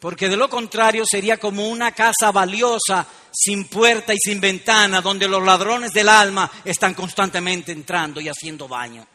Porque 0.00 0.28
de 0.28 0.36
lo 0.36 0.48
contrario 0.48 1.04
sería 1.08 1.38
como 1.38 1.68
una 1.68 1.92
casa 1.92 2.30
valiosa, 2.30 3.06
sin 3.32 3.66
puerta 3.66 4.14
y 4.14 4.18
sin 4.18 4.40
ventana, 4.40 5.00
donde 5.00 5.28
los 5.28 5.42
ladrones 5.42 5.92
del 5.92 6.08
alma 6.08 6.50
están 6.64 6.94
constantemente 6.94 7.72
entrando 7.72 8.20
y 8.20 8.28
haciendo 8.28 8.68
baño. 8.68 9.06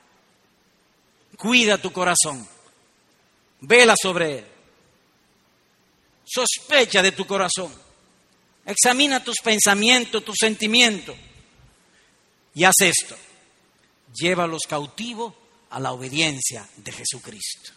Cuida 1.37 1.77
tu 1.77 1.91
corazón. 1.91 2.47
Vela 3.61 3.95
sobre 4.01 4.39
él. 4.39 4.45
Sospecha 6.25 7.01
de 7.01 7.11
tu 7.11 7.25
corazón. 7.25 7.73
Examina 8.65 9.23
tus 9.23 9.37
pensamientos, 9.43 10.23
tus 10.23 10.35
sentimientos. 10.39 11.15
Y 12.53 12.63
haz 12.63 12.75
esto 12.81 13.15
llévalos 14.13 14.61
cautivos 14.67 15.33
a 15.69 15.79
la 15.79 15.91
obediencia 15.91 16.67
de 16.77 16.91
Jesucristo. 16.91 17.71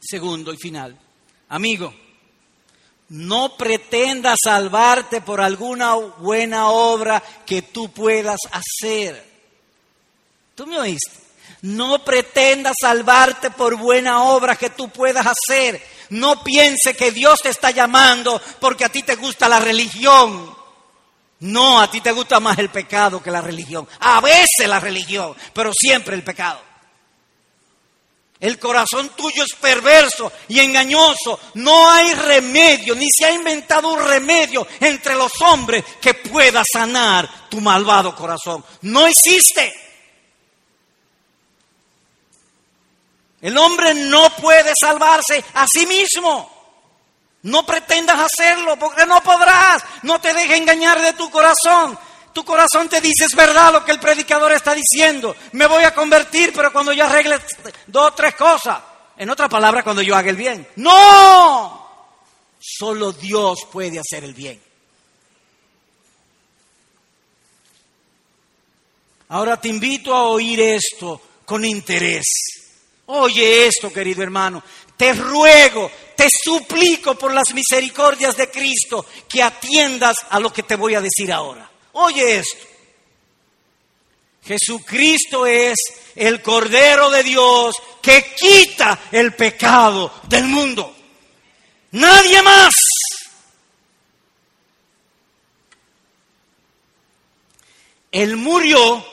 Segundo 0.00 0.52
y 0.52 0.56
final, 0.56 0.98
amigo, 1.48 1.92
no 3.10 3.56
pretendas 3.56 4.38
salvarte 4.42 5.20
por 5.20 5.40
alguna 5.40 5.94
buena 5.94 6.68
obra 6.68 7.22
que 7.46 7.62
tú 7.62 7.90
puedas 7.90 8.40
hacer. 8.50 9.26
¿Tú 10.54 10.66
me 10.66 10.78
oíste? 10.78 11.10
No 11.62 12.04
pretendas 12.04 12.74
salvarte 12.80 13.50
por 13.50 13.76
buena 13.76 14.24
obra 14.24 14.56
que 14.56 14.70
tú 14.70 14.90
puedas 14.90 15.26
hacer. 15.26 15.82
No 16.10 16.42
piense 16.44 16.94
que 16.94 17.10
Dios 17.10 17.40
te 17.42 17.48
está 17.48 17.70
llamando 17.70 18.40
porque 18.60 18.84
a 18.84 18.88
ti 18.88 19.02
te 19.02 19.16
gusta 19.16 19.48
la 19.48 19.58
religión. 19.58 20.56
No, 21.40 21.80
a 21.80 21.90
ti 21.90 22.00
te 22.00 22.12
gusta 22.12 22.40
más 22.40 22.58
el 22.58 22.68
pecado 22.68 23.22
que 23.22 23.30
la 23.30 23.40
religión. 23.40 23.88
A 24.00 24.20
veces 24.20 24.68
la 24.68 24.80
religión, 24.80 25.34
pero 25.52 25.72
siempre 25.72 26.14
el 26.14 26.24
pecado. 26.24 26.67
El 28.40 28.58
corazón 28.58 29.10
tuyo 29.16 29.42
es 29.42 29.54
perverso 29.60 30.30
y 30.46 30.60
engañoso. 30.60 31.40
No 31.54 31.90
hay 31.90 32.14
remedio, 32.14 32.94
ni 32.94 33.06
se 33.10 33.26
ha 33.26 33.32
inventado 33.32 33.88
un 33.88 34.00
remedio 34.00 34.66
entre 34.78 35.16
los 35.16 35.32
hombres 35.40 35.84
que 36.00 36.14
pueda 36.14 36.62
sanar 36.72 37.48
tu 37.48 37.60
malvado 37.60 38.14
corazón. 38.14 38.64
No 38.82 39.06
existe. 39.06 39.74
El 43.40 43.56
hombre 43.56 43.94
no 43.94 44.30
puede 44.36 44.72
salvarse 44.80 45.44
a 45.54 45.66
sí 45.66 45.86
mismo. 45.86 46.56
No 47.42 47.64
pretendas 47.64 48.18
hacerlo 48.20 48.78
porque 48.78 49.06
no 49.06 49.20
podrás. 49.22 49.82
No 50.02 50.20
te 50.20 50.32
dejes 50.32 50.58
engañar 50.58 51.00
de 51.00 51.12
tu 51.12 51.28
corazón. 51.30 51.98
Tu 52.38 52.44
corazón 52.44 52.88
te 52.88 53.00
dice, 53.00 53.24
es 53.24 53.34
verdad 53.34 53.72
lo 53.72 53.84
que 53.84 53.90
el 53.90 53.98
predicador 53.98 54.52
está 54.52 54.72
diciendo. 54.72 55.34
Me 55.54 55.66
voy 55.66 55.82
a 55.82 55.92
convertir, 55.92 56.52
pero 56.54 56.72
cuando 56.72 56.92
yo 56.92 57.04
arregle 57.04 57.40
dos 57.88 58.12
o 58.12 58.14
tres 58.14 58.36
cosas. 58.36 58.78
En 59.16 59.28
otra 59.28 59.48
palabra, 59.48 59.82
cuando 59.82 60.02
yo 60.02 60.14
haga 60.14 60.30
el 60.30 60.36
bien. 60.36 60.64
No. 60.76 62.14
Solo 62.60 63.10
Dios 63.10 63.66
puede 63.72 63.98
hacer 63.98 64.22
el 64.22 64.34
bien. 64.34 64.62
Ahora 69.30 69.60
te 69.60 69.66
invito 69.66 70.14
a 70.14 70.28
oír 70.28 70.60
esto 70.60 71.20
con 71.44 71.64
interés. 71.64 72.24
Oye 73.06 73.66
esto, 73.66 73.92
querido 73.92 74.22
hermano. 74.22 74.62
Te 74.96 75.12
ruego, 75.12 75.90
te 76.14 76.28
suplico 76.30 77.16
por 77.16 77.34
las 77.34 77.52
misericordias 77.52 78.36
de 78.36 78.48
Cristo 78.48 79.04
que 79.28 79.42
atiendas 79.42 80.18
a 80.30 80.38
lo 80.38 80.52
que 80.52 80.62
te 80.62 80.76
voy 80.76 80.94
a 80.94 81.00
decir 81.00 81.32
ahora. 81.32 81.67
Oye 82.00 82.38
esto. 82.38 82.64
Jesucristo 84.44 85.46
es 85.46 85.76
el 86.14 86.40
Cordero 86.40 87.10
de 87.10 87.22
Dios 87.22 87.74
que 88.00 88.34
quita 88.38 88.98
el 89.10 89.34
pecado 89.34 90.12
del 90.28 90.44
mundo. 90.44 90.94
Nadie 91.90 92.40
más. 92.42 92.74
Él 98.12 98.36
murió 98.36 99.04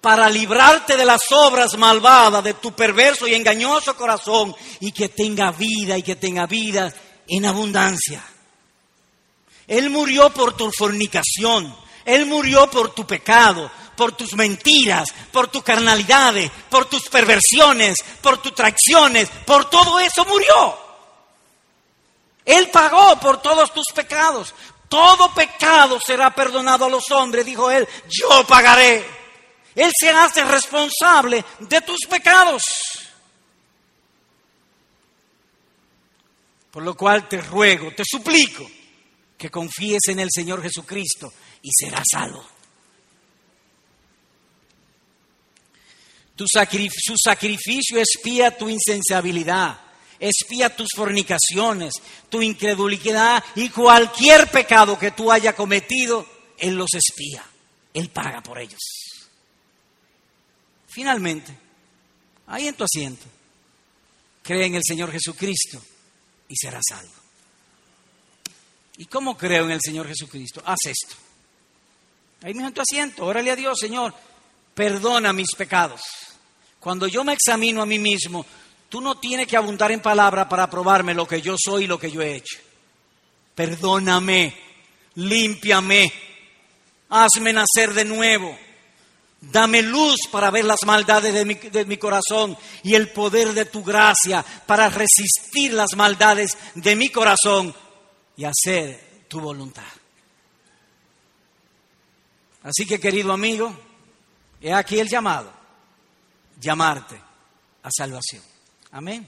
para 0.00 0.28
librarte 0.28 0.96
de 0.96 1.04
las 1.04 1.22
obras 1.30 1.76
malvadas 1.78 2.42
de 2.42 2.54
tu 2.54 2.72
perverso 2.72 3.28
y 3.28 3.34
engañoso 3.34 3.96
corazón 3.96 4.54
y 4.80 4.90
que 4.90 5.08
tenga 5.08 5.52
vida 5.52 5.96
y 5.96 6.02
que 6.02 6.16
tenga 6.16 6.46
vida 6.46 6.92
en 7.28 7.46
abundancia. 7.46 8.22
Él 9.68 9.90
murió 9.90 10.30
por 10.30 10.56
tu 10.56 10.70
fornicación, 10.72 11.74
él 12.08 12.24
murió 12.24 12.70
por 12.70 12.94
tu 12.94 13.06
pecado, 13.06 13.70
por 13.94 14.12
tus 14.12 14.32
mentiras, 14.32 15.12
por 15.30 15.48
tu 15.48 15.60
carnalidades, 15.60 16.50
por 16.70 16.86
tus 16.86 17.02
perversiones, 17.10 17.98
por 18.22 18.40
tus 18.40 18.54
traiciones, 18.54 19.28
por 19.44 19.68
todo 19.68 20.00
eso 20.00 20.24
murió. 20.24 20.78
Él 22.46 22.70
pagó 22.70 23.20
por 23.20 23.42
todos 23.42 23.74
tus 23.74 23.84
pecados. 23.94 24.54
Todo 24.88 25.34
pecado 25.34 25.98
será 26.00 26.34
perdonado 26.34 26.86
a 26.86 26.88
los 26.88 27.10
hombres, 27.10 27.44
dijo 27.44 27.70
él, 27.70 27.86
yo 28.08 28.42
pagaré. 28.46 29.04
Él 29.74 29.92
se 29.94 30.08
hace 30.08 30.42
responsable 30.46 31.44
de 31.58 31.82
tus 31.82 32.06
pecados. 32.08 32.62
Por 36.70 36.82
lo 36.84 36.96
cual 36.96 37.28
te 37.28 37.42
ruego, 37.42 37.92
te 37.94 38.02
suplico 38.02 38.66
que 39.36 39.50
confíes 39.50 40.08
en 40.08 40.20
el 40.20 40.30
Señor 40.32 40.62
Jesucristo 40.62 41.34
y 41.62 41.70
serás 41.72 42.04
salvo. 42.10 42.44
Tu 46.36 46.46
su 46.46 47.14
sacrificio 47.16 47.98
espía 47.98 48.56
tu 48.56 48.68
insensibilidad, 48.68 49.80
espía 50.20 50.74
tus 50.74 50.90
fornicaciones, 50.94 51.94
tu 52.28 52.40
incredulidad 52.40 53.42
y 53.56 53.70
cualquier 53.70 54.48
pecado 54.48 54.96
que 54.96 55.10
tú 55.10 55.32
hayas 55.32 55.54
cometido, 55.54 56.24
Él 56.56 56.76
los 56.76 56.90
espía. 56.94 57.44
Él 57.92 58.10
paga 58.10 58.40
por 58.40 58.60
ellos. 58.60 58.78
Finalmente, 60.86 61.52
ahí 62.46 62.68
en 62.68 62.74
tu 62.74 62.84
asiento, 62.84 63.26
cree 64.42 64.66
en 64.66 64.76
el 64.76 64.82
Señor 64.84 65.10
Jesucristo 65.10 65.82
y 66.48 66.54
serás 66.56 66.84
salvo. 66.88 67.12
¿Y 68.98 69.06
cómo 69.06 69.36
creo 69.36 69.64
en 69.64 69.72
el 69.72 69.80
Señor 69.80 70.06
Jesucristo? 70.06 70.62
Haz 70.64 70.78
esto. 70.86 71.16
Ahí 72.42 72.54
mismo 72.54 72.68
en 72.68 72.74
tu 72.74 72.80
asiento, 72.80 73.26
órale 73.26 73.50
a 73.50 73.56
Dios, 73.56 73.78
Señor, 73.78 74.14
perdona 74.74 75.32
mis 75.32 75.54
pecados. 75.56 76.00
Cuando 76.78 77.08
yo 77.08 77.24
me 77.24 77.32
examino 77.32 77.82
a 77.82 77.86
mí 77.86 77.98
mismo, 77.98 78.46
tú 78.88 79.00
no 79.00 79.18
tienes 79.18 79.46
que 79.46 79.56
abundar 79.56 79.90
en 79.90 80.00
palabras 80.00 80.46
para 80.46 80.70
probarme 80.70 81.14
lo 81.14 81.26
que 81.26 81.42
yo 81.42 81.56
soy 81.58 81.84
y 81.84 81.86
lo 81.88 81.98
que 81.98 82.10
yo 82.10 82.22
he 82.22 82.36
hecho. 82.36 82.58
Perdóname, 83.54 84.56
límpiame, 85.16 86.12
hazme 87.08 87.52
nacer 87.52 87.92
de 87.92 88.04
nuevo. 88.04 88.56
Dame 89.40 89.82
luz 89.82 90.16
para 90.30 90.50
ver 90.50 90.64
las 90.64 90.84
maldades 90.84 91.32
de 91.32 91.44
mi, 91.44 91.54
de 91.54 91.84
mi, 91.84 91.96
corazón 91.96 92.56
y 92.82 92.94
el 92.94 93.10
poder 93.10 93.52
de 93.54 93.66
tu 93.66 93.84
gracia 93.84 94.44
para 94.66 94.88
resistir 94.88 95.72
las 95.72 95.94
maldades 95.96 96.58
de 96.74 96.96
mi 96.96 97.08
corazón 97.08 97.74
y 98.36 98.44
hacer 98.44 99.26
tu 99.28 99.40
voluntad. 99.40 99.97
Así 102.68 102.84
que, 102.84 103.00
querido 103.00 103.32
amigo, 103.32 103.74
he 104.60 104.74
aquí 104.74 104.98
el 105.00 105.08
llamado, 105.08 105.50
llamarte 106.60 107.18
a 107.82 107.88
salvación. 107.90 108.42
Amén. 108.90 109.26